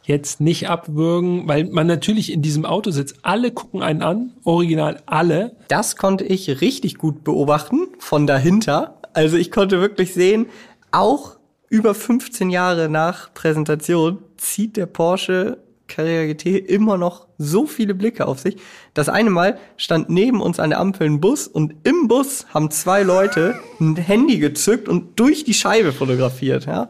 jetzt 0.04 0.42
nicht 0.42 0.70
abwürgen, 0.70 1.48
weil 1.48 1.66
man 1.66 1.88
natürlich 1.88 2.32
in 2.32 2.42
diesem 2.42 2.66
Auto 2.66 2.92
sitzt. 2.92 3.18
Alle 3.24 3.52
gucken 3.52 3.82
einen 3.82 4.02
an, 4.02 4.34
original 4.44 5.02
alle. 5.06 5.56
Das 5.68 5.96
konnte 5.96 6.26
ich 6.26 6.62
richtig 6.62 6.98
gut 6.98 7.24
beobachten 7.24 7.88
von 8.00 8.28
dahinter. 8.28 9.00
Also 9.14 9.38
ich 9.38 9.52
konnte 9.52 9.80
wirklich 9.80 10.14
sehen, 10.14 10.48
auch 10.92 11.38
über 11.70 11.96
15 11.96 12.50
Jahre 12.50 12.90
nach 12.90 13.34
Präsentation 13.34 14.20
zieht 14.38 14.78
der 14.78 14.86
Porsche 14.86 15.63
Carrera 15.94 16.26
GT 16.26 16.58
immer 16.58 16.98
noch 16.98 17.28
so 17.38 17.66
viele 17.66 17.94
Blicke 17.94 18.28
auf 18.28 18.40
sich. 18.40 18.58
Das 18.94 19.10
eine 19.10 19.30
Mal 19.30 19.58
stand 19.78 20.10
neben 20.10 20.42
uns 20.42 20.60
an 20.60 20.72
der 20.72 20.80
Ampel 20.80 21.08
ein 21.08 21.22
Bus 21.22 21.48
und 21.48 21.76
im 21.84 22.08
Bus 22.08 22.48
haben 22.54 22.72
zwei 22.72 23.04
Leute 23.04 23.56
ein 23.80 23.96
Handy 23.96 24.40
gezückt 24.40 24.90
und 24.90 25.20
durch 25.20 25.44
die 25.44 25.54
Scheibe 25.54 25.94
fotografiert, 25.94 26.66
ja. 26.66 26.90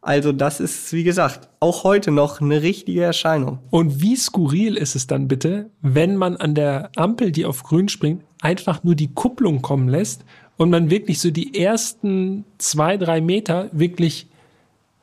Also 0.00 0.30
das 0.30 0.60
ist, 0.60 0.92
wie 0.92 1.02
gesagt, 1.02 1.48
auch 1.58 1.82
heute 1.82 2.12
noch 2.12 2.40
eine 2.40 2.62
richtige 2.62 3.02
Erscheinung. 3.02 3.58
Und 3.70 4.00
wie 4.00 4.14
skurril 4.14 4.76
ist 4.76 4.94
es 4.94 5.08
dann 5.08 5.26
bitte, 5.26 5.68
wenn 5.82 6.14
man 6.14 6.36
an 6.36 6.54
der 6.54 6.90
Ampel, 6.94 7.32
die 7.32 7.44
auf 7.44 7.64
grün 7.64 7.88
springt, 7.88 8.22
einfach 8.40 8.84
nur 8.84 8.94
die 8.94 9.12
Kupplung 9.12 9.62
kommen 9.62 9.88
lässt 9.88 10.24
und 10.56 10.70
man 10.70 10.90
wirklich 10.90 11.20
so 11.20 11.32
die 11.32 11.60
ersten 11.60 12.44
zwei, 12.58 12.96
drei 12.96 13.20
Meter 13.20 13.68
wirklich 13.72 14.28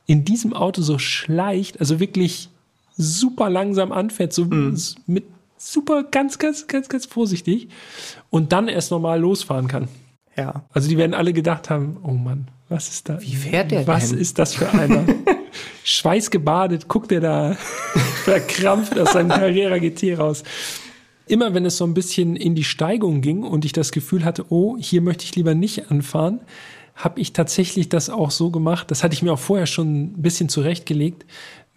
in 0.06 0.24
diesem 0.24 0.54
Auto 0.54 0.82
so 0.82 0.98
schleicht, 0.98 1.82
also 1.82 2.00
wirklich 2.00 2.50
super 2.96 3.50
langsam 3.50 3.92
anfährt, 3.92 4.34
so 4.34 4.46
mhm. 4.46 4.78
mit 5.08 5.26
super, 5.58 6.04
ganz, 6.04 6.40
ganz, 6.40 6.68
ganz, 6.68 6.90
ganz 6.90 7.06
vorsichtig 7.06 7.70
und 8.30 8.52
dann 8.52 8.68
erst 8.68 8.92
normal 8.92 9.20
losfahren 9.20 9.68
kann. 9.68 9.88
Ja. 10.36 10.66
Also 10.72 10.90
die 10.90 10.98
werden 10.98 11.14
alle 11.14 11.34
gedacht 11.34 11.70
haben, 11.70 11.98
oh 12.04 12.12
Mann, 12.12 12.48
was 12.70 12.90
ist 12.90 13.10
da? 13.10 13.22
Wie 13.22 13.36
fährt 13.36 13.72
der 13.72 13.88
Was 13.88 14.10
denn? 14.10 14.20
ist 14.20 14.40
das 14.40 14.56
für 14.56 14.70
einer? 14.72 15.06
Schweißgebadet, 15.84 16.88
guckt 16.88 17.12
der 17.12 17.22
da 17.22 17.54
verkrampft 18.24 18.98
aus 18.98 19.14
seinem 19.14 19.30
Carrera 19.30 19.78
GT 19.78 20.18
raus. 20.18 20.44
Immer 21.28 21.54
wenn 21.54 21.66
es 21.66 21.78
so 21.78 21.86
ein 21.86 21.94
bisschen 21.94 22.36
in 22.36 22.56
die 22.56 22.64
Steigung 22.64 23.22
ging 23.22 23.44
und 23.44 23.64
ich 23.64 23.74
das 23.74 23.92
Gefühl 23.92 24.26
hatte, 24.26 24.46
oh, 24.50 24.78
hier 24.80 25.02
möchte 25.02 25.24
ich 25.24 25.36
lieber 25.36 25.56
nicht 25.56 25.92
anfahren, 25.92 26.42
habe 26.96 27.20
ich 27.20 27.34
tatsächlich 27.34 27.90
das 27.90 28.10
auch 28.10 28.32
so 28.32 28.52
gemacht. 28.52 28.92
Das 28.92 29.04
hatte 29.04 29.14
ich 29.14 29.24
mir 29.24 29.34
auch 29.34 29.40
vorher 29.40 29.66
schon 29.66 30.04
ein 30.04 30.22
bisschen 30.22 30.50
zurechtgelegt. 30.50 31.26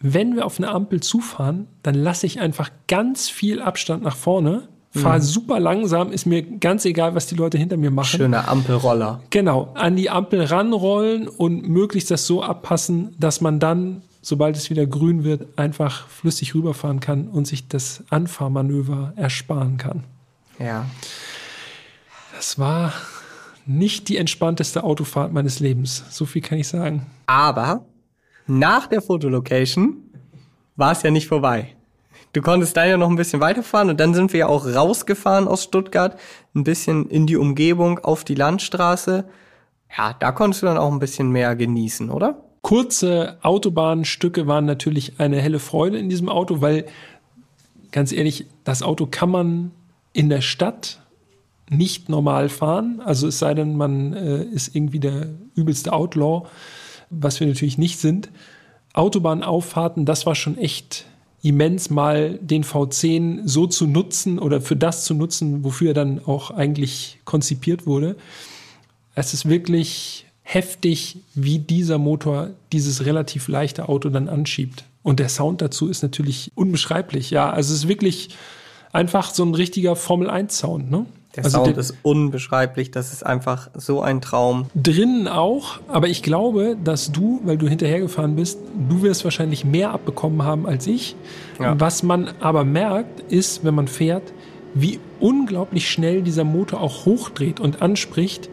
Wenn 0.00 0.36
wir 0.36 0.44
auf 0.44 0.58
eine 0.58 0.68
Ampel 0.68 1.00
zufahren, 1.00 1.66
dann 1.82 1.94
lasse 1.94 2.26
ich 2.26 2.40
einfach 2.40 2.70
ganz 2.86 3.28
viel 3.28 3.62
Abstand 3.62 4.02
nach 4.02 4.16
vorne, 4.16 4.68
fahre 4.90 5.20
super 5.20 5.60
langsam, 5.60 6.10
ist 6.12 6.26
mir 6.26 6.42
ganz 6.42 6.84
egal, 6.84 7.14
was 7.14 7.26
die 7.26 7.34
Leute 7.34 7.58
hinter 7.58 7.76
mir 7.76 7.90
machen. 7.90 8.18
Schöner 8.18 8.48
Ampelroller. 8.48 9.20
Genau, 9.30 9.72
an 9.74 9.96
die 9.96 10.10
Ampel 10.10 10.42
ranrollen 10.42 11.28
und 11.28 11.68
möglichst 11.68 12.10
das 12.10 12.26
so 12.26 12.42
abpassen, 12.42 13.14
dass 13.18 13.40
man 13.40 13.60
dann, 13.60 14.02
sobald 14.22 14.56
es 14.56 14.70
wieder 14.70 14.86
grün 14.86 15.24
wird, 15.24 15.58
einfach 15.58 16.08
flüssig 16.08 16.54
rüberfahren 16.54 17.00
kann 17.00 17.28
und 17.28 17.46
sich 17.46 17.68
das 17.68 18.04
Anfahrmanöver 18.10 19.12
ersparen 19.16 19.76
kann. 19.76 20.04
Ja. 20.58 20.86
Das 22.34 22.58
war 22.58 22.92
nicht 23.66 24.08
die 24.08 24.16
entspannteste 24.16 24.84
Autofahrt 24.84 25.32
meines 25.32 25.60
Lebens. 25.60 26.04
So 26.10 26.24
viel 26.24 26.42
kann 26.42 26.58
ich 26.58 26.68
sagen. 26.68 27.06
Aber 27.26 27.84
nach 28.46 28.86
der 28.86 29.02
Fotolocation 29.02 29.96
war 30.76 30.92
es 30.92 31.02
ja 31.02 31.10
nicht 31.10 31.28
vorbei. 31.28 31.74
Du 32.32 32.42
konntest 32.42 32.76
dann 32.76 32.88
ja 32.88 32.96
noch 32.96 33.08
ein 33.08 33.16
bisschen 33.16 33.40
weiterfahren 33.40 33.88
und 33.88 33.98
dann 33.98 34.12
sind 34.12 34.32
wir 34.32 34.40
ja 34.40 34.46
auch 34.48 34.66
rausgefahren 34.66 35.48
aus 35.48 35.64
Stuttgart, 35.64 36.18
ein 36.54 36.64
bisschen 36.64 37.08
in 37.08 37.26
die 37.26 37.36
Umgebung 37.36 37.98
auf 37.98 38.24
die 38.24 38.34
Landstraße. 38.34 39.24
Ja, 39.96 40.14
da 40.18 40.32
konntest 40.32 40.62
du 40.62 40.66
dann 40.66 40.76
auch 40.76 40.92
ein 40.92 40.98
bisschen 40.98 41.30
mehr 41.30 41.56
genießen, 41.56 42.10
oder? 42.10 42.42
Kurze 42.60 43.38
Autobahnstücke 43.42 44.46
waren 44.46 44.66
natürlich 44.66 45.18
eine 45.18 45.40
helle 45.40 45.60
Freude 45.60 45.98
in 45.98 46.10
diesem 46.10 46.28
Auto, 46.28 46.60
weil 46.60 46.86
ganz 47.92 48.12
ehrlich, 48.12 48.46
das 48.64 48.82
Auto 48.82 49.06
kann 49.06 49.30
man 49.30 49.70
in 50.12 50.28
der 50.28 50.42
Stadt 50.42 51.00
nicht 51.70 52.08
normal 52.08 52.48
fahren. 52.48 53.00
Also 53.04 53.28
es 53.28 53.38
sei 53.38 53.54
denn, 53.54 53.76
man 53.76 54.12
äh, 54.12 54.42
ist 54.44 54.74
irgendwie 54.74 55.00
der 55.00 55.28
übelste 55.54 55.92
Outlaw, 55.92 56.46
was 57.10 57.40
wir 57.40 57.46
natürlich 57.46 57.78
nicht 57.78 57.98
sind. 57.98 58.30
Autobahnauffahrten, 58.92 60.04
das 60.04 60.26
war 60.26 60.34
schon 60.34 60.58
echt 60.58 61.06
immens, 61.42 61.90
mal 61.90 62.38
den 62.40 62.64
V10 62.64 63.42
so 63.44 63.66
zu 63.66 63.86
nutzen 63.86 64.38
oder 64.38 64.60
für 64.60 64.76
das 64.76 65.04
zu 65.04 65.14
nutzen, 65.14 65.64
wofür 65.64 65.88
er 65.88 65.94
dann 65.94 66.24
auch 66.24 66.50
eigentlich 66.50 67.18
konzipiert 67.24 67.86
wurde. 67.86 68.16
Es 69.14 69.32
ist 69.34 69.48
wirklich 69.48 70.26
heftig, 70.42 71.18
wie 71.34 71.58
dieser 71.58 71.98
Motor 71.98 72.50
dieses 72.72 73.04
relativ 73.04 73.48
leichte 73.48 73.88
Auto 73.88 74.08
dann 74.08 74.28
anschiebt. 74.28 74.84
Und 75.02 75.20
der 75.20 75.28
Sound 75.28 75.60
dazu 75.62 75.88
ist 75.88 76.02
natürlich 76.02 76.50
unbeschreiblich. 76.54 77.30
Ja, 77.30 77.50
also 77.50 77.72
es 77.72 77.80
ist 77.80 77.88
wirklich 77.88 78.30
einfach 78.92 79.32
so 79.32 79.44
ein 79.44 79.54
richtiger 79.54 79.94
Formel 79.94 80.30
1 80.30 80.58
Sound, 80.58 80.90
ne? 80.90 81.06
Der 81.36 81.44
also 81.44 81.64
Sound 81.64 81.76
ist 81.76 81.94
unbeschreiblich, 82.02 82.90
das 82.90 83.12
ist 83.12 83.24
einfach 83.24 83.68
so 83.74 84.00
ein 84.00 84.20
Traum. 84.22 84.66
drinnen 84.74 85.28
auch, 85.28 85.80
aber 85.88 86.08
ich 86.08 86.22
glaube, 86.22 86.76
dass 86.82 87.12
du, 87.12 87.40
weil 87.44 87.58
du 87.58 87.68
hinterhergefahren 87.68 88.36
bist, 88.36 88.58
du 88.88 89.02
wirst 89.02 89.24
wahrscheinlich 89.24 89.64
mehr 89.64 89.90
abbekommen 89.90 90.44
haben 90.44 90.66
als 90.66 90.86
ich. 90.86 91.14
Ja. 91.60 91.78
Was 91.78 92.02
man 92.02 92.30
aber 92.40 92.64
merkt, 92.64 93.20
ist, 93.30 93.64
wenn 93.64 93.74
man 93.74 93.86
fährt, 93.86 94.32
wie 94.74 94.98
unglaublich 95.20 95.90
schnell 95.90 96.22
dieser 96.22 96.44
Motor 96.44 96.80
auch 96.80 97.06
hochdreht 97.06 97.60
und 97.60 97.82
anspricht. 97.82 98.48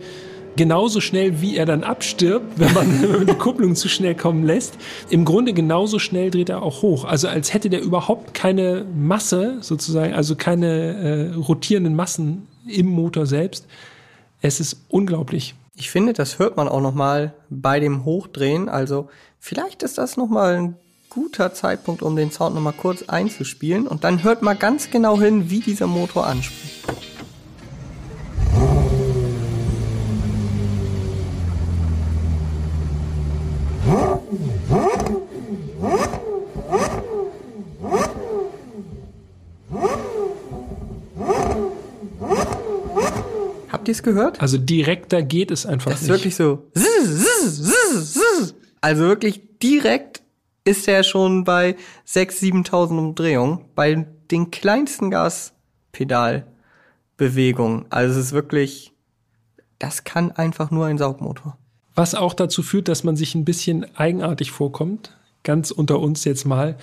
Genauso 0.56 1.02
schnell, 1.02 1.42
wie 1.42 1.58
er 1.58 1.66
dann 1.66 1.84
abstirbt, 1.84 2.60
wenn 2.60 2.74
man, 2.74 3.02
wenn 3.02 3.12
man 3.20 3.28
die 3.28 3.34
Kupplung 3.34 3.76
zu 3.76 3.90
schnell 3.90 4.14
kommen 4.16 4.44
lässt. 4.46 4.78
Im 5.10 5.26
Grunde 5.26 5.54
genauso 5.54 6.00
schnell 6.00 6.32
dreht 6.32 6.50
er 6.50 6.62
auch 6.62 6.82
hoch. 6.82 7.06
Also 7.06 7.28
als 7.28 7.54
hätte 7.54 7.70
der 7.70 7.82
überhaupt 7.82 8.34
keine 8.34 8.86
Masse 8.96 9.58
sozusagen, 9.62 10.14
also 10.14 10.36
keine 10.36 10.68
äh, 10.68 11.36
rotierenden 11.36 11.96
Massen 11.96 12.48
im 12.68 12.88
Motor 12.88 13.26
selbst. 13.26 13.66
Es 14.42 14.60
ist 14.60 14.78
unglaublich. 14.90 15.56
Ich 15.76 15.90
finde, 15.90 16.14
das 16.14 16.40
hört 16.40 16.58
man 16.58 16.68
auch 16.68 16.82
noch 16.82 16.94
mal 16.94 17.34
bei 17.50 17.80
dem 17.80 18.06
Hochdrehen. 18.06 18.70
Also 18.70 19.10
vielleicht 19.40 19.84
ist 19.84 19.98
das 19.98 20.18
noch 20.18 20.28
mal 20.28 20.56
ein 20.56 20.76
guter 21.10 21.54
Zeitpunkt, 21.54 22.02
um 22.02 22.16
den 22.16 22.32
Sound 22.32 22.56
noch 22.56 22.62
mal 22.62 22.74
kurz 22.74 23.04
einzuspielen. 23.04 23.88
Und 23.88 24.04
dann 24.04 24.24
hört 24.24 24.42
mal 24.42 24.56
ganz 24.56 24.92
genau 24.92 25.20
hin, 25.20 25.50
wie 25.50 25.60
dieser 25.60 25.88
Motor 25.88 26.28
anspricht. 26.28 26.84
Habt 43.84 43.90
ihr 43.90 43.96
es 43.96 44.04
gehört? 44.04 44.42
Also 44.42 44.58
direkter 44.58 45.22
geht 45.24 45.52
es 45.52 45.66
einfach 45.66 45.92
Das 45.92 46.04
ist 46.04 46.08
nicht. 46.08 46.18
wirklich 46.18 46.38
so. 46.38 46.72
Also 48.80 49.04
wirklich 49.04 49.42
direkt 49.62 50.24
ist 50.64 50.88
er 50.88 51.04
schon 51.04 51.44
bei 51.44 51.76
6.000, 52.08 52.70
7.000 52.70 52.98
Umdrehungen. 52.98 53.60
Bei 53.76 54.08
den 54.32 54.52
kleinsten 54.52 55.12
Gaspedalbewegungen. 55.12 57.88
Also 57.90 58.18
es 58.18 58.28
ist 58.28 58.32
wirklich, 58.32 58.94
das 59.80 60.06
kann 60.06 60.32
einfach 60.32 60.72
nur 60.72 60.86
ein 60.86 60.98
Saugmotor. 60.98 61.58
Was 61.94 62.16
auch 62.16 62.34
dazu 62.34 62.64
führt, 62.64 62.88
dass 62.88 63.04
man 63.04 63.18
sich 63.18 63.36
ein 63.36 63.44
bisschen 63.44 63.86
eigenartig 63.98 64.52
vorkommt. 64.52 65.14
Ganz 65.44 65.72
unter 65.72 66.00
uns 66.00 66.24
jetzt 66.24 66.46
mal. 66.46 66.78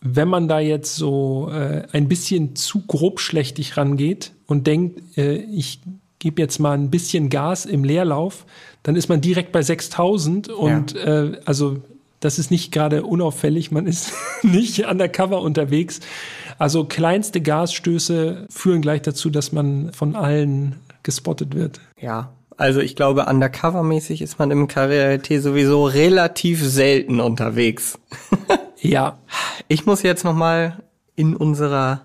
Wenn 0.00 0.28
man 0.28 0.48
da 0.48 0.58
jetzt 0.58 0.96
so 0.96 1.50
äh, 1.50 1.82
ein 1.92 2.08
bisschen 2.08 2.56
zu 2.56 2.80
grobschlächtig 2.86 3.76
rangeht 3.76 4.32
und 4.46 4.66
denkt, 4.66 5.18
äh, 5.18 5.34
ich 5.34 5.82
gebe 6.18 6.40
jetzt 6.40 6.58
mal 6.58 6.72
ein 6.72 6.90
bisschen 6.90 7.28
Gas 7.30 7.66
im 7.66 7.84
Leerlauf, 7.84 8.46
dann 8.82 8.96
ist 8.96 9.08
man 9.08 9.20
direkt 9.20 9.52
bei 9.52 9.62
6000 9.62 10.48
und 10.48 10.96
äh, 10.96 11.40
also 11.44 11.78
das 12.20 12.38
ist 12.38 12.50
nicht 12.50 12.72
gerade 12.72 13.04
unauffällig, 13.04 13.70
man 13.70 13.86
ist 13.86 14.12
nicht 14.42 14.86
undercover 14.86 15.42
unterwegs. 15.42 16.00
Also 16.58 16.84
kleinste 16.84 17.40
Gasstöße 17.40 18.46
führen 18.48 18.80
gleich 18.80 19.02
dazu, 19.02 19.28
dass 19.28 19.52
man 19.52 19.92
von 19.92 20.16
allen 20.16 20.76
gespottet 21.02 21.54
wird. 21.54 21.80
Ja, 22.00 22.32
also 22.56 22.80
ich 22.80 22.96
glaube, 22.96 23.28
undercover-mäßig 23.28 24.22
ist 24.22 24.38
man 24.38 24.50
im 24.50 24.66
Karriere-T 24.66 25.40
sowieso 25.40 25.84
relativ 25.84 26.62
selten 26.64 27.20
unterwegs. 27.20 27.98
Ja, 28.78 29.18
Ich 29.68 29.86
muss 29.86 30.02
jetzt 30.02 30.22
noch 30.22 30.34
mal 30.34 30.82
in 31.16 31.34
unserer 31.34 32.02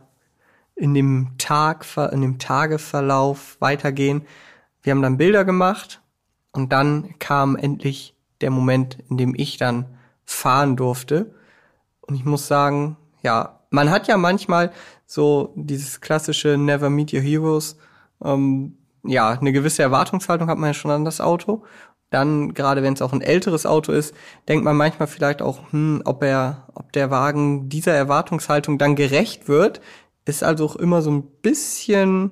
in 0.81 0.95
dem 0.95 1.37
Tag 1.37 1.85
in 2.11 2.21
dem 2.21 2.39
Tageverlauf 2.39 3.57
weitergehen. 3.59 4.25
Wir 4.81 4.91
haben 4.91 5.03
dann 5.03 5.17
Bilder 5.17 5.45
gemacht 5.45 6.01
und 6.53 6.73
dann 6.73 7.19
kam 7.19 7.55
endlich 7.55 8.15
der 8.41 8.49
Moment, 8.49 8.97
in 9.07 9.17
dem 9.17 9.35
ich 9.37 9.57
dann 9.57 9.85
fahren 10.25 10.75
durfte. 10.75 11.35
Und 12.01 12.15
ich 12.15 12.25
muss 12.25 12.47
sagen, 12.47 12.97
ja, 13.21 13.59
man 13.69 13.91
hat 13.91 14.07
ja 14.07 14.17
manchmal 14.17 14.71
so 15.05 15.53
dieses 15.55 16.01
klassische 16.01 16.57
Never 16.57 16.89
Meet 16.89 17.13
Your 17.13 17.21
Heroes. 17.21 17.77
Ähm, 18.23 18.75
ja, 19.03 19.29
eine 19.29 19.51
gewisse 19.51 19.83
Erwartungshaltung 19.83 20.49
hat 20.49 20.57
man 20.57 20.69
ja 20.69 20.73
schon 20.73 20.89
an 20.89 21.05
das 21.05 21.21
Auto. 21.21 21.63
Dann, 22.09 22.55
gerade 22.55 22.81
wenn 22.81 22.93
es 22.93 23.03
auch 23.03 23.13
ein 23.13 23.21
älteres 23.21 23.67
Auto 23.67 23.91
ist, 23.91 24.15
denkt 24.47 24.65
man 24.65 24.75
manchmal 24.75 25.07
vielleicht 25.07 25.43
auch, 25.43 25.71
hm, 25.71 26.01
ob 26.05 26.23
er, 26.23 26.67
ob 26.73 26.91
der 26.91 27.11
Wagen 27.11 27.69
dieser 27.69 27.93
Erwartungshaltung 27.93 28.79
dann 28.79 28.95
gerecht 28.95 29.47
wird. 29.47 29.79
Ist 30.25 30.43
also 30.43 30.65
auch 30.65 30.75
immer 30.75 31.01
so 31.01 31.11
ein 31.11 31.23
bisschen, 31.41 32.31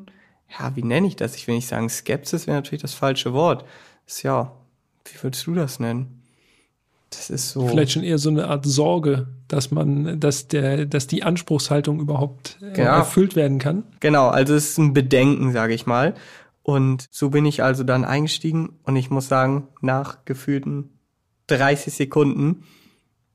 ja, 0.60 0.76
wie 0.76 0.84
nenne 0.84 1.08
ich 1.08 1.16
das? 1.16 1.36
Ich 1.36 1.48
will 1.48 1.56
nicht 1.56 1.68
sagen, 1.68 1.90
Skepsis 1.90 2.48
wäre 2.48 2.58
natürlich 2.58 2.82
das 2.82 2.94
falsche 2.94 3.34
Wort. 3.34 3.66
Ist 4.06 4.24
ja, 4.24 4.52
wie 5.06 5.24
würdest 5.24 5.46
du 5.48 5.54
das 5.56 5.80
nennen? 5.80 6.22
Das 7.10 7.32
ist 7.32 7.50
so. 7.52 7.68
vielleicht 7.68 7.92
schon 7.94 8.04
eher 8.04 8.20
so 8.20 8.30
eine 8.30 8.48
Art 8.48 8.66
Sorge, 8.66 9.28
dass 9.48 9.72
man, 9.72 10.20
dass 10.20 10.48
der, 10.48 10.86
dass 10.86 11.08
die 11.08 11.24
Anspruchshaltung 11.24 12.00
überhaupt 12.00 12.60
äh, 12.62 12.84
Ja. 12.84 12.98
erfüllt 12.98 13.36
werden 13.36 13.58
kann. 13.58 13.84
Genau, 14.00 14.28
also 14.28 14.54
es 14.54 14.70
ist 14.72 14.78
ein 14.78 14.94
Bedenken, 14.94 15.52
sage 15.52 15.74
ich 15.74 15.88
mal. 15.88 16.14
Und 16.62 17.08
so 17.10 17.32
bin 17.32 17.46
ich 17.48 17.64
also 17.64 17.84
dann 17.84 18.06
eingestiegen 18.06 18.78
und 18.84 18.96
ich 18.96 19.10
muss 19.10 19.28
sagen, 19.28 19.68
nach 19.82 20.24
gefühlten 20.26 20.92
30 21.48 21.92
Sekunden 21.96 22.64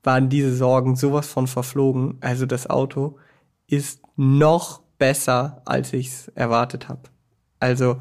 waren 0.05 0.29
diese 0.29 0.55
Sorgen 0.55 0.95
sowas 0.95 1.27
von 1.27 1.49
verflogen. 1.49 2.19
Also 2.21 2.47
das 2.47 2.71
Auto 2.71 3.19
ist 3.77 4.01
noch 4.17 4.81
besser, 4.99 5.63
als 5.65 5.93
ich 5.93 6.09
es 6.09 6.29
erwartet 6.29 6.89
habe. 6.89 7.03
Also 7.61 7.97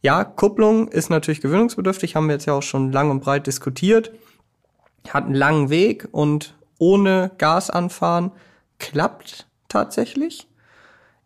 ja, 0.00 0.24
Kupplung 0.24 0.88
ist 0.88 1.10
natürlich 1.10 1.40
gewöhnungsbedürftig, 1.40 2.16
haben 2.16 2.26
wir 2.26 2.34
jetzt 2.34 2.46
ja 2.46 2.54
auch 2.54 2.62
schon 2.62 2.90
lang 2.90 3.10
und 3.10 3.20
breit 3.20 3.46
diskutiert. 3.46 4.12
Hat 5.08 5.24
einen 5.24 5.34
langen 5.34 5.70
Weg 5.70 6.08
und 6.10 6.56
ohne 6.78 7.30
Gas 7.38 7.70
anfahren 7.70 8.32
klappt 8.78 9.46
tatsächlich. 9.68 10.48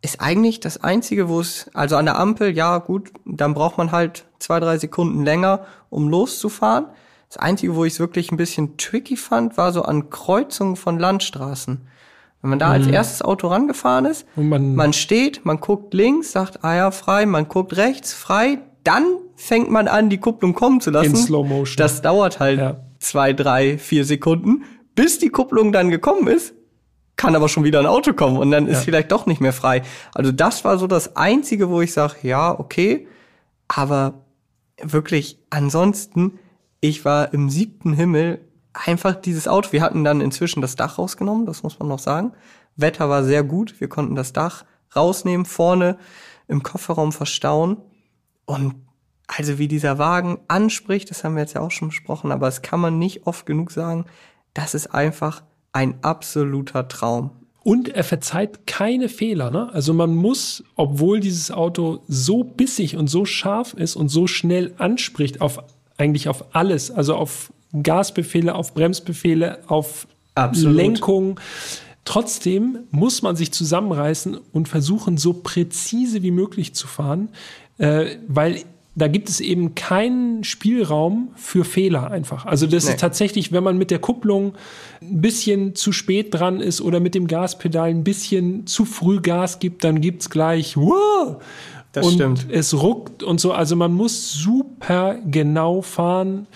ist 0.03 0.20
eigentlich 0.20 0.61
das 0.61 0.84
Einzige, 0.84 1.28
wo 1.28 1.41
es, 1.41 1.70
also 1.74 1.97
an 1.97 2.05
der 2.05 2.18
Ampel, 2.18 2.55
ja 2.55 2.78
gut, 2.78 3.11
dann 3.24 3.55
braucht 3.55 3.78
man 3.78 3.93
halt 3.93 4.26
zwei, 4.39 4.61
drei 4.61 4.78
Sekunden 4.78 5.24
länger, 5.24 5.66
um 5.89 6.09
loszufahren. 6.09 6.87
Das 7.28 7.39
Einzige, 7.39 7.74
wo 7.74 7.84
ich 7.84 7.95
es 7.95 7.99
wirklich 7.99 8.30
ein 8.30 8.37
bisschen 8.37 8.76
tricky 8.76 9.16
fand, 9.16 9.57
war 9.57 9.72
so 9.72 9.82
an 9.82 10.11
Kreuzungen 10.11 10.76
von 10.76 10.99
Landstraßen. 10.99 11.89
Wenn 12.47 12.51
man 12.51 12.59
da 12.61 12.68
als 12.70 12.86
erstes 12.86 13.22
Auto 13.22 13.49
rangefahren 13.49 14.05
ist, 14.05 14.24
man- 14.36 14.76
man 14.76 14.92
steht, 14.92 15.44
man 15.44 15.59
guckt 15.59 15.92
links, 15.94 16.30
sagt, 16.30 16.62
ah 16.62 16.76
ja, 16.76 16.90
frei, 16.92 17.26
man 17.26 17.49
guckt 17.49 17.76
rechts, 17.76 18.12
frei, 18.14 18.59
dann 18.84 19.03
fängt 19.34 19.68
man 19.68 19.88
an, 19.88 20.11
die 20.11 20.18
Kupplung 20.18 20.55
kommen 20.55 20.80
zu 20.80 20.92
lassen. 20.92 21.11
In 21.11 21.16
Slow 21.16 21.42
Motion. 21.44 21.74
Das 21.76 22.03
dauert 22.03 22.38
halt 22.38 22.61
Ja. 22.61 22.76
zwei, 23.01 23.32
drei, 23.32 23.78
vier 23.78 24.05
Sekunden, 24.05 24.62
bis 24.94 25.18
die 25.18 25.30
Kupplung 25.30 25.72
dann 25.72 25.90
gekommen 25.90 26.28
ist, 26.28 26.55
kann 27.16 27.34
aber 27.34 27.49
schon 27.49 27.64
wieder 27.64 27.80
ein 27.80 27.86
Auto 27.86 28.12
kommen 28.12 28.36
und 28.36 28.53
dann 28.53 28.68
ist 28.68 28.78
Ja. 28.78 28.82
vielleicht 28.84 29.11
doch 29.11 29.26
nicht 29.26 29.40
mehr 29.40 29.53
frei. 29.53 29.82
Also 30.14 30.30
das 30.30 30.64
war 30.64 30.78
so 30.78 30.86
das 30.86 31.16
Einzige, 31.16 31.68
wo 31.68 31.80
ich 31.80 31.92
sage, 31.92 32.14
ja, 32.22 32.57
okay, 32.57 33.09
aber 33.66 34.22
wirklich 34.80 35.40
ansonsten, 35.51 36.38
ich 36.80 37.05
war 37.05 37.34
im 37.34 37.51
siebten 37.51 37.92
Himmel 37.92 38.38
einfach 38.85 39.14
dieses 39.14 39.49
Auto. 39.49 39.72
Wir 39.72 39.83
hatten 39.83 40.05
dann 40.05 40.20
inzwischen 40.20 40.61
das 40.61 40.77
Dach 40.77 40.99
rausgenommen, 40.99 41.47
das 41.47 41.62
muss 41.62 41.79
man 41.79 41.89
noch 41.89 41.99
sagen. 41.99 42.33
Wetter 42.77 43.09
war 43.09 43.24
sehr 43.24 43.43
gut, 43.43 43.81
wir 43.81 43.89
konnten 43.89 44.14
das 44.14 44.33
Dach 44.33 44.64
rausnehmen, 44.95 45.47
vorne 45.47 45.99
im 46.49 46.62
Kofferraum 46.62 47.12
verstauen 47.12 47.79
und 48.45 48.74
also 49.27 49.59
wie 49.59 49.66
dieser 49.66 49.99
Wagen 49.99 50.39
anspricht, 50.47 51.11
das 51.11 51.24
haben 51.24 51.35
wir 51.35 51.43
jetzt 51.43 51.55
ja 51.55 51.61
auch 51.61 51.70
schon 51.70 51.89
besprochen, 51.89 52.31
aber 52.31 52.47
das 52.47 52.62
kann 52.62 52.79
man 52.79 52.99
nicht 52.99 53.27
oft 53.27 53.45
genug 53.45 53.72
sagen, 53.72 54.05
das 54.55 54.74
ist 54.74 54.95
einfach 54.95 55.43
ein 55.72 56.03
absoluter 56.03 56.89
Traum. 56.89 57.31
Und 57.64 57.89
er 57.89 58.05
verzeiht 58.05 58.68
keine 58.68 59.09
Fehler. 59.09 59.51
Ne? 59.51 59.68
Also 59.72 59.93
man 59.93 60.14
muss, 60.14 60.62
obwohl 60.77 61.18
dieses 61.18 61.51
Auto 61.51 62.05
so 62.07 62.45
bissig 62.45 62.97
und 62.97 63.09
so 63.09 63.24
scharf 63.24 63.74
ist 63.74 63.97
und 63.97 64.09
so 64.09 64.29
schnell 64.29 64.74
anspricht 64.79 65.41
auf 65.41 65.59
eigentlich 65.99 66.29
auf 66.29 66.55
alles, 66.55 66.93
also 66.93 67.16
auf 67.16 67.53
Gasbefehle, 67.83 68.55
auf 68.55 68.74
Bremsbefehle, 68.74 69.59
auf 69.66 70.07
Absolut. 70.35 70.77
Lenkung. 70.77 71.41
Trotzdem 72.05 72.79
muss 72.91 73.22
man 73.22 73.35
sich 73.35 73.51
zusammenreißen 73.53 74.39
und 74.53 74.68
versuchen, 74.68 75.16
so 75.16 75.33
präzise 75.33 76.22
wie 76.22 76.31
möglich 76.31 76.74
zu 76.74 76.87
fahren, 76.87 77.31
äh, 77.79 78.16
weil 78.29 78.62
da 78.95 79.09
gibt 79.09 79.29
es 79.29 79.41
eben 79.41 79.74
keinen 79.74 80.43
Spielraum 80.43 81.29
für 81.35 81.64
Fehler 81.64 82.11
einfach. 82.11 82.47
Also 82.47 82.66
das 82.66 82.87
Nee. 82.87 82.93
ist 82.93 83.01
tatsächlich, 83.01 83.53
wenn 83.53 83.62
man 83.62 83.77
mit 83.77 83.91
der 83.91 83.99
Kupplung 83.99 84.55
ein 85.03 85.20
bisschen 85.20 85.74
zu 85.74 85.93
spät 85.93 86.33
dran 86.33 86.61
ist 86.61 86.81
oder 86.81 86.99
mit 87.01 87.14
dem 87.14 87.27
Gaspedal 87.27 87.91
ein 87.91 88.05
bisschen 88.05 88.66
zu 88.66 88.87
früh 88.87 89.20
Gas 89.20 89.59
gibt, 89.59 89.85
dann 89.85 90.01
gibt's 90.01 90.31
gleich 90.31 90.77
wow! 90.79 91.37
Das 91.93 92.07
und 92.07 92.14
stimmt. 92.14 92.47
es 92.51 92.74
ruckt 92.74 93.22
und 93.22 93.41
so. 93.41 93.53
Also 93.53 93.74
man 93.74 93.93
muss 93.93 94.33
super 94.33 95.16
genau 95.27 95.83
fahren 95.83 96.47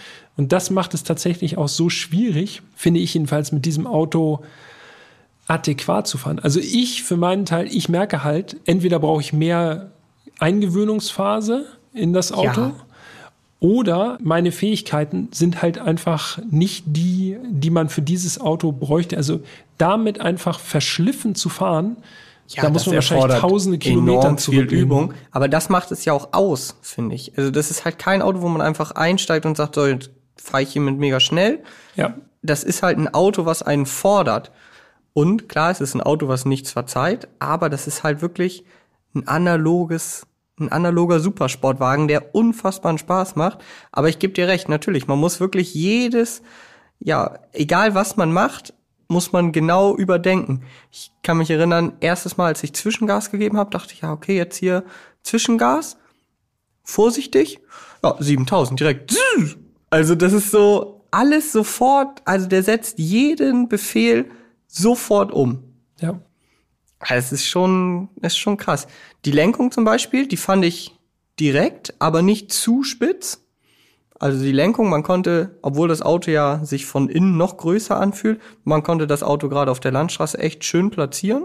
und 0.40 0.52
das 0.52 0.70
macht 0.70 0.94
es 0.94 1.04
tatsächlich 1.04 1.58
auch 1.58 1.68
so 1.68 1.90
schwierig, 1.90 2.62
finde 2.74 2.98
ich 2.98 3.12
jedenfalls 3.12 3.52
mit 3.52 3.66
diesem 3.66 3.86
Auto 3.86 4.40
adäquat 5.48 6.06
zu 6.06 6.16
fahren. 6.16 6.38
Also 6.38 6.60
ich 6.60 7.02
für 7.02 7.18
meinen 7.18 7.44
Teil, 7.44 7.66
ich 7.66 7.90
merke 7.90 8.24
halt, 8.24 8.56
entweder 8.64 9.00
brauche 9.00 9.20
ich 9.20 9.34
mehr 9.34 9.90
Eingewöhnungsphase 10.38 11.66
in 11.92 12.14
das 12.14 12.32
Auto 12.32 12.60
Ja. 12.62 12.72
oder 13.60 14.16
meine 14.22 14.50
Fähigkeiten 14.50 15.28
sind 15.30 15.60
halt 15.60 15.78
einfach 15.78 16.38
nicht 16.50 16.84
die, 16.86 17.36
die 17.50 17.68
man 17.68 17.90
für 17.90 18.00
dieses 18.00 18.40
Auto 18.40 18.72
bräuchte. 18.72 19.18
Also 19.18 19.40
damit 19.76 20.22
einfach 20.22 20.58
verschliffen 20.58 21.34
zu 21.34 21.50
fahren, 21.50 21.98
da 22.56 22.70
muss 22.70 22.86
man 22.86 22.94
wahrscheinlich 22.94 23.38
tausende 23.38 23.76
Kilometer 23.76 24.38
viel. 24.38 24.62
Übung. 24.62 25.12
Aber 25.32 25.48
das 25.48 25.68
macht 25.68 25.92
es 25.92 26.06
ja 26.06 26.14
auch 26.14 26.30
aus, 26.32 26.76
finde 26.80 27.14
ich. 27.14 27.36
Also 27.36 27.50
das 27.50 27.70
ist 27.70 27.84
halt 27.84 27.98
kein 27.98 28.22
Auto, 28.22 28.40
wo 28.40 28.48
man 28.48 28.62
einfach 28.62 28.92
einsteigt 28.92 29.44
und 29.44 29.58
sagt, 29.58 29.74
so, 29.74 29.86
jetzt 29.86 30.08
fahre 30.42 30.62
ich 30.62 30.72
hier 30.72 30.82
mit 30.82 30.98
mega 30.98 31.20
schnell. 31.20 31.62
Ja, 31.96 32.14
Das 32.42 32.64
ist 32.64 32.82
halt 32.82 32.98
ein 32.98 33.12
Auto, 33.12 33.44
was 33.44 33.62
einen 33.62 33.86
fordert. 33.86 34.50
Und 35.12 35.48
klar, 35.48 35.70
es 35.70 35.80
ist 35.80 35.94
ein 35.94 36.00
Auto, 36.00 36.28
was 36.28 36.44
nichts 36.44 36.72
verzeiht, 36.72 37.28
aber 37.38 37.68
das 37.68 37.86
ist 37.86 38.02
halt 38.02 38.22
wirklich 38.22 38.64
ein 39.14 39.26
analoges, 39.26 40.26
ein 40.58 40.70
analoger 40.70 41.20
Supersportwagen, 41.20 42.06
der 42.08 42.34
unfassbaren 42.34 42.98
Spaß 42.98 43.36
macht. 43.36 43.58
Aber 43.92 44.08
ich 44.08 44.18
gebe 44.18 44.32
dir 44.32 44.46
recht, 44.46 44.68
natürlich, 44.68 45.08
man 45.08 45.18
muss 45.18 45.40
wirklich 45.40 45.74
jedes, 45.74 46.42
ja, 47.00 47.38
egal 47.52 47.94
was 47.94 48.16
man 48.16 48.32
macht, 48.32 48.72
muss 49.08 49.32
man 49.32 49.50
genau 49.50 49.96
überdenken. 49.96 50.62
Ich 50.92 51.10
kann 51.24 51.38
mich 51.38 51.50
erinnern, 51.50 51.94
erstes 52.00 52.36
Mal, 52.36 52.46
als 52.46 52.62
ich 52.62 52.72
Zwischengas 52.74 53.32
gegeben 53.32 53.58
habe, 53.58 53.70
dachte 53.70 53.92
ich, 53.92 54.02
ja, 54.02 54.12
okay, 54.12 54.36
jetzt 54.36 54.56
hier 54.56 54.84
Zwischengas, 55.22 55.96
vorsichtig, 56.84 57.58
ja, 58.04 58.14
7000 58.18 58.78
direkt. 58.78 59.16
Also 59.90 60.14
das 60.14 60.32
ist 60.32 60.50
so 60.50 61.04
alles 61.10 61.52
sofort, 61.52 62.22
also 62.24 62.46
der 62.46 62.62
setzt 62.62 62.98
jeden 62.98 63.68
Befehl 63.68 64.30
sofort 64.66 65.32
um. 65.32 65.64
ja. 66.00 66.20
Also 67.00 67.14
Es 67.14 67.32
ist 67.32 67.46
schon, 67.46 68.10
ist 68.20 68.38
schon 68.38 68.58
krass. 68.58 68.86
Die 69.24 69.30
Lenkung 69.32 69.72
zum 69.72 69.84
Beispiel, 69.84 70.28
die 70.28 70.36
fand 70.36 70.64
ich 70.66 70.94
direkt, 71.40 71.94
aber 71.98 72.20
nicht 72.20 72.52
zu 72.52 72.84
spitz. 72.84 73.42
Also 74.18 74.44
die 74.44 74.52
Lenkung, 74.52 74.90
man 74.90 75.02
konnte, 75.02 75.58
obwohl 75.62 75.88
das 75.88 76.02
Auto 76.02 76.30
ja 76.30 76.62
sich 76.62 76.84
von 76.84 77.08
innen 77.08 77.38
noch 77.38 77.56
größer 77.56 77.98
anfühlt, 77.98 78.38
man 78.64 78.82
konnte 78.82 79.06
das 79.06 79.22
Auto 79.22 79.48
gerade 79.48 79.70
auf 79.70 79.80
der 79.80 79.92
Landstraße 79.92 80.38
echt 80.38 80.62
schön 80.64 80.90
platzieren. 80.90 81.44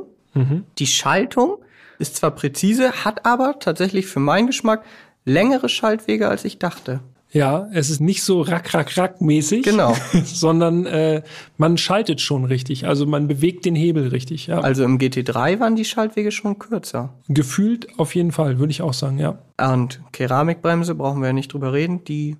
Die 0.78 0.88
Schaltung 0.88 1.60
ist 2.00 2.18
zwar 2.18 2.32
präzise, 2.32 3.06
hat 3.06 3.26
aber 3.26 3.60
tatsächlich 3.60 4.08
für 4.08 4.20
meinen 4.20 4.48
Geschmack 4.48 4.84
längere 5.24 5.70
Schaltwege, 5.70 6.28
als 6.28 6.44
ich 6.44 6.60
dachte. 6.60 7.00
Ja, 7.36 7.68
es 7.74 7.90
ist 7.90 8.00
nicht 8.00 8.24
so 8.24 8.42
rack, 8.42 8.74
rack, 8.74 8.96
rack 8.98 9.20
mäßig. 9.22 9.64
Genau. 9.64 9.94
sondern 10.24 10.86
äh, 10.86 11.22
man 11.58 11.78
schaltet 11.78 12.22
schon 12.22 12.46
richtig. 12.46 12.88
Also 12.88 13.06
man 13.06 13.28
bewegt 13.28 13.66
den 13.66 13.76
Hebel 13.76 14.08
richtig. 14.08 14.48
Ja. 14.48 14.62
Also 14.62 14.84
im 14.86 14.98
GT3 14.98 15.60
waren 15.60 15.76
die 15.76 15.84
Schaltwege 15.86 16.32
schon 16.32 16.58
kürzer. 16.60 17.14
Gefühlt 17.28 17.88
auf 18.00 18.16
jeden 18.16 18.32
Fall, 18.32 18.58
würde 18.58 18.72
ich 18.72 18.82
auch 18.82 18.94
sagen, 18.94 19.20
ja. 19.20 19.38
Und 19.62 20.02
Keramikbremse 20.14 20.96
brauchen 20.96 21.20
wir 21.22 21.28
ja 21.28 21.34
nicht 21.34 21.52
drüber 21.54 21.74
reden, 21.74 22.06
die, 22.06 22.38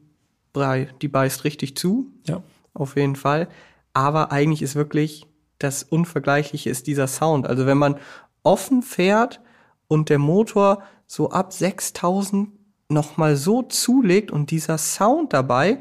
brei- 0.54 0.88
die 1.02 1.10
beißt 1.10 1.44
richtig 1.44 1.76
zu, 1.76 2.08
Ja. 2.26 2.42
auf 2.74 2.96
jeden 2.96 3.18
Fall. 3.18 3.50
Aber 3.94 4.32
eigentlich 4.32 4.62
ist 4.62 4.76
wirklich 4.76 5.26
das 5.60 5.84
Unvergleichliche 5.84 6.70
ist 6.70 6.88
dieser 6.88 7.08
Sound. 7.08 7.48
Also 7.48 7.66
wenn 7.66 7.78
man 7.78 7.96
offen 8.44 8.82
fährt 8.82 9.42
und 9.88 10.10
der 10.10 10.20
Motor 10.20 10.84
so 11.06 11.30
ab 11.32 11.52
6000 11.54 12.50
nochmal 12.90 13.36
so 13.36 13.64
zulegt 13.64 14.32
und 14.32 14.52
dieser 14.52 14.78
Sound 14.78 15.34
dabei, 15.34 15.80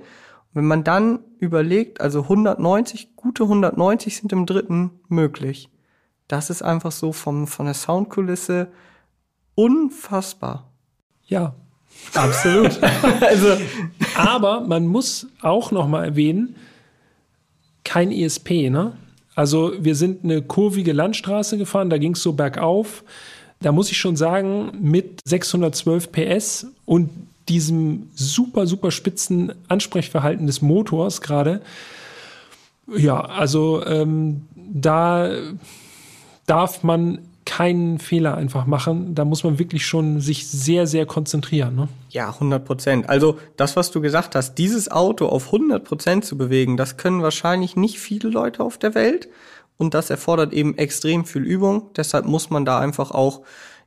wenn 0.53 0.65
man 0.65 0.85
dann 0.85 1.21
überlegt, 1.39 2.01
also 2.01 2.23
190, 2.23 3.17
gute 3.17 3.45
190 3.45 4.17
sind 4.17 4.33
im 4.33 4.47
dritten 4.47 4.93
möglich. 5.09 5.69
Das 6.29 6.49
ist 6.49 6.63
einfach 6.63 6.93
so 6.93 7.13
vom, 7.13 7.47
von 7.47 7.67
der 7.67 7.75
Soundkulisse 7.75 8.69
unfassbar. 9.55 10.71
Ja. 11.27 11.55
Absolut. 12.15 12.83
also, 13.21 13.57
Aber 14.17 14.61
man 14.61 14.87
muss 14.87 15.29
auch 15.43 15.71
noch 15.71 15.87
mal 15.87 16.05
erwähnen, 16.05 16.57
kein 17.85 18.11
ESP, 18.11 18.71
ne? 18.71 18.97
Also 19.35 19.73
wir 19.79 19.95
sind 19.95 20.25
eine 20.25 20.43
kurvige 20.43 20.93
Landstraße 20.93 21.59
gefahren, 21.59 21.91
da 21.91 21.99
ging 21.99 22.13
es 22.13 22.23
so 22.23 22.33
bergauf. 22.33 23.05
Da 23.65 23.73
muss 23.73 23.91
ich 23.91 23.97
schon 23.97 24.17
sagen, 24.17 24.73
mit 24.81 25.21
612 25.25 26.13
PS 26.13 26.67
und 26.85 27.11
diesem 27.49 28.11
super, 28.15 28.67
super 28.67 28.91
spitzen 28.91 29.53
Ansprechverhalten 29.69 30.47
des 30.47 30.63
Motors 30.63 31.21
gerade, 31.21 31.63
ja, 32.95 33.21
also 33.21 33.85
ähm, 33.87 34.43
da 34.55 35.31
darf 36.47 36.83
man 36.83 37.21
keinen 37.47 37.99
Fehler 37.99 38.37
einfach 38.37 38.67
machen. 38.67 39.15
Da 39.15 39.25
muss 39.25 39.45
man 39.45 39.59
wirklich 39.59 39.87
schon 39.87 40.21
sich 40.21 40.47
sehr, 40.47 40.87
sehr 40.87 41.07
konzentrieren. 41.07 41.75
Ne? 41.75 41.89
ja, 42.15 42.29
100 42.29 42.65
Prozent. 42.65 43.09
Also 43.09 43.39
das, 43.57 43.77
was 43.77 43.91
du 43.91 44.01
gesagt 44.01 44.35
hast, 44.35 44.55
dieses 44.55 44.91
Auto 44.91 45.27
auf 45.27 45.47
100 45.47 45.85
Prozent 45.85 46.25
zu 46.25 46.39
bewegen, 46.39 46.77
das 46.77 46.97
können 46.97 47.23
wahrscheinlich 47.23 47.77
nicht 47.77 47.99
viele 47.99 48.29
Leute 48.29 48.63
auf 48.63 48.79
der 48.79 48.95
Welt. 48.95 49.29
Und 49.77 49.95
das 49.95 50.11
erfordert 50.11 50.53
eben 50.53 50.77
extrem 50.79 51.25
viel 51.25 51.43
Übung. 51.43 51.91
Deshalb 51.97 52.27
muss 52.27 52.51
man 52.51 52.65
da 52.65 52.79
einfach 52.79 53.11
auch 53.11 53.43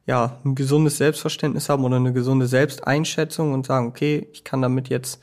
ja, 0.06 0.40
ein 0.46 0.56
gesundes 0.56 0.98
Selbstverständnis 0.98 1.70
haben 1.70 1.84
oder 1.84 1.98
eine 1.98 2.14
gesunde 2.14 2.48
Selbsteinschätzung 2.48 3.54
und 3.54 3.66
sagen, 3.66 3.88
okay, 3.88 4.28
ich 4.32 4.44
kann 4.44 4.62
damit 4.62 4.90
jetzt 4.90 5.22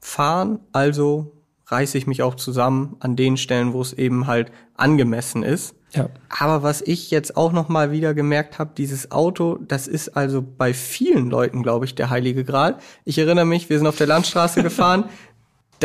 fahren, 0.00 0.60
also 0.72 1.32
reiße 1.66 1.98
ich 1.98 2.06
mich 2.06 2.22
auch 2.22 2.34
zusammen 2.36 2.96
an 3.00 3.16
den 3.16 3.36
Stellen, 3.36 3.72
wo 3.72 3.80
es 3.80 3.92
eben 3.92 4.26
halt 4.26 4.52
angemessen 4.74 5.42
ist. 5.42 5.74
Ja. 5.92 6.08
Aber 6.28 6.62
was 6.62 6.82
ich 6.82 7.10
jetzt 7.10 7.36
auch 7.36 7.52
noch 7.52 7.68
mal 7.68 7.90
wieder 7.90 8.14
gemerkt 8.14 8.58
habe, 8.58 8.72
dieses 8.76 9.12
Auto, 9.12 9.58
das 9.60 9.86
ist 9.86 10.16
also 10.16 10.42
bei 10.42 10.74
vielen 10.74 11.30
Leuten, 11.30 11.62
glaube 11.62 11.84
ich, 11.84 11.94
der 11.94 12.10
heilige 12.10 12.44
Gral. 12.44 12.78
Ich 13.04 13.18
erinnere 13.18 13.44
mich, 13.44 13.70
wir 13.70 13.78
sind 13.78 13.86
auf 13.86 13.96
der 13.96 14.08
Landstraße 14.08 14.62
gefahren. 14.62 15.04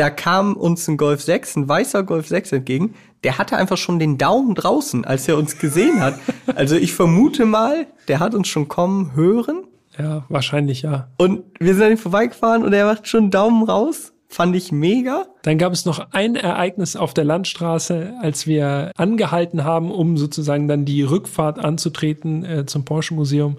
da 0.00 0.08
kam 0.08 0.56
uns 0.56 0.88
ein 0.88 0.96
Golf 0.96 1.20
6, 1.20 1.56
ein 1.56 1.68
weißer 1.68 2.04
Golf 2.04 2.26
6 2.26 2.52
entgegen. 2.52 2.94
Der 3.22 3.36
hatte 3.36 3.58
einfach 3.58 3.76
schon 3.76 3.98
den 3.98 4.16
Daumen 4.16 4.54
draußen, 4.54 5.04
als 5.04 5.28
er 5.28 5.36
uns 5.36 5.58
gesehen 5.58 6.00
hat. 6.00 6.18
Also 6.54 6.74
ich 6.74 6.94
vermute 6.94 7.44
mal, 7.44 7.86
der 8.08 8.18
hat 8.18 8.34
uns 8.34 8.48
schon 8.48 8.68
kommen 8.68 9.14
hören. 9.14 9.64
Ja, 9.98 10.24
wahrscheinlich 10.30 10.80
ja. 10.80 11.08
Und 11.18 11.42
wir 11.58 11.74
sind 11.74 11.82
an 11.82 11.90
ihm 11.90 11.98
vorbeigefahren 11.98 12.64
und 12.64 12.72
er 12.72 12.86
macht 12.86 13.08
schon 13.08 13.30
Daumen 13.30 13.62
raus. 13.62 14.14
Fand 14.30 14.56
ich 14.56 14.72
mega. 14.72 15.26
Dann 15.42 15.58
gab 15.58 15.74
es 15.74 15.84
noch 15.84 16.12
ein 16.12 16.34
Ereignis 16.34 16.96
auf 16.96 17.12
der 17.12 17.24
Landstraße, 17.24 18.14
als 18.22 18.46
wir 18.46 18.92
angehalten 18.96 19.64
haben, 19.64 19.90
um 19.90 20.16
sozusagen 20.16 20.66
dann 20.66 20.86
die 20.86 21.02
Rückfahrt 21.02 21.58
anzutreten 21.58 22.42
äh, 22.46 22.64
zum 22.64 22.86
Porsche 22.86 23.12
Museum. 23.12 23.58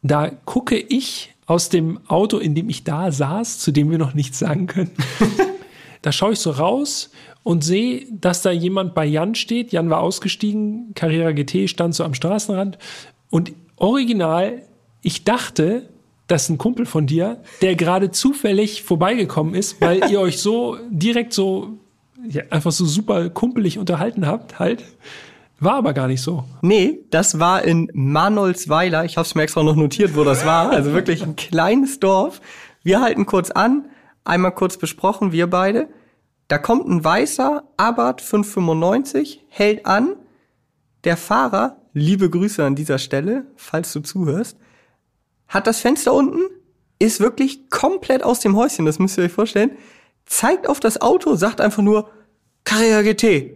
Da 0.00 0.30
gucke 0.46 0.78
ich 0.78 1.35
aus 1.46 1.68
dem 1.68 2.00
Auto, 2.08 2.38
in 2.38 2.54
dem 2.54 2.68
ich 2.68 2.84
da 2.84 3.10
saß, 3.12 3.58
zu 3.58 3.70
dem 3.70 3.90
wir 3.90 3.98
noch 3.98 4.14
nichts 4.14 4.38
sagen 4.38 4.66
können. 4.66 4.90
da 6.02 6.12
schaue 6.12 6.32
ich 6.32 6.40
so 6.40 6.50
raus 6.50 7.10
und 7.42 7.62
sehe, 7.62 8.06
dass 8.10 8.42
da 8.42 8.50
jemand 8.50 8.94
bei 8.94 9.06
Jan 9.06 9.34
steht. 9.34 9.72
Jan 9.72 9.88
war 9.88 10.00
ausgestiegen, 10.00 10.92
Carrera 10.94 11.32
GT 11.32 11.70
stand 11.70 11.94
so 11.94 12.04
am 12.04 12.14
Straßenrand 12.14 12.78
und 13.30 13.52
original, 13.76 14.62
ich 15.02 15.24
dachte, 15.24 15.88
das 16.26 16.44
ist 16.44 16.48
ein 16.50 16.58
Kumpel 16.58 16.86
von 16.86 17.06
dir, 17.06 17.40
der 17.62 17.76
gerade 17.76 18.10
zufällig 18.10 18.82
vorbeigekommen 18.82 19.54
ist, 19.54 19.80
weil 19.80 20.10
ihr 20.10 20.20
euch 20.20 20.38
so 20.38 20.76
direkt 20.90 21.32
so 21.32 21.78
ja, 22.28 22.42
einfach 22.50 22.72
so 22.72 22.84
super 22.84 23.30
kumpelig 23.30 23.78
unterhalten 23.78 24.26
habt, 24.26 24.58
halt. 24.58 24.84
War 25.58 25.74
aber 25.74 25.94
gar 25.94 26.06
nicht 26.06 26.20
so. 26.20 26.44
Nee, 26.60 27.00
das 27.10 27.38
war 27.38 27.62
in 27.62 27.90
Manolsweiler. 27.94 29.04
Ich 29.04 29.16
habe 29.16 29.26
es 29.26 29.34
mir 29.34 29.42
extra 29.42 29.62
noch 29.62 29.76
notiert, 29.76 30.14
wo 30.14 30.22
das 30.22 30.44
war. 30.44 30.70
Also 30.70 30.92
wirklich 30.92 31.22
ein 31.22 31.36
kleines 31.36 31.98
Dorf. 31.98 32.40
Wir 32.82 33.00
halten 33.00 33.24
kurz 33.24 33.50
an, 33.50 33.86
einmal 34.24 34.52
kurz 34.52 34.76
besprochen, 34.76 35.32
wir 35.32 35.48
beide. 35.48 35.88
Da 36.48 36.58
kommt 36.58 36.86
ein 36.86 37.02
weißer 37.02 37.64
Abarth 37.76 38.20
595, 38.20 39.44
hält 39.48 39.86
an. 39.86 40.14
Der 41.04 41.16
Fahrer, 41.16 41.80
liebe 41.92 42.28
Grüße 42.30 42.64
an 42.64 42.74
dieser 42.74 42.98
Stelle, 42.98 43.46
falls 43.56 43.92
du 43.92 44.00
zuhörst, 44.00 44.58
hat 45.48 45.66
das 45.66 45.80
Fenster 45.80 46.12
unten, 46.12 46.40
ist 46.98 47.20
wirklich 47.20 47.70
komplett 47.70 48.22
aus 48.22 48.40
dem 48.40 48.56
Häuschen, 48.56 48.86
das 48.86 48.98
müsst 48.98 49.18
ihr 49.18 49.24
euch 49.24 49.32
vorstellen, 49.32 49.72
zeigt 50.24 50.68
auf 50.68 50.80
das 50.80 51.00
Auto, 51.00 51.34
sagt 51.36 51.60
einfach 51.60 51.82
nur 51.82 52.10
Carrera 52.64 53.02
GT. 53.02 53.55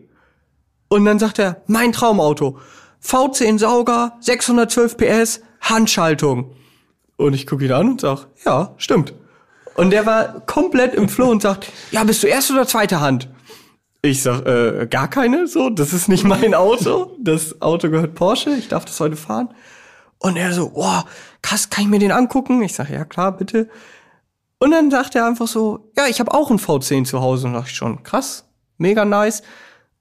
Und 0.93 1.05
dann 1.05 1.21
sagt 1.21 1.39
er, 1.39 1.63
mein 1.69 1.93
Traumauto. 1.93 2.59
V10 3.03 3.59
Sauger, 3.59 4.19
612 4.21 4.97
PS, 4.97 5.41
Handschaltung. 5.61 6.57
Und 7.17 7.33
ich 7.33 7.47
gucke 7.47 7.65
ihn 7.65 7.73
an 7.73 7.91
und 7.93 8.01
sag, 8.01 8.27
ja, 8.45 8.75
stimmt. 8.77 9.15
Und 9.77 9.91
der 9.91 10.05
war 10.05 10.41
komplett 10.41 10.95
im 10.95 11.09
Flow 11.09 11.31
und 11.31 11.43
sagt, 11.43 11.71
ja, 11.93 12.03
bist 12.03 12.23
du 12.23 12.27
erste 12.27 12.55
oder 12.55 12.67
zweite 12.67 13.01
Hand? 13.01 13.29
Ich 14.03 14.23
sag, 14.23 14.45
äh, 14.47 14.89
gar 14.91 15.09
keine, 15.09 15.47
so, 15.47 15.71
das 15.71 15.93
ist 15.93 16.09
nicht 16.09 16.25
mein 16.25 16.55
Auto. 16.55 17.17
Das 17.21 17.63
Auto 17.63 17.89
gehört 17.89 18.17
Porsche, 18.17 18.51
ich 18.51 18.67
darf 18.69 18.85
das 18.85 18.99
heute 18.99 19.17
fahren. 19.17 19.55
Und 20.19 20.37
er 20.37 20.53
so, 20.53 20.73
oh, 20.75 21.01
krass, 21.41 21.71
kann 21.71 21.85
ich 21.85 21.91
mir 21.91 22.01
den 22.01 22.11
angucken? 22.11 22.63
Ich 22.63 22.75
sag, 22.75 22.91
ja 22.91 23.05
klar, 23.05 23.37
bitte. 23.37 23.69
Und 24.59 24.73
dann 24.73 24.91
sagt 24.91 25.15
er 25.15 25.25
einfach 25.27 25.47
so, 25.47 25.93
ja, 25.97 26.09
ich 26.09 26.19
habe 26.19 26.35
auch 26.35 26.51
einen 26.51 26.59
V10 26.59 27.05
zu 27.05 27.21
Hause. 27.21 27.47
Und 27.47 27.53
dachte 27.55 27.69
ich 27.71 27.77
schon, 27.77 28.03
krass, 28.03 28.45
mega 28.77 29.05
nice. 29.05 29.43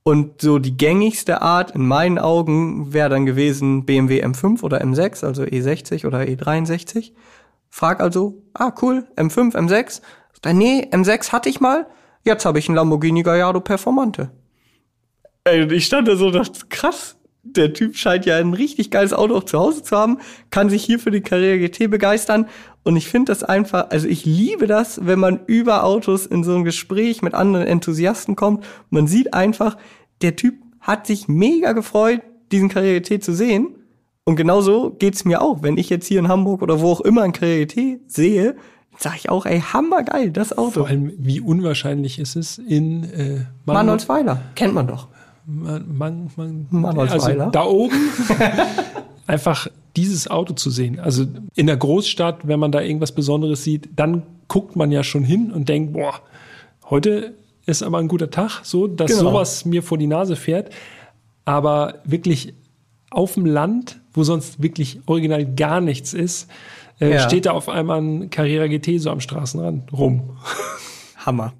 Und 0.03 0.41
so 0.41 0.59
die 0.59 0.75
gängigste 0.75 1.41
Art 1.41 1.71
in 1.71 1.85
meinen 1.85 2.17
Augen 2.17 2.93
wäre 2.93 3.09
dann 3.09 3.25
gewesen 3.25 3.85
BMW 3.85 4.23
M5 4.23 4.63
oder 4.63 4.81
M6, 4.81 5.25
also 5.25 5.43
E60 5.43 6.07
oder 6.07 6.19
E63. 6.19 7.11
Frag 7.69 7.99
also, 7.99 8.41
ah 8.53 8.73
cool, 8.81 9.07
M5, 9.15 9.55
M6. 9.55 10.01
Dann, 10.41 10.57
nee, 10.57 10.87
M6 10.91 11.31
hatte 11.31 11.49
ich 11.49 11.59
mal, 11.59 11.87
jetzt 12.23 12.45
habe 12.45 12.59
ich 12.59 12.67
einen 12.67 12.75
Lamborghini 12.75 13.23
Gallardo 13.23 13.59
Performante. 13.59 14.31
Ey, 15.43 15.71
ich 15.73 15.85
stand 15.85 16.07
da 16.07 16.15
so 16.15 16.27
und 16.27 16.33
dachte, 16.33 16.59
krass, 16.69 17.18
der 17.43 17.73
Typ 17.73 17.95
scheint 17.95 18.25
ja 18.25 18.37
ein 18.37 18.53
richtig 18.53 18.91
geiles 18.91 19.13
Auto 19.13 19.35
auch 19.35 19.43
zu 19.43 19.59
Hause 19.59 19.83
zu 19.83 19.95
haben, 19.95 20.19
kann 20.49 20.69
sich 20.69 20.83
hier 20.83 20.99
für 20.99 21.11
die 21.11 21.21
Carrera 21.21 21.57
GT 21.57 21.89
begeistern. 21.89 22.47
Und 22.83 22.95
ich 22.95 23.07
finde 23.07 23.31
das 23.31 23.43
einfach, 23.43 23.89
also 23.89 24.07
ich 24.07 24.25
liebe 24.25 24.67
das, 24.67 25.05
wenn 25.05 25.19
man 25.19 25.41
über 25.45 25.83
Autos 25.83 26.25
in 26.25 26.43
so 26.43 26.55
ein 26.55 26.63
Gespräch 26.63 27.21
mit 27.21 27.33
anderen 27.33 27.67
Enthusiasten 27.67 28.35
kommt. 28.35 28.65
Man 28.89 29.07
sieht 29.07 29.33
einfach, 29.33 29.77
der 30.21 30.35
Typ 30.35 30.55
hat 30.79 31.07
sich 31.07 31.27
mega 31.27 31.73
gefreut, 31.73 32.21
diesen 32.51 32.69
Karrieretee 32.69 33.19
zu 33.19 33.33
sehen. 33.33 33.75
Und 34.23 34.35
genauso 34.35 34.91
geht's 34.91 35.25
mir 35.25 35.41
auch. 35.41 35.63
Wenn 35.63 35.77
ich 35.77 35.89
jetzt 35.89 36.07
hier 36.07 36.19
in 36.19 36.27
Hamburg 36.27 36.61
oder 36.61 36.81
wo 36.81 36.91
auch 36.91 37.01
immer 37.01 37.23
ein 37.23 37.31
Karrieretee 37.33 37.99
sehe, 38.07 38.55
sage 38.97 39.15
ich 39.17 39.29
auch, 39.29 39.45
ey, 39.45 39.61
hammergeil, 39.61 40.31
das 40.31 40.57
Auto. 40.57 40.71
Vor 40.81 40.87
allem, 40.87 41.13
wie 41.17 41.39
unwahrscheinlich 41.39 42.19
ist 42.19 42.35
es 42.35 42.57
in 42.57 43.03
äh, 43.05 43.45
Manolsweiler. 43.65 44.41
Kennt 44.55 44.73
man 44.73 44.87
doch. 44.87 45.07
Man, 45.51 46.29
man, 46.35 46.67
man, 46.69 46.99
also 46.99 47.49
da 47.49 47.63
oben 47.63 47.95
einfach 49.27 49.67
dieses 49.95 50.29
Auto 50.29 50.53
zu 50.53 50.69
sehen. 50.69 50.99
Also 50.99 51.25
in 51.55 51.65
der 51.65 51.77
Großstadt, 51.77 52.47
wenn 52.47 52.59
man 52.59 52.71
da 52.71 52.81
irgendwas 52.81 53.13
Besonderes 53.13 53.63
sieht, 53.63 53.89
dann 53.95 54.23
guckt 54.47 54.75
man 54.75 54.91
ja 54.91 55.03
schon 55.03 55.23
hin 55.23 55.51
und 55.51 55.67
denkt, 55.67 55.93
boah, 55.93 56.21
heute 56.89 57.33
ist 57.65 57.81
aber 57.81 57.97
ein 57.97 58.07
guter 58.07 58.29
Tag, 58.29 58.61
so, 58.63 58.87
dass 58.87 59.09
Genau. 59.11 59.31
sowas 59.31 59.65
mir 59.65 59.81
vor 59.81 59.97
die 59.97 60.07
Nase 60.07 60.35
fährt. 60.35 60.71
Aber 61.45 61.95
wirklich 62.03 62.53
auf 63.09 63.33
dem 63.33 63.45
Land, 63.47 63.99
wo 64.13 64.23
sonst 64.23 64.61
wirklich 64.61 64.99
original 65.07 65.45
gar 65.55 65.81
nichts 65.81 66.13
ist, 66.13 66.47
äh, 66.99 67.13
Ja. 67.13 67.19
steht 67.27 67.47
da 67.47 67.51
auf 67.53 67.69
einmal 67.69 67.99
ein 68.01 68.29
Carrera 68.29 68.67
GT 68.67 68.99
so 68.99 69.09
am 69.09 69.19
Straßenrand 69.19 69.91
rum. 69.93 70.37
Hammer. 71.17 71.53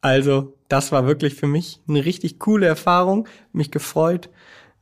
Also, 0.00 0.54
das 0.70 0.92
war 0.92 1.06
wirklich 1.06 1.34
für 1.34 1.46
mich 1.46 1.80
eine 1.88 2.04
richtig 2.04 2.38
coole 2.38 2.66
Erfahrung. 2.66 3.28
Mich 3.52 3.70
gefreut, 3.70 4.30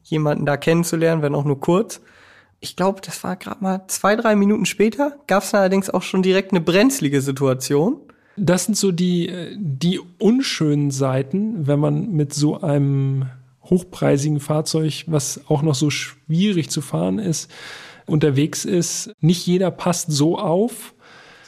jemanden 0.03 0.47
da 0.47 0.57
kennenzulernen, 0.57 1.22
wenn 1.22 1.34
auch 1.34 1.45
nur 1.45 1.61
kurz. 1.61 2.01
Ich 2.61 2.76
glaube, 2.76 3.01
das 3.01 3.24
war 3.24 3.36
gerade 3.36 3.62
mal 3.62 3.84
zwei, 3.89 4.14
drei 4.14 4.36
Minuten 4.36 4.66
später. 4.66 5.16
Gab 5.26 5.43
es 5.43 5.55
allerdings 5.55 5.91
auch 5.91 6.03
schon 6.03 6.22
direkt 6.22 6.53
eine 6.53 6.61
brenzlige 6.61 7.20
Situation. 7.20 8.01
Das 8.36 8.66
sind 8.66 8.76
so 8.76 8.93
die, 8.93 9.28
äh, 9.28 9.57
die 9.59 9.99
unschönen 10.18 10.91
Seiten, 10.91 11.66
wenn 11.66 11.80
man 11.80 12.11
mit 12.11 12.34
so 12.34 12.61
einem 12.61 13.26
hochpreisigen 13.64 14.41
Fahrzeug, 14.41 15.05
was 15.07 15.41
auch 15.49 15.62
noch 15.62 15.74
so 15.74 15.91
schwierig 15.91 16.70
zu 16.70 16.80
fahren 16.80 17.18
ist, 17.18 17.51
unterwegs 18.07 18.64
ist. 18.64 19.12
Nicht 19.20 19.47
jeder 19.47 19.70
passt 19.70 20.11
so 20.11 20.39
auf. 20.39 20.95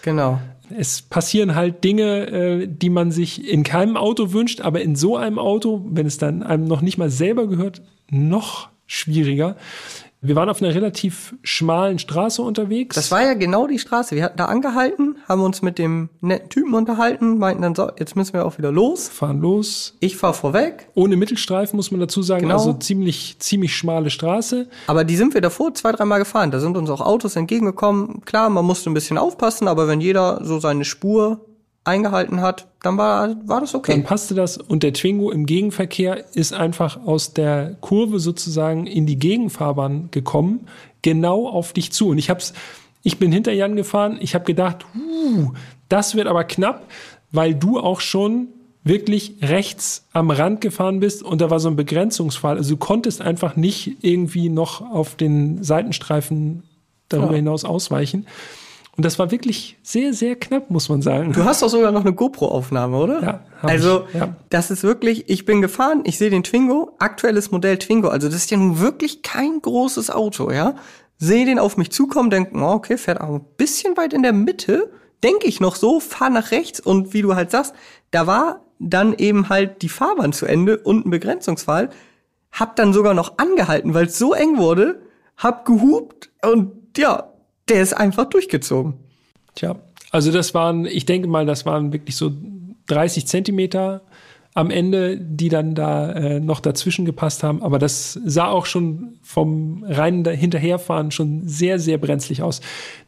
Genau. 0.03 0.41
Es 0.77 1.03
passieren 1.03 1.55
halt 1.55 1.85
Dinge, 1.85 2.27
äh, 2.29 2.69
die 2.69 2.91
man 2.91 3.11
sich 3.11 3.49
in 3.49 3.63
keinem 3.63 3.97
Auto 3.97 4.33
wünscht, 4.33 4.61
aber 4.61 4.81
in 4.81 4.97
so 4.97 5.17
einem 5.17 5.39
Auto, 5.39 5.85
wenn 5.91 6.07
es 6.07 6.19
dann 6.19 6.43
einem 6.43 6.65
noch 6.65 6.81
nicht 6.83 6.99
mal 6.99 7.11
selber 7.11 7.47
gehört, 7.47 7.83
noch 8.11 8.69
schwieriger. 8.87 9.57
Wir 10.23 10.37
waren 10.37 10.51
auf 10.51 10.61
einer 10.61 10.75
relativ 10.75 11.35
schmalen 11.43 11.99
Straße 11.99 12.43
unterwegs. 12.43 12.95
Das 12.95 13.11
war 13.11 13.23
ja 13.23 13.33
genau 13.33 13.67
die 13.67 13.79
Straße. 13.79 14.15
Wir 14.15 14.23
hatten 14.25 14.37
da 14.37 14.47
angehalten, 14.47 15.17
haben 15.27 15.41
uns 15.41 15.63
mit 15.63 15.79
dem 15.79 16.11
netten 16.21 16.51
Typen 16.51 16.75
unterhalten, 16.75 17.39
meinten 17.39 17.63
dann 17.63 17.75
so, 17.75 17.91
jetzt 17.99 18.17
müssen 18.17 18.35
wir 18.35 18.45
auch 18.45 18.59
wieder 18.59 18.71
los. 18.71 19.09
fahren 19.09 19.41
los. 19.41 19.97
Ich 20.01 20.17
fahr 20.19 20.35
vorweg, 20.35 20.89
Ohne 20.95 21.17
Mittelstreifen 21.17 21.75
muss 21.77 21.91
man 21.91 22.01
dazu 22.01 22.21
sagen, 22.21 22.43
Genau. 22.43 22.55
also 22.59 22.75
ziemlich, 22.75 23.37
ziemlich 23.39 23.75
schmale 23.75 24.11
Straße. 24.11 24.69
aber 24.89 25.05
die 25.05 25.17
sind 25.17 25.33
wir 25.33 25.41
davor 25.41 25.73
zwei, 25.73 25.93
dreimal 25.93 26.19
gefahren. 26.19 26.51
Da 26.51 26.61
sind 26.61 26.77
uns 26.77 26.91
auch 26.91 27.01
Autos 27.01 27.37
entgegengekommen. 27.37 28.21
Klar, 28.27 28.51
man 28.51 28.67
musste 28.67 28.91
ein 28.91 28.95
bisschen 28.95 29.17
aufpassen, 29.17 29.69
aber 29.69 29.89
wenn 29.89 30.03
jeder 30.03 30.45
so 30.45 30.61
seine 30.61 30.85
Spur 30.85 31.47
eingehalten 31.85 32.41
hat, 32.41 32.67
dann 32.83 32.99
war, 32.99 33.37
war 33.47 33.61
das 33.61 33.73
Dann 33.73 33.81
okay. 33.81 34.03
passte 34.03 34.35
das 34.35 34.59
und 34.59 34.83
der 34.83 34.93
Twingo 34.93 35.31
im 35.31 35.47
Gegenverkehr 35.47 36.25
ist 36.35 36.53
einfach 36.53 37.05
aus 37.07 37.33
der 37.33 37.77
Kurve 37.81 38.21
sozusagen 38.21 38.87
in 38.87 39.07
die 39.07 39.19
Gegenfahrbahn 39.19 40.11
gekommen, 40.11 40.67
genau 41.03 41.49
auf 41.49 41.73
dich 41.73 41.93
zu. 41.93 42.09
Und 42.09 42.19
ich 42.19 42.29
hab's, 42.31 42.53
ich 43.03 43.19
bin 43.19 43.33
hinter 43.33 43.53
Jan 43.53 43.77
gefahren, 43.77 44.19
ich 44.21 44.35
habe 44.35 44.45
gedacht, 44.45 44.85
huh, 44.95 45.53
das 45.89 46.15
wird 46.15 46.27
aber 46.27 46.45
knapp, 46.45 46.87
weil 47.33 47.55
du 47.55 47.79
auch 47.81 48.01
schon 48.01 48.49
wirklich 48.85 49.37
rechts 49.43 50.07
am 50.13 50.31
Rand 50.31 50.61
gefahren 50.61 51.01
bist 51.01 51.23
und 51.23 51.41
da 51.41 51.51
war 51.51 51.61
so 51.61 51.69
ein 51.69 51.77
Begrenzungsfall. 51.77 52.57
Also 52.57 52.71
du 52.71 52.77
konntest 52.79 53.21
einfach 53.21 53.57
nicht 53.57 53.97
irgendwie 54.03 54.49
noch 54.49 54.81
auf 54.81 55.17
den 55.17 55.63
Seitenstreifen 55.63 56.63
darüber 57.09 57.33
Ja. 57.33 57.37
hinaus 57.37 57.65
ausweichen. 57.65 58.27
Und 58.97 59.05
das 59.05 59.19
war 59.19 59.31
wirklich 59.31 59.79
sehr, 59.83 60.13
sehr 60.13 60.37
knapp, 60.37 60.71
muss 60.71 60.89
man 60.89 61.01
sagen. 61.01 61.33
Du 61.33 61.45
hast 61.45 61.63
doch 61.63 61.69
sogar 61.69 61.93
noch 61.93 62.03
eine 62.03 62.13
GoPro-Aufnahme, 62.13 62.97
oder? 62.97 63.23
Ja, 63.23 63.41
Also, 63.63 64.05
ich, 64.09 64.21
ja. 64.21 64.37
das 64.51 64.71
ist 64.71 64.83
wirklich, 64.83 65.29
ich 65.29 65.45
bin 65.45 65.63
gefahren, 65.63 66.03
ich 66.05 66.19
sehe 66.19 66.31
den 66.31 66.43
Twingo, 66.43 66.93
aktuelles 66.99 67.51
Modell 67.51 67.79
Twingo, 67.79 68.09
also 68.09 68.29
das 68.29 68.37
ist 68.37 68.51
ja 68.51 68.59
nun 68.59 68.81
wirklich 68.81 69.23
kein 69.23 69.63
großes 69.63 70.11
Auto, 70.11 70.51
ja? 70.51 70.75
Sehe 71.19 71.45
den 71.45 71.59
auf 71.59 71.77
mich 71.77 71.91
zukommen, 71.91 72.31
denke, 72.31 72.57
oh, 72.57 72.73
okay, 72.73 72.97
fährt 72.97 73.21
auch 73.21 73.35
ein 73.35 73.45
bisschen 73.57 73.97
weit 73.97 74.13
in 74.13 74.23
der 74.23 74.33
Mitte, 74.33 74.91
denke 75.23 75.47
ich 75.47 75.61
noch 75.61 75.77
so, 75.77 76.01
fahr 76.01 76.31
nach 76.31 76.51
rechts 76.51 76.81
und 76.81 77.13
wie 77.13 77.23
du 77.23 77.35
halt 77.35 77.51
sagst, 77.51 77.75
da 78.11 78.27
war 78.27 78.61
dann 78.79 79.15
eben 79.15 79.49
halt 79.49 79.83
die 79.83 79.89
Fahrbahn 79.89 80.33
zu 80.33 80.47
Ende 80.47 80.79
und 80.79 81.07
ein 81.07 81.11
Begrenzungsfall, 81.11 81.91
hab 82.51 82.77
dann 82.77 82.93
sogar 82.93 83.15
noch 83.15 83.39
angehalten, 83.39 83.95
weil 83.95 84.07
es 84.07 84.19
so 84.19 84.33
eng 84.33 84.57
wurde, 84.59 85.03
hab 85.37 85.65
gehupt 85.65 86.31
und 86.43 86.73
ja, 86.97 87.30
der 87.71 87.83
ist 87.83 87.93
einfach 87.93 88.27
durchgezogen. 88.27 88.95
Tja, 89.55 89.77
also 90.11 90.33
das 90.33 90.55
waren, 90.55 90.87
ich 90.87 91.07
denke 91.07 91.29
mal, 91.29 91.47
das 91.47 91.65
waren 91.65 91.93
wirklich 91.93 92.17
so 92.17 92.33
30 92.89 93.27
Zentimeter 93.27 94.03
am 94.55 94.71
Ende, 94.71 95.17
die 95.17 95.49
dann 95.49 95.77
da 95.77 96.13
äh, 96.13 96.41
noch 96.41 96.61
dazwischen 96.61 97.05
gepasst 97.05 97.45
haben. 97.45 97.63
Aber 97.63 97.79
das 97.79 98.15
sah 98.25 98.49
auch 98.49 98.67
schon 98.67 99.15
vom 99.23 99.85
reinen 99.87 100.25
Hinterherfahren 100.25 101.13
schon 101.13 101.47
sehr, 101.47 101.79
sehr 101.79 101.99
brenzlig 101.99 102.43
aus. 102.43 102.61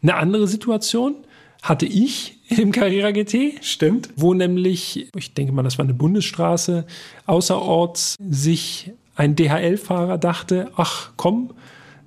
Eine 0.03 0.15
andere 0.15 0.47
Situation 0.47 1.17
hatte 1.63 1.87
ich 1.87 2.39
im 2.49 2.71
Carrera 2.71 3.11
GT. 3.11 3.55
Stimmt. 3.61 4.11
Wo 4.17 4.35
nämlich, 4.35 5.09
ich 5.17 5.35
denke 5.35 5.53
mal, 5.53 5.63
das 5.63 5.79
war 5.79 5.85
eine 5.85 5.95
Bundesstraße, 5.95 6.87
außerorts 7.27 8.17
sich 8.21 8.93
ein 9.17 9.37
DHL-Fahrer 9.37 10.19
dachte, 10.19 10.71
ach 10.77 11.11
komm, 11.17 11.51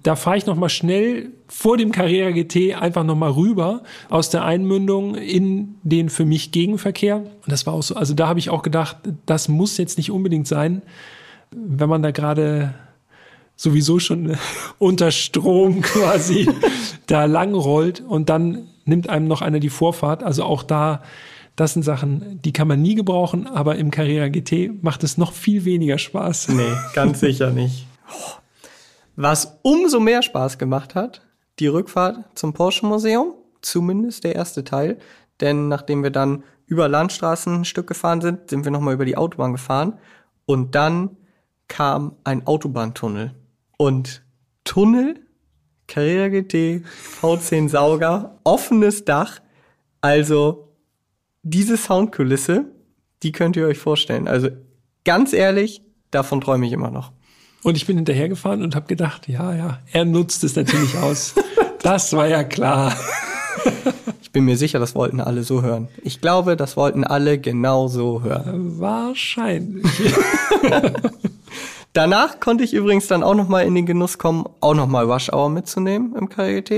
da 0.05 0.15
fahre 0.15 0.37
ich 0.37 0.45
noch 0.45 0.55
mal 0.55 0.69
schnell 0.69 1.31
vor 1.47 1.77
dem 1.77 1.91
Carrera 1.91 2.29
GT 2.29 2.75
einfach 2.75 3.03
noch 3.03 3.15
mal 3.15 3.31
rüber 3.31 3.81
aus 4.07 4.29
der 4.29 4.45
Einmündung 4.45 5.15
in 5.15 5.75
den 5.81 6.09
für 6.09 6.25
mich 6.25 6.51
Gegenverkehr. 6.51 7.17
Und 7.17 7.47
das 7.47 7.65
war 7.65 7.73
auch 7.73 7.81
so, 7.81 7.95
also 7.95 8.13
da 8.13 8.27
habe 8.27 8.37
ich 8.37 8.51
auch 8.51 8.61
gedacht, 8.61 8.97
das 9.25 9.47
muss 9.47 9.77
jetzt 9.77 9.97
nicht 9.97 10.11
unbedingt 10.11 10.47
sein, 10.47 10.83
wenn 11.49 11.89
man 11.89 12.03
da 12.03 12.11
gerade 12.11 12.75
sowieso 13.55 13.97
schon 13.97 14.37
unter 14.77 15.09
Strom 15.09 15.81
quasi 15.81 16.47
da 17.07 17.25
lang 17.25 17.55
rollt 17.55 18.01
und 18.07 18.29
dann 18.29 18.67
nimmt 18.85 19.09
einem 19.09 19.27
noch 19.27 19.41
einer 19.41 19.59
die 19.59 19.69
Vorfahrt. 19.69 20.21
Also 20.21 20.43
auch 20.43 20.61
da, 20.61 21.01
das 21.55 21.73
sind 21.73 21.81
Sachen, 21.81 22.39
die 22.43 22.53
kann 22.53 22.67
man 22.67 22.79
nie 22.79 22.93
gebrauchen, 22.93 23.47
aber 23.47 23.77
im 23.77 23.89
Carrera 23.89 24.27
GT 24.27 24.83
macht 24.83 25.03
es 25.03 25.17
noch 25.17 25.33
viel 25.33 25.65
weniger 25.65 25.97
Spaß. 25.97 26.49
Nee, 26.49 26.73
ganz 26.93 27.21
sicher 27.21 27.49
nicht. 27.49 27.87
Was 29.15 29.59
umso 29.61 29.99
mehr 29.99 30.21
Spaß 30.21 30.57
gemacht 30.57 30.95
hat, 30.95 31.21
die 31.59 31.67
Rückfahrt 31.67 32.25
zum 32.35 32.53
Porsche 32.53 32.85
Museum, 32.85 33.33
zumindest 33.61 34.23
der 34.23 34.35
erste 34.35 34.63
Teil. 34.63 34.97
Denn 35.41 35.67
nachdem 35.67 36.03
wir 36.03 36.11
dann 36.11 36.43
über 36.65 36.87
Landstraßen 36.87 37.53
ein 37.53 37.65
Stück 37.65 37.87
gefahren 37.87 38.21
sind, 38.21 38.49
sind 38.49 38.65
wir 38.65 38.71
nochmal 38.71 38.93
über 38.93 39.05
die 39.05 39.17
Autobahn 39.17 39.53
gefahren. 39.53 39.97
Und 40.45 40.75
dann 40.75 41.17
kam 41.67 42.15
ein 42.23 42.45
Autobahntunnel. 42.45 43.33
Und 43.77 44.23
Tunnel, 44.63 45.19
Carrera 45.87 46.29
GT, 46.29 46.83
V10 47.21 47.69
Sauger, 47.69 48.39
offenes 48.43 49.05
Dach. 49.05 49.39
Also 50.01 50.73
diese 51.43 51.77
Soundkulisse, 51.77 52.65
die 53.23 53.31
könnt 53.31 53.55
ihr 53.55 53.67
euch 53.67 53.77
vorstellen. 53.77 54.27
Also 54.27 54.49
ganz 55.03 55.33
ehrlich, 55.33 55.81
davon 56.11 56.41
träume 56.41 56.65
ich 56.65 56.73
immer 56.73 56.91
noch. 56.91 57.11
Und 57.65 57.77
ich 57.77 57.87
bin 57.87 57.95
hinterhergefahren 57.95 58.61
und 58.61 58.75
habe 58.75 58.85
gedacht, 58.85 59.27
ja, 59.27 59.51
ja, 59.55 59.79
er 59.91 60.05
nutzt 60.05 60.43
es 60.43 60.55
natürlich 60.55 60.99
aus. 60.99 61.33
das 61.81 62.13
war 62.13 62.27
ja 62.27 62.43
klar. 62.43 62.95
ich 64.21 64.31
bin 64.31 64.45
mir 64.45 64.55
sicher, 64.55 64.77
das 64.77 64.93
wollten 64.93 65.19
alle 65.19 65.41
so 65.41 65.63
hören. 65.63 65.87
Ich 66.03 66.21
glaube, 66.21 66.57
das 66.57 66.77
wollten 66.77 67.03
alle 67.03 67.39
genau 67.39 67.87
so 67.87 68.21
hören. 68.21 68.79
Wahrscheinlich. 68.79 69.83
Danach 71.93 72.39
konnte 72.39 72.63
ich 72.63 72.71
übrigens 72.71 73.07
dann 73.07 73.23
auch 73.23 73.33
noch 73.33 73.47
mal 73.47 73.65
in 73.65 73.73
den 73.73 73.87
Genuss 73.87 74.19
kommen, 74.19 74.45
auch 74.59 74.75
noch 74.75 74.85
mal 74.85 75.11
Rush 75.11 75.33
Hour 75.33 75.49
mitzunehmen 75.49 76.15
im 76.15 76.29
KGT. 76.29 76.69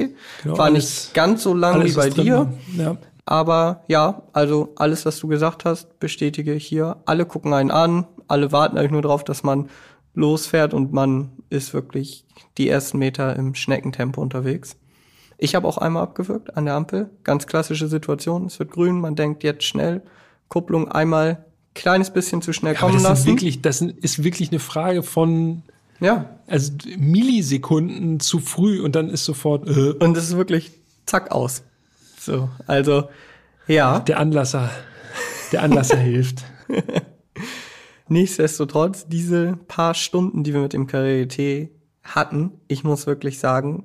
Genau, 0.44 0.58
War 0.58 0.68
alles, 0.68 1.08
nicht 1.08 1.14
ganz 1.16 1.44
so 1.44 1.54
lang 1.54 1.84
wie 1.84 1.92
bei 1.92 2.10
dir. 2.10 2.48
Ja. 2.78 2.96
Aber 3.26 3.84
ja, 3.90 4.22
also 4.32 4.72
alles, 4.78 5.06
was 5.06 5.20
du 5.20 5.28
gesagt 5.28 5.66
hast, 5.66 6.00
bestätige 6.00 6.54
ich 6.54 6.66
hier. 6.66 6.96
Alle 7.04 7.26
gucken 7.26 7.54
einen 7.54 7.72
an, 7.72 8.08
alle 8.30 8.54
warten 8.54 8.78
eigentlich 8.78 8.92
nur 8.92 9.02
darauf, 9.02 9.26
dass 9.26 9.44
man 9.44 9.70
losfährt 10.18 10.74
und 10.74 10.92
man 10.92 11.30
ist 11.50 11.74
wirklich 11.74 12.26
die 12.58 12.68
ersten 12.68 12.98
Meter 12.98 13.36
im 13.36 13.56
Schneckentempo 13.56 14.20
unterwegs. 14.22 14.76
Ich 15.38 15.54
habe 15.54 15.68
auch 15.68 15.78
einmal 15.78 16.04
abgewürgt 16.04 16.58
an 16.58 16.66
der 16.66 16.74
Ampel. 16.74 17.12
Ganz 17.24 17.46
klassische 17.46 17.88
Situation. 17.88 18.48
Es 18.48 18.58
wird 18.58 18.72
grün, 18.72 19.00
man 19.00 19.16
denkt 19.16 19.44
jetzt 19.44 19.64
schnell. 19.64 20.02
Kupplung 20.48 20.92
einmal 20.92 21.46
kleines 21.76 22.12
bisschen 22.12 22.42
zu 22.42 22.54
schnell 22.54 22.74
ja, 22.74 22.80
kommen 22.80 22.96
das 22.96 23.04
lassen. 23.04 23.22
Ist 23.22 23.28
wirklich, 23.28 23.62
das 23.62 23.82
ist 23.82 24.24
wirklich 24.24 24.50
eine 24.50 24.60
Frage 24.60 25.04
von 25.04 25.62
ja. 26.00 26.38
also 26.48 26.72
Millisekunden 26.98 28.20
zu 28.20 28.40
früh 28.40 28.82
und 28.82 28.96
dann 28.96 29.10
ist 29.10 29.26
sofort. 29.26 29.68
Äh. 29.68 29.92
Und 29.92 30.18
es 30.18 30.30
ist 30.30 30.38
wirklich 30.38 30.72
zack 31.06 31.32
aus. 31.32 31.62
So, 32.20 32.50
also 32.66 33.08
ja. 33.68 34.00
Der 34.00 34.20
Anlasser, 34.20 34.72
der 35.52 35.62
Anlasser 35.62 35.98
hilft. 35.98 36.44
Nichtsdestotrotz, 38.10 39.08
diese 39.08 39.58
paar 39.68 39.94
Stunden, 39.94 40.44
die 40.44 40.54
wir 40.54 40.62
mit 40.62 40.74
dem 40.74 40.88
Karriere 40.88 41.70
hatten, 42.04 42.52
ich 42.68 42.84
muss 42.84 43.08
wirklich 43.08 43.40
sagen, 43.40 43.84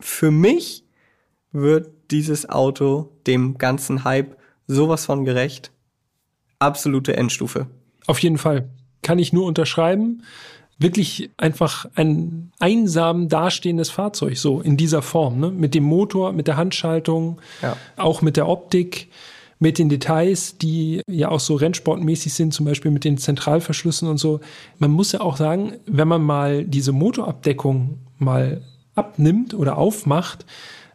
für 0.00 0.30
mich 0.30 0.84
wird 1.52 1.90
dieses 2.10 2.48
Auto 2.48 3.10
dem 3.26 3.58
ganzen 3.58 4.04
Hype 4.04 4.36
sowas 4.66 5.06
von 5.06 5.24
gerecht. 5.24 5.70
Absolute 6.58 7.16
Endstufe. 7.16 7.66
Auf 8.06 8.18
jeden 8.20 8.38
Fall. 8.38 8.68
Kann 9.02 9.18
ich 9.18 9.32
nur 9.32 9.46
unterschreiben. 9.46 10.22
Wirklich 10.78 11.30
einfach 11.36 11.86
ein 11.94 12.52
einsam 12.58 13.28
dastehendes 13.28 13.90
Fahrzeug, 13.90 14.36
so 14.36 14.60
in 14.60 14.76
dieser 14.76 15.02
Form, 15.02 15.38
ne? 15.38 15.50
Mit 15.50 15.74
dem 15.74 15.84
Motor, 15.84 16.32
mit 16.32 16.48
der 16.48 16.56
Handschaltung, 16.56 17.40
ja. 17.60 17.76
auch 17.96 18.22
mit 18.22 18.36
der 18.36 18.48
Optik 18.48 19.08
mit 19.62 19.78
den 19.78 19.88
Details, 19.88 20.58
die 20.58 21.02
ja 21.08 21.28
auch 21.28 21.38
so 21.38 21.54
rennsportmäßig 21.54 22.34
sind, 22.34 22.52
zum 22.52 22.66
Beispiel 22.66 22.90
mit 22.90 23.04
den 23.04 23.16
Zentralverschlüssen 23.16 24.08
und 24.08 24.18
so. 24.18 24.40
Man 24.80 24.90
muss 24.90 25.12
ja 25.12 25.20
auch 25.20 25.36
sagen, 25.36 25.74
wenn 25.86 26.08
man 26.08 26.20
mal 26.20 26.64
diese 26.64 26.90
Motorabdeckung 26.90 27.98
mal 28.18 28.62
abnimmt 28.96 29.54
oder 29.54 29.78
aufmacht, 29.78 30.44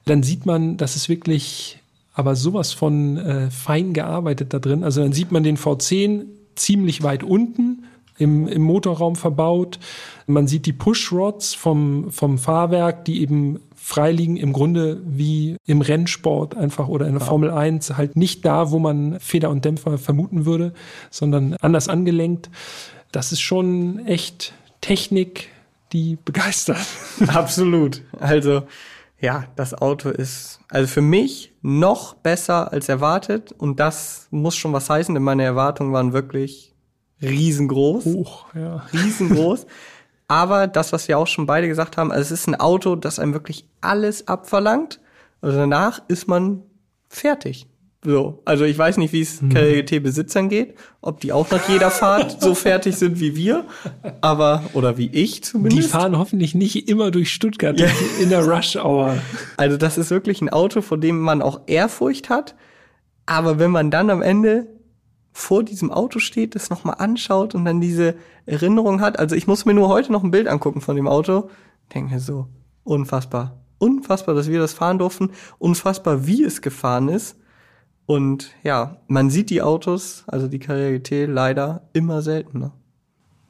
dann 0.04 0.22
sieht 0.22 0.46
man, 0.46 0.76
dass 0.76 0.98
es 0.98 1.08
wirklich 1.08 1.80
aber 2.14 2.36
sowas 2.36 2.74
von 2.74 3.16
äh, 3.18 3.50
fein 3.52 3.94
gearbeitet 3.94 4.54
da 4.54 4.60
drin. 4.60 4.84
Also 4.84 5.02
dann 5.02 5.14
sieht 5.14 5.32
man 5.32 5.44
den 5.44 5.58
V10 5.58 6.26
ziemlich 6.56 7.04
weit 7.04 7.24
unten 7.24 7.86
im, 8.18 8.48
im 8.48 8.62
Motorraum 8.62 9.16
verbaut. 9.16 9.80
Man 10.26 10.48
sieht 10.48 10.66
die 10.66 10.74
Pushrods 10.74 11.54
vom, 11.54 12.12
vom 12.12 12.38
Fahrwerk, 12.38 13.06
die 13.06 13.22
eben 13.22 13.60
freiliegen, 13.76 14.36
im 14.36 14.52
Grunde 14.52 15.02
wie 15.06 15.56
im 15.66 15.80
Rennsport 15.80 16.58
einfach 16.58 16.90
oder 16.90 17.08
in 17.08 17.14
der. 17.14 17.22
Formel 17.22 17.52
1, 17.52 17.96
halt 17.96 18.18
nicht 18.18 18.44
da, 18.44 18.72
wo 18.72 18.80
man 18.80 19.20
Feder 19.22 19.50
und 19.50 19.64
Dämpfer 19.64 19.98
vermuten 19.98 20.46
würde, 20.46 20.74
sondern 21.10 21.56
anders 21.62 21.88
angelenkt. 21.88 22.50
Das 23.14 23.32
ist 23.32 23.40
schon 23.40 24.06
echt 24.06 24.54
Technik, 24.82 25.50
die 25.94 26.18
begeistert. 26.24 26.86
Absolut. 27.28 28.02
Also, 28.20 28.64
ja, 29.22 29.46
das 29.56 29.74
Auto 29.74 30.10
ist 30.10 30.60
also 30.70 30.88
für 30.88 31.02
mich 31.02 31.54
noch 31.62 32.14
besser 32.14 32.72
als 32.74 32.90
erwartet 32.90 33.54
und 33.58 33.80
das 33.80 34.28
muss 34.32 34.56
schon 34.56 34.74
was 34.74 34.90
heißen, 34.90 35.16
denn 35.16 35.24
meine 35.24 35.44
Erwartungen 35.44 35.94
waren 35.94 36.14
wirklich 36.14 36.74
riesengroß. 37.22 38.06
Hoch, 38.06 38.46
ja. 38.54 38.86
Riesengroß. 38.94 39.66
Aber 40.28 40.68
das, 40.68 40.92
was 40.92 41.08
wir 41.08 41.18
auch 41.18 41.28
schon 41.28 41.46
beide 41.46 41.68
gesagt 41.68 41.98
haben, 41.98 42.12
also 42.12 42.22
es 42.22 42.32
ist 42.32 42.48
ein 42.48 42.56
Auto, 42.56 42.96
das 42.96 43.20
einem 43.20 43.34
wirklich 43.34 43.66
alles 43.82 44.28
abverlangt. 44.28 45.00
Also 45.42 45.58
danach 45.58 46.02
ist 46.08 46.28
man 46.28 46.64
fertig. 47.08 47.68
So, 48.04 48.42
also 48.46 48.64
ich 48.64 48.78
weiß 48.78 48.98
nicht, 48.98 49.12
wie 49.12 49.22
es 49.22 49.42
mhm. 49.42 49.50
KGT-Besitzern 49.50 50.50
geht, 50.50 50.76
ob 51.02 51.20
die 51.20 51.34
auch 51.34 51.50
nach 51.50 51.68
jeder 51.68 51.90
Fahrt 51.90 52.42
so 52.42 52.54
fertig 52.54 52.96
sind 52.96 53.20
wie 53.20 53.36
wir, 53.36 53.66
aber 54.22 54.64
oder 54.74 54.98
wie 54.98 55.08
ich 55.08 55.44
zumindest. 55.44 55.88
Die 55.88 55.90
fahren 55.90 56.18
hoffentlich 56.18 56.54
nicht 56.54 56.88
immer 56.88 57.10
durch 57.10 57.32
Stuttgart 57.32 57.80
ja. 57.80 57.88
in 58.22 58.30
der 58.30 58.46
Rush 58.46 58.76
Hour. 58.76 59.18
Also 59.58 59.78
das 59.78 59.98
ist 59.98 60.12
wirklich 60.12 60.42
ein 60.42 60.50
Auto, 60.50 60.82
vor 60.82 60.98
dem 60.98 61.20
man 61.20 61.42
auch 61.42 61.62
Ehrfurcht 61.66 62.30
hat, 62.30 62.56
aber 63.26 63.58
wenn 63.60 63.72
man 63.72 63.90
dann 63.90 64.10
am 64.10 64.22
Ende 64.22 64.68
vor 65.38 65.64
diesem 65.64 65.92
Auto 65.92 66.18
steht, 66.18 66.56
das 66.56 66.72
nochmal 66.72 66.96
anschaut 66.98 67.54
und 67.54 67.64
dann 67.64 67.80
diese 67.80 68.16
Erinnerung 68.48 69.02
hat. 69.02 69.20
Also 69.20 69.36
ich 69.36 69.46
muss 69.46 69.66
mir 69.66 69.76
nur 69.76 69.88
heute 69.88 70.12
noch 70.12 70.24
ein 70.24 70.32
Bild 70.32 70.48
angucken 70.48 70.82
von 70.82 70.96
dem 70.96 71.08
Auto. 71.08 71.52
Denke 71.94 72.16
mir 72.16 72.20
so, 72.20 72.48
unfassbar. 72.84 73.56
Unfassbar, 73.78 74.34
dass 74.34 74.50
wir 74.50 74.60
das 74.60 74.74
fahren 74.74 74.98
durften. 74.98 75.30
Unfassbar, 75.60 76.26
wie 76.26 76.44
es 76.44 76.64
gefahren 76.64 77.08
ist. 77.08 77.38
Und 78.08 78.50
ja, 78.64 78.98
man 79.06 79.30
sieht 79.30 79.52
die 79.52 79.62
Autos, 79.62 80.24
also 80.26 80.48
die 80.48 80.58
Karriere 80.58 81.28
leider 81.28 81.84
immer 81.94 82.24
seltener. 82.24 82.72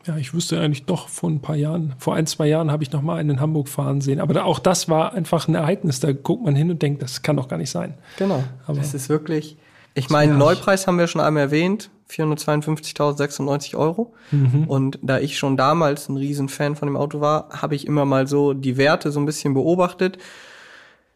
Ja, 0.06 0.18
ich 0.18 0.34
wüsste 0.34 0.60
eigentlich 0.60 0.86
doch 0.86 1.08
vor 1.08 1.30
ein 1.30 1.42
paar 1.42 1.56
Jahren, 1.56 1.96
vor 2.00 2.16
ein, 2.16 2.28
zwei 2.28 2.48
Jahren 2.48 2.70
habe 2.70 2.84
ich 2.84 2.92
noch 2.92 3.02
mal 3.02 3.16
einen 3.16 3.30
in 3.30 3.40
Hamburg 3.40 3.70
fahren 3.70 4.02
sehen. 4.02 4.20
Aber 4.20 4.34
da, 4.34 4.44
auch 4.44 4.60
das 4.60 4.90
war 4.90 5.14
einfach 5.14 5.48
ein 5.48 5.56
Ereignis. 5.56 6.02
Da 6.02 6.12
guckt 6.12 6.44
man 6.44 6.56
hin 6.56 6.70
und 6.70 6.82
denkt, 6.82 7.02
das 7.02 7.22
kann 7.22 7.38
doch 7.38 7.48
gar 7.48 7.58
nicht 7.58 7.72
sein. 7.72 7.94
Genau. 8.18 8.44
Aber 8.66 8.78
das 8.78 8.94
ist 8.94 9.08
wirklich, 9.08 9.58
ich 9.98 10.10
meine, 10.12 10.36
Neupreis 10.36 10.86
haben 10.86 11.00
wir 11.00 11.08
schon 11.08 11.22
einmal 11.22 11.44
erwähnt, 11.44 11.90
452.096 12.12 13.76
Euro. 13.76 14.14
Mhm. 14.30 14.66
Und 14.68 15.00
da 15.02 15.18
ich 15.18 15.40
schon 15.40 15.58
damals 15.58 16.08
ein 16.08 16.18
Riesenfan 16.18 16.76
von 16.76 16.88
dem 16.88 16.96
Auto 16.96 17.20
war, 17.20 17.50
habe 17.50 17.74
ich 17.74 17.88
immer 17.88 18.06
mal 18.06 18.28
so 18.28 18.54
die 18.54 18.78
Werte 18.78 19.12
so 19.12 19.20
ein 19.20 19.26
bisschen 19.26 19.56
beobachtet. 19.56 20.20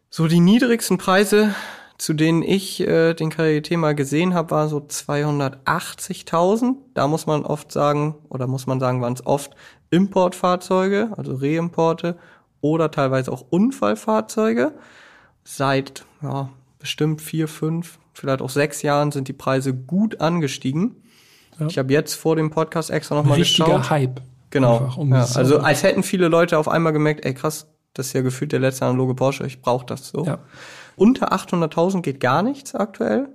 So 0.09 0.27
die 0.27 0.39
niedrigsten 0.39 0.97
Preise, 0.97 1.53
zu 1.99 2.13
denen 2.13 2.41
ich 2.41 2.82
äh, 2.82 3.13
den 3.13 3.29
Karriere 3.29 3.77
mal 3.77 3.93
gesehen 3.93 4.34
habe, 4.34 4.49
war 4.49 4.67
so 4.67 4.79
280.000. 4.79 6.73
Da 6.95 7.07
muss 7.07 7.27
man 7.27 7.45
oft 7.45 7.71
sagen, 7.71 8.15
oder 8.29 8.47
muss 8.47 8.65
man 8.65 8.79
sagen, 8.79 8.99
waren 8.99 9.13
es 9.13 9.23
oft 9.27 9.51
Importfahrzeuge, 9.91 11.11
also 11.15 11.36
Reimporte 11.36 12.17
oder 12.61 12.89
teilweise 12.89 13.32
auch 13.32 13.45
Unfallfahrzeuge. 13.51 14.73
Seit 15.43 16.03
ja, 16.23 16.49
bestimmt 16.79 17.21
vier, 17.21 17.47
fünf, 17.47 17.99
vielleicht 18.14 18.41
auch 18.41 18.49
sechs 18.49 18.82
Jahren 18.82 19.12
sind 19.12 19.28
die 19.28 19.34
Preise 19.34 19.74
gut 19.74 20.22
angestiegen. 20.22 20.95
Ja. 21.59 21.68
Ich 21.68 21.78
habe 21.78 21.93
jetzt 21.93 22.14
vor 22.16 22.36
dem 22.36 22.49
Podcast 22.49 22.89
extra 22.89 23.16
nochmal 23.16 23.38
Richtiger 23.38 23.66
geschaut. 23.66 23.89
Hype. 23.89 24.22
Genau. 24.49 24.80
Einfach, 24.80 24.97
um 24.97 25.14
ja, 25.14 25.26
also 25.36 25.59
als 25.59 25.84
hätten 25.84 26.03
viele 26.03 26.28
Leute 26.28 26.57
auf 26.57 26.68
einmal 26.68 26.93
gemerkt, 26.93 27.26
ey 27.26 27.34
krass, 27.34 27.68
das 27.93 28.07
ist 28.07 28.14
ja 28.14 28.22
gefühlt 28.22 28.51
der 28.51 28.59
letzte 28.59 28.86
analoge 28.86 29.16
Porsche, 29.16 29.45
ich 29.45 29.62
brauche 29.62 29.86
das 29.86 30.09
so. 30.09 30.26
Ja. 30.26 30.39
Unter 30.95 31.34
800.000 31.34 32.01
geht 32.01 32.20
gar 32.20 32.43
nichts 32.43 32.76
aktuell 32.76 33.30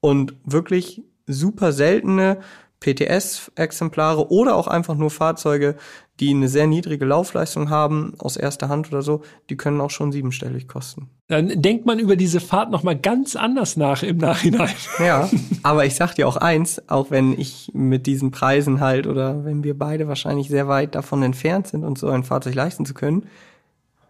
und 0.00 0.34
wirklich 0.44 1.02
super 1.26 1.72
seltene 1.72 2.38
PTS-Exemplare 2.80 4.30
oder 4.30 4.56
auch 4.56 4.66
einfach 4.66 4.96
nur 4.96 5.10
Fahrzeuge, 5.10 5.76
die 6.20 6.30
eine 6.30 6.48
sehr 6.48 6.66
niedrige 6.66 7.04
Laufleistung 7.04 7.70
haben, 7.70 8.14
aus 8.18 8.36
erster 8.36 8.68
Hand 8.68 8.88
oder 8.88 9.02
so, 9.02 9.22
die 9.48 9.56
können 9.56 9.80
auch 9.80 9.90
schon 9.90 10.12
siebenstellig 10.12 10.68
kosten. 10.68 11.08
Dann 11.32 11.62
denkt 11.62 11.86
man 11.86 11.98
über 11.98 12.14
diese 12.14 12.40
Fahrt 12.40 12.70
noch 12.70 12.82
mal 12.82 12.94
ganz 12.94 13.36
anders 13.36 13.78
nach 13.78 14.02
im 14.02 14.18
Nachhinein. 14.18 14.68
Ja, 14.98 15.30
aber 15.62 15.86
ich 15.86 15.94
sag 15.94 16.14
dir 16.14 16.28
auch 16.28 16.36
eins, 16.36 16.90
auch 16.90 17.10
wenn 17.10 17.32
ich 17.40 17.70
mit 17.72 18.06
diesen 18.06 18.32
Preisen 18.32 18.80
halt 18.80 19.06
oder 19.06 19.42
wenn 19.42 19.64
wir 19.64 19.78
beide 19.78 20.08
wahrscheinlich 20.08 20.48
sehr 20.48 20.68
weit 20.68 20.94
davon 20.94 21.22
entfernt 21.22 21.68
sind, 21.68 21.84
uns 21.84 22.00
so 22.00 22.10
ein 22.10 22.22
Fahrzeug 22.22 22.54
leisten 22.54 22.84
zu 22.84 22.92
können, 22.92 23.28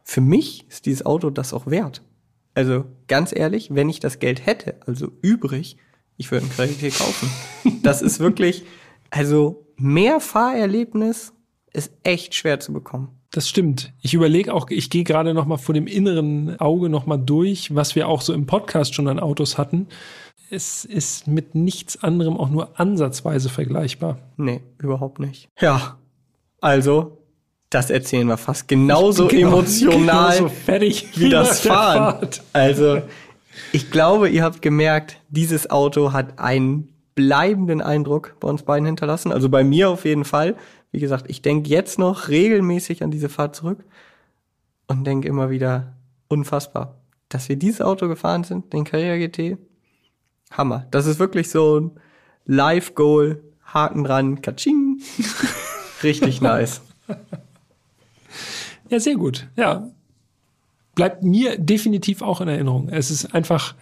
für 0.03 0.21
mich 0.21 0.67
ist 0.69 0.87
dieses 0.87 1.07
Auto 1.07 1.31
das 1.31 1.55
auch 1.55 1.69
wert. 1.69 2.03
Also 2.55 2.87
ganz 3.07 3.33
ehrlich, 3.33 3.73
wenn 3.73 3.89
ich 3.89 4.01
das 4.01 4.19
Geld 4.19 4.45
hätte, 4.45 4.81
also 4.85 5.13
übrig, 5.23 5.77
ich 6.17 6.29
würde 6.33 6.47
einen 6.47 6.53
Kredit 6.53 6.99
kaufen. 6.99 7.31
Das 7.85 8.03
ist 8.03 8.19
wirklich, 8.19 8.65
also 9.11 9.65
mehr 9.77 10.19
Fahrerlebnis 10.19 11.35
ist 11.73 11.93
echt 12.03 12.35
schwer 12.35 12.59
zu 12.59 12.73
bekommen. 12.73 13.22
Das 13.33 13.49
stimmt. 13.49 13.93
Ich 14.03 14.13
überlege 14.13 14.53
auch, 14.53 14.69
ich 14.69 14.91
gehe 14.91 15.05
gerade 15.05 15.33
noch 15.33 15.47
mal 15.47 15.57
vor 15.57 15.75
dem 15.75 15.87
inneren 15.87 16.61
Auge 16.61 16.91
noch 16.91 17.07
mal 17.07 17.17
durch, 17.17 17.75
was 17.75 17.97
wir 17.97 18.07
auch 18.07 18.21
so 18.21 18.35
im 18.35 18.47
Podcast 18.47 18.95
schon 18.95 19.09
an 19.09 19.19
Autos 19.19 19.57
hatten. 19.57 19.89
Es 20.51 20.85
ist 20.85 21.27
mit 21.27 21.55
nichts 21.55 22.03
anderem 22.03 22.37
auch 22.37 22.51
nur 22.51 22.79
ansatzweise 22.79 23.49
vergleichbar. 23.49 24.19
Nee, 24.37 24.61
überhaupt 24.79 25.19
nicht. 25.19 25.49
Ja, 25.59 25.97
also, 26.61 27.19
das 27.71 27.89
erzählen 27.89 28.27
wir 28.27 28.37
fast 28.37 28.69
genauso 28.69 29.27
Genau, 29.29 29.49
emotional 29.49 29.99
genauso 30.37 30.49
fertig 30.49 31.09
wie 31.19 31.31
das 31.31 31.49
nach 31.65 31.71
der 31.71 31.73
Fahren. 31.73 32.19
Fahrt. 32.19 32.43
Also, 32.53 33.03
ich 33.73 33.91
glaube, 33.91 34.29
ihr 34.29 34.43
habt 34.45 34.61
gemerkt, 34.61 35.17
dieses 35.31 35.71
Auto 35.71 36.13
hat 36.13 36.39
einen 36.39 36.93
bleibenden 37.15 37.81
Eindruck 37.81 38.37
bei 38.41 38.49
uns 38.49 38.63
beiden 38.63 38.85
hinterlassen. 38.87 39.33
Also 39.33 39.49
bei 39.49 39.65
mir 39.65 39.91
auf 39.91 40.05
jeden 40.05 40.25
Fall. 40.25 40.57
Wie 40.93 41.01
gesagt, 41.01 41.25
ich 41.29 41.43
denke 41.43 41.69
jetzt 41.71 41.99
noch 41.99 42.29
regelmäßig 42.29 43.03
an 43.03 43.11
diese 43.11 43.29
Fahrt 43.29 43.57
zurück 43.57 43.85
und 44.87 45.05
denke 45.05 45.27
immer 45.27 45.51
wieder, 45.51 45.95
unfassbar, 46.29 46.97
dass 47.29 47.49
wir 47.49 47.57
dieses 47.57 47.81
Auto 47.81 48.09
gefahren 48.09 48.45
sind, 48.45 48.73
den 48.73 48.85
Carrera 48.85 49.17
GT. 49.17 49.59
Hammer. 50.51 50.87
Das 50.91 51.07
ist 51.07 51.19
wirklich 51.19 51.51
so 51.51 51.81
ein 51.81 51.91
Live-Goal, 52.45 53.43
Haken 53.65 54.05
dran, 54.05 54.43
Katsching. 54.43 55.01
Richtig 56.03 56.41
nice. 56.41 56.83
Ja, 58.89 59.01
sehr 59.01 59.15
gut. 59.15 59.49
Ja. 59.57 59.91
Bleibt 60.95 61.23
mir 61.23 61.57
definitiv 61.59 62.21
auch 62.21 62.43
in 62.43 62.49
Erinnerung. 62.49 62.91
Es 62.91 63.11
ist 63.11 63.35
einfach 63.35 63.75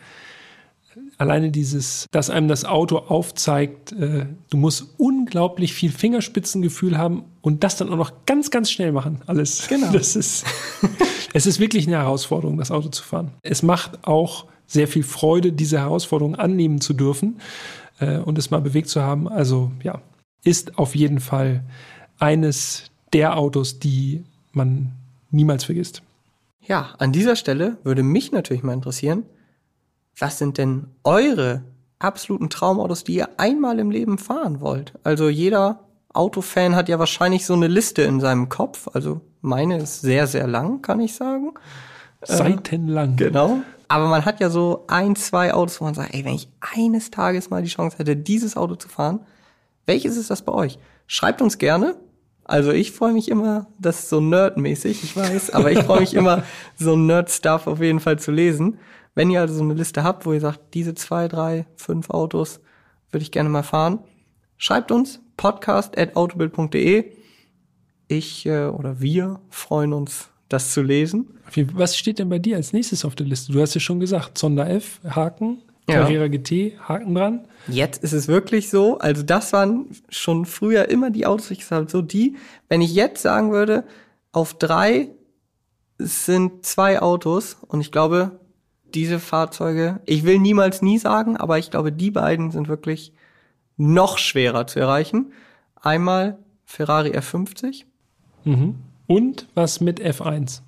alleine 1.21 1.51
dieses, 1.51 2.07
dass 2.13 2.31
einem 2.31 2.49
das 2.49 2.65
Auto 2.65 2.97
aufzeigt, 2.97 3.93
äh, 3.93 4.25
du 4.49 4.57
musst 4.57 4.87
unglaublich 4.97 5.75
viel 5.75 5.93
Fingerspitzengefühl 5.93 6.97
haben 6.97 7.25
und 7.43 7.63
das 7.63 7.77
dann 7.77 7.91
auch 7.91 7.97
noch 7.97 8.13
ganz, 8.25 8.51
ganz 8.51 8.71
schnell 8.71 8.91
machen. 8.91 9.21
Alles. 9.27 9.69
Genau. 9.69 9.93
Das 9.93 10.17
ist, 10.17 10.47
es 11.35 11.47
ist 11.47 11.61
wirklich 11.61 11.87
eine 11.87 11.99
Herausforderung, 11.99 12.57
das 12.57 12.71
Auto 12.71 12.89
zu 12.89 13.03
fahren. 13.03 13.33
Es 13.43 13.63
macht 13.63 14.07
auch 14.07 14.47
sehr 14.67 14.89
viel 14.89 15.03
Freude, 15.03 15.53
diese 15.53 15.79
Herausforderung 15.79 16.37
annehmen 16.37 16.81
zu 16.81 16.95
dürfen 16.95 17.39
äh, 17.99 18.17
und 18.17 18.39
es 18.39 18.51
mal 18.51 18.63
bewegt 18.63 18.89
zu 18.89 19.03
haben. 19.03 19.29
Also 19.29 19.71
ja, 19.83 20.01
ist 20.43 20.79
auf 20.79 20.95
jeden 20.95 21.21
Fall 21.21 21.65
eines 22.19 22.85
der 23.13 23.37
Autos, 23.37 23.79
die 23.79 24.25
man 24.53 24.93
niemals 25.31 25.65
vergisst. 25.65 26.01
Ja, 26.63 26.95
an 26.99 27.13
dieser 27.13 27.37
Stelle 27.37 27.77
würde 27.85 28.03
mich 28.03 28.33
natürlich 28.33 28.63
mal 28.63 28.73
interessieren, 28.73 29.25
was 30.19 30.39
sind 30.39 30.59
denn 30.59 30.89
eure 31.05 31.63
absoluten 31.99 32.51
Traumautos, 32.51 33.05
die 33.05 33.15
ihr 33.15 33.29
einmal 33.39 33.79
im 33.79 33.91
Leben 33.91 34.19
fahren 34.19 34.61
wollt? 34.61 34.95
Also 35.05 35.29
jeder 35.29 35.81
Autofan 36.13 36.75
hat 36.75 36.89
ja 36.89 36.99
wahrscheinlich 36.99 37.47
so 37.47 37.55
eine 37.55 37.69
Liste 37.69 38.03
in 38.03 38.21
seinem 38.21 38.49
Kopf. 38.49 38.89
Also 38.93 39.21
meine 39.41 39.79
ist 39.79 40.01
sehr, 40.01 40.27
sehr 40.27 40.47
lang, 40.47 40.83
kann 40.83 41.01
ich 41.01 41.15
sagen. 41.15 41.53
Seitenlang. 42.23 43.17
Genau. 43.17 43.59
Aber 43.89 44.07
man 44.09 44.25
hat 44.25 44.41
ja 44.41 44.51
so 44.51 44.85
ein, 44.89 45.17
zwei 45.17 45.53
Autos, 45.53 45.81
wo 45.81 45.85
man 45.85 45.95
sagt, 45.95 46.15
ey, 46.15 46.25
wenn 46.25 46.35
ich 46.35 46.49
eines 46.61 47.11
Tages 47.11 47.51
mal 47.51 47.63
die 47.63 47.69
Chance 47.69 47.99
hätte, 47.99 48.17
dieses 48.17 48.57
Auto 48.57 48.77
zu 48.77 48.89
fahren, 48.89 49.21
welches 49.87 50.17
ist 50.17 50.31
das 50.31 50.43
bei 50.43 50.53
euch? 50.53 50.79
Schreibt 51.07 51.43
uns 51.43 51.59
gerne. 51.59 51.97
Also 52.45 52.73
ich 52.73 52.93
freue 52.93 53.13
mich 53.13 53.29
immer, 53.29 53.67
das 53.79 54.01
ist 54.01 54.09
so 54.09 54.21
nerdmäßig, 54.21 55.05
ich 55.05 55.17
weiß, 55.17 55.51
aber 55.51 55.71
ich 55.71 55.81
freue 55.81 56.01
mich 56.01 56.15
immer, 56.15 56.43
so 56.77 56.97
Nerd-Stuff 56.97 57.67
auf 57.67 57.81
jeden 57.81 58.01
Fall 58.01 58.19
zu 58.19 58.33
lesen. 58.33 58.79
Wenn 59.15 59.31
ihr 59.31 59.41
also 59.41 59.55
so 59.55 59.63
eine 59.63 59.75
Liste 59.75 60.03
habt, 60.05 60.27
wo 60.27 60.33
ihr 60.33 60.41
sagt, 60.41 60.75
diese 60.75 60.95
zwei, 60.95 61.29
drei, 61.29 61.67
fünf 61.77 62.11
Autos 62.11 62.61
würde 63.11 63.23
ich 63.23 63.33
gerne 63.33 63.49
mal 63.49 63.63
fahren, 63.63 63.99
schreibt 64.57 64.93
uns 64.93 65.21
podcast.autobild.de. 65.37 67.13
Ich 68.09 68.47
äh, 68.47 68.67
oder 68.67 69.01
wir 69.01 69.41
freuen 69.51 69.93
uns, 69.93 70.29
das 70.49 70.73
zu 70.73 70.83
lesen. 70.83 71.39
Was 71.75 71.97
steht 71.97 72.19
denn 72.19 72.29
bei 72.29 72.39
dir 72.39 72.57
als 72.57 72.73
nächstes 72.73 73.05
auf 73.05 73.15
der 73.15 73.27
Liste? 73.27 73.53
Du 73.53 73.61
hast 73.61 73.75
ja 73.75 73.81
schon 73.81 74.01
gesagt, 74.01 74.37
Zonda 74.37 74.67
F, 74.69 75.01
Haken, 75.09 75.63
Ja. 75.89 76.03
Carrera 76.03 76.29
GT, 76.29 76.79
Haken 76.81 77.15
dran. 77.15 77.47
Jetzt 77.69 78.03
ist 78.03 78.13
es 78.13 78.27
wirklich 78.29 78.69
so, 78.71 78.99
also 78.99 79.23
das 79.23 79.53
waren 79.53 79.87
schon 80.09 80.45
früher 80.45 80.89
immer 80.89 81.11
die 81.11 81.27
Autos, 81.27 81.51
ich 81.51 81.61
gesagt 81.61 81.81
habe, 81.81 81.91
so 81.91 82.03
die, 82.03 82.37
wenn 82.69 82.81
ich 82.81 82.95
jetzt 82.95 83.23
sagen 83.23 83.53
würde, 83.53 83.85
auf 84.33 84.55
drei 84.55 85.09
sind 85.99 86.65
zwei 86.65 87.01
Autos 87.03 87.57
und 87.67 87.81
ich 87.81 87.93
glaube, 87.93 88.41
diese 88.95 89.19
Fahrzeuge, 89.19 90.01
ich 90.07 90.25
will 90.25 90.39
niemals 90.39 90.83
nie 90.83 90.99
sagen, 90.99 91.37
aber 91.37 91.59
ich 91.59 91.71
glaube, 91.71 91.93
die 91.93 92.11
beiden 92.11 92.51
sind 92.51 92.69
wirklich 92.69 93.13
noch 93.77 94.19
schwerer 94.19 94.67
zu 94.67 94.81
erreichen. 94.81 95.33
Einmal 95.81 96.39
Ferrari 96.65 97.11
F50. 97.11 97.85
Mhm. 98.45 98.77
Und 99.07 99.49
was 99.55 99.81
mit 99.81 100.01
F1? 100.01 100.61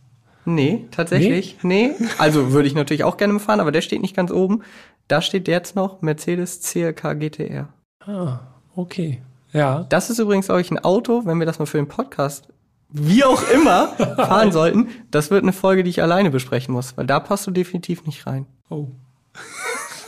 Nee, 0.45 0.87
tatsächlich. 0.91 1.59
Nee. 1.63 1.93
Also 2.19 2.53
würde 2.53 2.67
ich 2.67 2.75
natürlich 2.75 3.05
auch 3.05 3.17
gerne 3.17 3.39
fahren, 3.39 3.61
aber 3.61 3.71
der 3.71 3.83
steht 3.83 4.03
nicht 4.03 4.17
ganz 4.17 4.33
oben. 4.33 4.63
Da 5.09 5.23
steht 5.23 5.47
jetzt 5.47 5.77
noch 5.77 6.03
Mercedes 6.03 6.61
CLK 6.63 7.15
GTR. 7.15 7.69
Ah, 8.01 8.41
okay. 8.75 9.23
Ja. 9.53 9.85
Das 9.89 10.11
ist 10.11 10.19
übrigens, 10.19 10.47
glaube 10.47 10.61
ich, 10.61 10.71
ein 10.71 10.83
Auto, 10.83 11.25
wenn 11.27 11.39
wir 11.39 11.47
das 11.47 11.59
mal 11.59 11.67
für 11.67 11.77
den 11.77 11.89
Podcast, 11.89 12.49
wie 12.93 13.25
auch 13.25 13.43
immer, 13.51 13.89
fahren 14.17 14.53
sollten. 14.53 14.89
Das 15.11 15.31
wird 15.31 15.43
eine 15.43 15.53
Folge, 15.53 15.83
die 15.85 15.91
ich 15.91 16.03
alleine 16.03 16.31
besprechen 16.31 16.73
muss, 16.75 16.97
weil 16.97 17.07
da 17.07 17.21
passt 17.21 17.47
du 17.47 17.51
definitiv 17.51 18.05
nicht 18.07 18.27
rein. 18.27 18.47
Oh. 18.71 18.89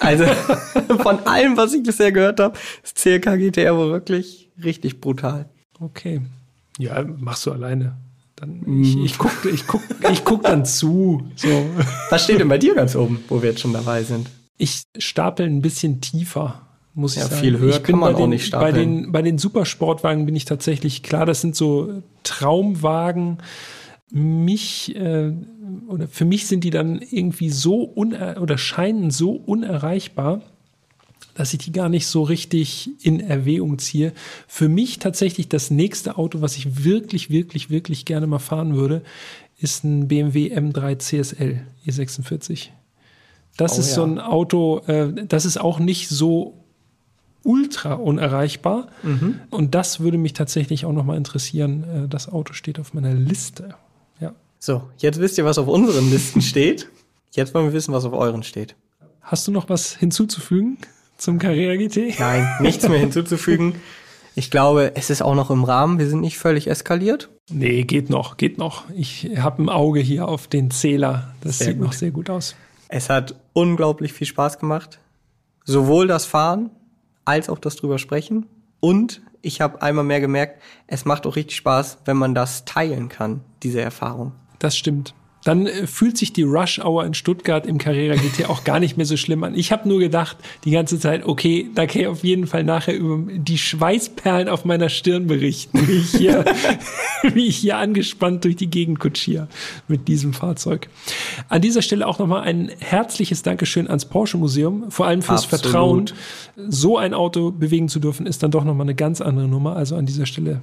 Also 0.00 0.24
von 1.02 1.20
allem, 1.20 1.56
was 1.56 1.72
ich 1.72 1.82
bisher 1.82 2.12
gehört 2.12 2.38
habe, 2.38 2.58
ist 2.82 2.96
CLK 2.98 3.38
GTR 3.38 3.74
wohl 3.74 3.90
wirklich 3.90 4.50
richtig 4.62 5.00
brutal. 5.00 5.48
Okay. 5.80 6.20
Ja, 6.78 7.02
machst 7.02 7.46
du 7.46 7.52
alleine. 7.52 7.96
Dann 8.36 8.60
Mhm. 8.66 8.82
ich, 8.82 8.96
ich 9.02 9.18
guck, 9.18 9.32
ich 9.50 9.66
guck, 9.66 9.80
ich 10.12 10.22
guck 10.24 10.42
dann 10.42 10.66
zu. 10.66 11.26
So. 11.36 11.70
Was 12.10 12.24
steht 12.24 12.40
denn 12.40 12.48
bei 12.48 12.58
dir 12.58 12.74
ganz 12.74 12.94
oben, 12.96 13.24
wo 13.28 13.40
wir 13.40 13.50
jetzt 13.50 13.60
schon 13.62 13.72
dabei 13.72 14.02
sind? 14.02 14.28
Ich 14.58 14.82
stapel 14.98 15.46
ein 15.46 15.62
bisschen 15.62 16.02
tiefer, 16.02 16.63
muss 16.94 17.16
ich 17.16 17.22
Ja, 17.22 17.28
sagen. 17.28 17.40
viel 17.40 17.58
höher 17.58 17.76
ich 17.76 17.82
kann 17.82 17.98
man 17.98 18.12
bei 18.12 18.18
den, 18.18 18.24
auch 18.24 18.28
nicht 18.28 18.46
stapeln. 18.46 18.72
Bei 18.72 18.78
den, 18.78 19.12
bei 19.12 19.22
den 19.22 19.38
Supersportwagen 19.38 20.26
bin 20.26 20.36
ich 20.36 20.44
tatsächlich 20.44 21.02
klar, 21.02 21.26
das 21.26 21.40
sind 21.40 21.56
so 21.56 22.02
Traumwagen. 22.22 23.38
Mich 24.10 24.94
äh, 24.94 25.32
oder 25.88 26.06
für 26.06 26.24
mich 26.24 26.46
sind 26.46 26.62
die 26.62 26.70
dann 26.70 27.00
irgendwie 27.02 27.50
so 27.50 27.82
uner 27.82 28.40
oder 28.40 28.58
scheinen 28.58 29.10
so 29.10 29.32
unerreichbar, 29.32 30.42
dass 31.34 31.52
ich 31.52 31.58
die 31.58 31.72
gar 31.72 31.88
nicht 31.88 32.06
so 32.06 32.22
richtig 32.22 32.90
in 33.04 33.18
Erwägung 33.18 33.78
ziehe. 33.78 34.12
Für 34.46 34.68
mich 34.68 35.00
tatsächlich 35.00 35.48
das 35.48 35.70
nächste 35.72 36.16
Auto, 36.16 36.40
was 36.42 36.56
ich 36.56 36.84
wirklich, 36.84 37.30
wirklich, 37.30 37.70
wirklich 37.70 38.04
gerne 38.04 38.28
mal 38.28 38.38
fahren 38.38 38.76
würde, 38.76 39.02
ist 39.58 39.82
ein 39.82 40.06
BMW 40.06 40.56
M3 40.56 40.98
CSL 40.98 41.66
E46. 41.86 42.68
Das 43.56 43.76
Oh 43.76 43.80
ist 43.80 43.88
ja. 43.90 43.94
so 43.96 44.04
ein 44.04 44.20
Auto, 44.20 44.80
äh, 44.86 45.26
das 45.26 45.44
ist 45.44 45.60
auch 45.60 45.78
nicht 45.80 46.08
so 46.08 46.63
ultra 47.44 47.94
unerreichbar. 47.94 48.88
Mhm. 49.02 49.40
Und 49.50 49.74
das 49.74 50.00
würde 50.00 50.18
mich 50.18 50.32
tatsächlich 50.32 50.84
auch 50.84 50.92
noch 50.92 51.04
mal 51.04 51.16
interessieren. 51.16 51.84
Äh, 52.04 52.08
das 52.08 52.28
Auto 52.28 52.52
steht 52.52 52.80
auf 52.80 52.94
meiner 52.94 53.14
Liste. 53.14 53.74
Ja. 54.20 54.32
So, 54.58 54.88
jetzt 54.98 55.20
wisst 55.20 55.38
ihr, 55.38 55.44
was 55.44 55.58
auf 55.58 55.68
unseren 55.68 56.10
Listen 56.10 56.42
steht. 56.42 56.88
Jetzt 57.32 57.54
wollen 57.54 57.66
wir 57.66 57.72
wissen, 57.72 57.92
was 57.92 58.04
auf 58.04 58.12
euren 58.12 58.42
steht. 58.42 58.74
Hast 59.20 59.46
du 59.46 59.52
noch 59.52 59.68
was 59.68 59.94
hinzuzufügen 59.94 60.78
zum 61.16 61.38
Carrera 61.38 61.76
GT? 61.76 62.18
Nein, 62.18 62.48
nichts 62.60 62.88
mehr 62.88 62.98
hinzuzufügen. 62.98 63.76
Ich 64.36 64.50
glaube, 64.50 64.92
es 64.96 65.10
ist 65.10 65.22
auch 65.22 65.34
noch 65.34 65.50
im 65.50 65.64
Rahmen. 65.64 65.98
Wir 65.98 66.08
sind 66.08 66.20
nicht 66.20 66.38
völlig 66.38 66.66
eskaliert. 66.66 67.30
Nee, 67.50 67.84
geht 67.84 68.10
noch, 68.10 68.36
geht 68.36 68.58
noch. 68.58 68.84
Ich 68.94 69.30
habe 69.36 69.62
ein 69.62 69.68
Auge 69.68 70.00
hier 70.00 70.26
auf 70.26 70.48
den 70.48 70.70
Zähler. 70.70 71.34
Das 71.40 71.58
Sehr 71.58 71.68
sieht 71.68 71.76
gut. 71.78 71.86
noch 71.86 71.92
sehr 71.92 72.10
gut 72.10 72.30
aus. 72.30 72.56
Es 72.88 73.10
hat 73.10 73.36
unglaublich 73.52 74.12
viel 74.12 74.26
Spaß 74.26 74.58
gemacht. 74.58 74.98
Sowohl 75.64 76.06
das 76.06 76.26
Fahren 76.26 76.70
als 77.24 77.48
auch 77.48 77.58
das 77.58 77.76
drüber 77.76 77.98
sprechen. 77.98 78.46
Und 78.80 79.22
ich 79.42 79.60
habe 79.60 79.82
einmal 79.82 80.04
mehr 80.04 80.20
gemerkt, 80.20 80.62
es 80.86 81.04
macht 81.04 81.26
auch 81.26 81.36
richtig 81.36 81.56
Spaß, 81.56 81.98
wenn 82.04 82.16
man 82.16 82.34
das 82.34 82.64
teilen 82.64 83.08
kann, 83.08 83.40
diese 83.62 83.80
Erfahrung. 83.80 84.32
Das 84.58 84.76
stimmt 84.76 85.14
dann 85.44 85.66
äh, 85.66 85.86
fühlt 85.86 86.18
sich 86.18 86.32
die 86.32 86.42
Rush 86.42 86.80
Hour 86.80 87.04
in 87.04 87.14
Stuttgart 87.14 87.66
im 87.66 87.78
Carrera 87.78 88.16
GT 88.16 88.48
auch 88.48 88.64
gar 88.64 88.80
nicht 88.80 88.96
mehr 88.96 89.06
so 89.06 89.16
schlimm 89.16 89.44
an. 89.44 89.54
Ich 89.54 89.70
habe 89.70 89.88
nur 89.88 90.00
gedacht 90.00 90.36
die 90.64 90.70
ganze 90.70 90.98
Zeit, 90.98 91.24
okay, 91.24 91.70
da 91.74 91.86
kann 91.86 92.00
ich 92.00 92.06
auf 92.08 92.24
jeden 92.24 92.46
Fall 92.46 92.64
nachher 92.64 92.96
über 92.96 93.30
die 93.30 93.58
Schweißperlen 93.58 94.48
auf 94.48 94.64
meiner 94.64 94.88
Stirn 94.88 95.26
berichten, 95.26 95.86
wie 95.86 95.98
ich 95.98 96.10
hier, 96.10 96.44
wie 97.34 97.46
ich 97.46 97.56
hier 97.56 97.76
angespannt 97.76 98.44
durch 98.44 98.56
die 98.56 98.68
Gegend 98.68 98.98
kutschiere 98.98 99.48
mit 99.86 100.08
diesem 100.08 100.32
Fahrzeug. 100.32 100.88
An 101.48 101.60
dieser 101.60 101.82
Stelle 101.82 102.06
auch 102.06 102.18
nochmal 102.18 102.42
ein 102.42 102.70
herzliches 102.78 103.42
Dankeschön 103.42 103.86
ans 103.86 104.06
Porsche 104.06 104.38
Museum, 104.38 104.90
vor 104.90 105.06
allem 105.06 105.22
fürs 105.22 105.44
Absolut. 105.44 105.62
Vertrauen. 105.62 106.04
So 106.68 106.96
ein 106.96 107.12
Auto 107.14 107.50
bewegen 107.50 107.88
zu 107.88 108.00
dürfen, 108.00 108.26
ist 108.26 108.42
dann 108.42 108.50
doch 108.50 108.64
nochmal 108.64 108.86
eine 108.86 108.94
ganz 108.94 109.20
andere 109.20 109.46
Nummer. 109.46 109.76
Also 109.76 109.96
an 109.96 110.06
dieser 110.06 110.26
Stelle 110.26 110.62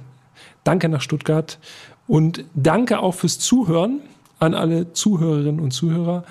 danke 0.64 0.88
nach 0.88 1.00
Stuttgart 1.00 1.58
und 2.06 2.44
danke 2.54 2.98
auch 2.98 3.14
fürs 3.14 3.38
Zuhören 3.38 4.00
an 4.42 4.54
alle 4.54 4.92
Zuhörerinnen 4.92 5.60
und 5.60 5.70
Zuhörer. 5.70 6.24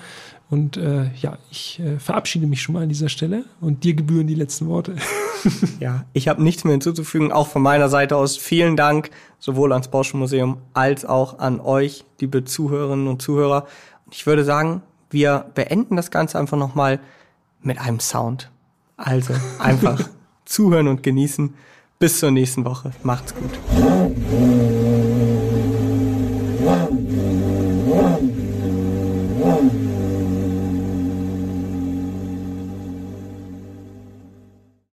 Und 0.50 0.76
äh, 0.76 1.10
ja, 1.14 1.38
ich 1.50 1.80
äh, 1.80 1.98
verabschiede 1.98 2.46
mich 2.46 2.60
schon 2.60 2.74
mal 2.74 2.82
an 2.82 2.90
dieser 2.90 3.08
Stelle 3.08 3.46
und 3.62 3.84
dir 3.84 3.94
gebühren 3.94 4.26
die 4.26 4.34
letzten 4.34 4.68
Worte. 4.68 4.96
ja, 5.80 6.04
ich 6.12 6.28
habe 6.28 6.42
nichts 6.42 6.64
mehr 6.64 6.72
hinzuzufügen. 6.72 7.32
Auch 7.32 7.48
von 7.48 7.62
meiner 7.62 7.88
Seite 7.88 8.16
aus 8.16 8.36
vielen 8.36 8.76
Dank 8.76 9.10
sowohl 9.38 9.72
ans 9.72 9.88
Porsche 9.88 10.18
Museum 10.18 10.58
als 10.74 11.06
auch 11.06 11.38
an 11.38 11.58
euch, 11.58 12.04
liebe 12.20 12.44
Zuhörerinnen 12.44 13.08
und 13.08 13.22
Zuhörer. 13.22 13.66
Und 14.04 14.14
ich 14.14 14.26
würde 14.26 14.44
sagen, 14.44 14.82
wir 15.08 15.46
beenden 15.54 15.96
das 15.96 16.10
Ganze 16.10 16.38
einfach 16.38 16.58
nochmal 16.58 17.00
mit 17.62 17.78
einem 17.78 18.00
Sound. 18.00 18.50
Also 18.98 19.32
einfach 19.58 20.06
zuhören 20.44 20.88
und 20.88 21.02
genießen. 21.02 21.54
Bis 21.98 22.18
zur 22.18 22.30
nächsten 22.30 22.64
Woche. 22.66 22.90
Macht's 23.04 23.32
gut. 23.34 24.61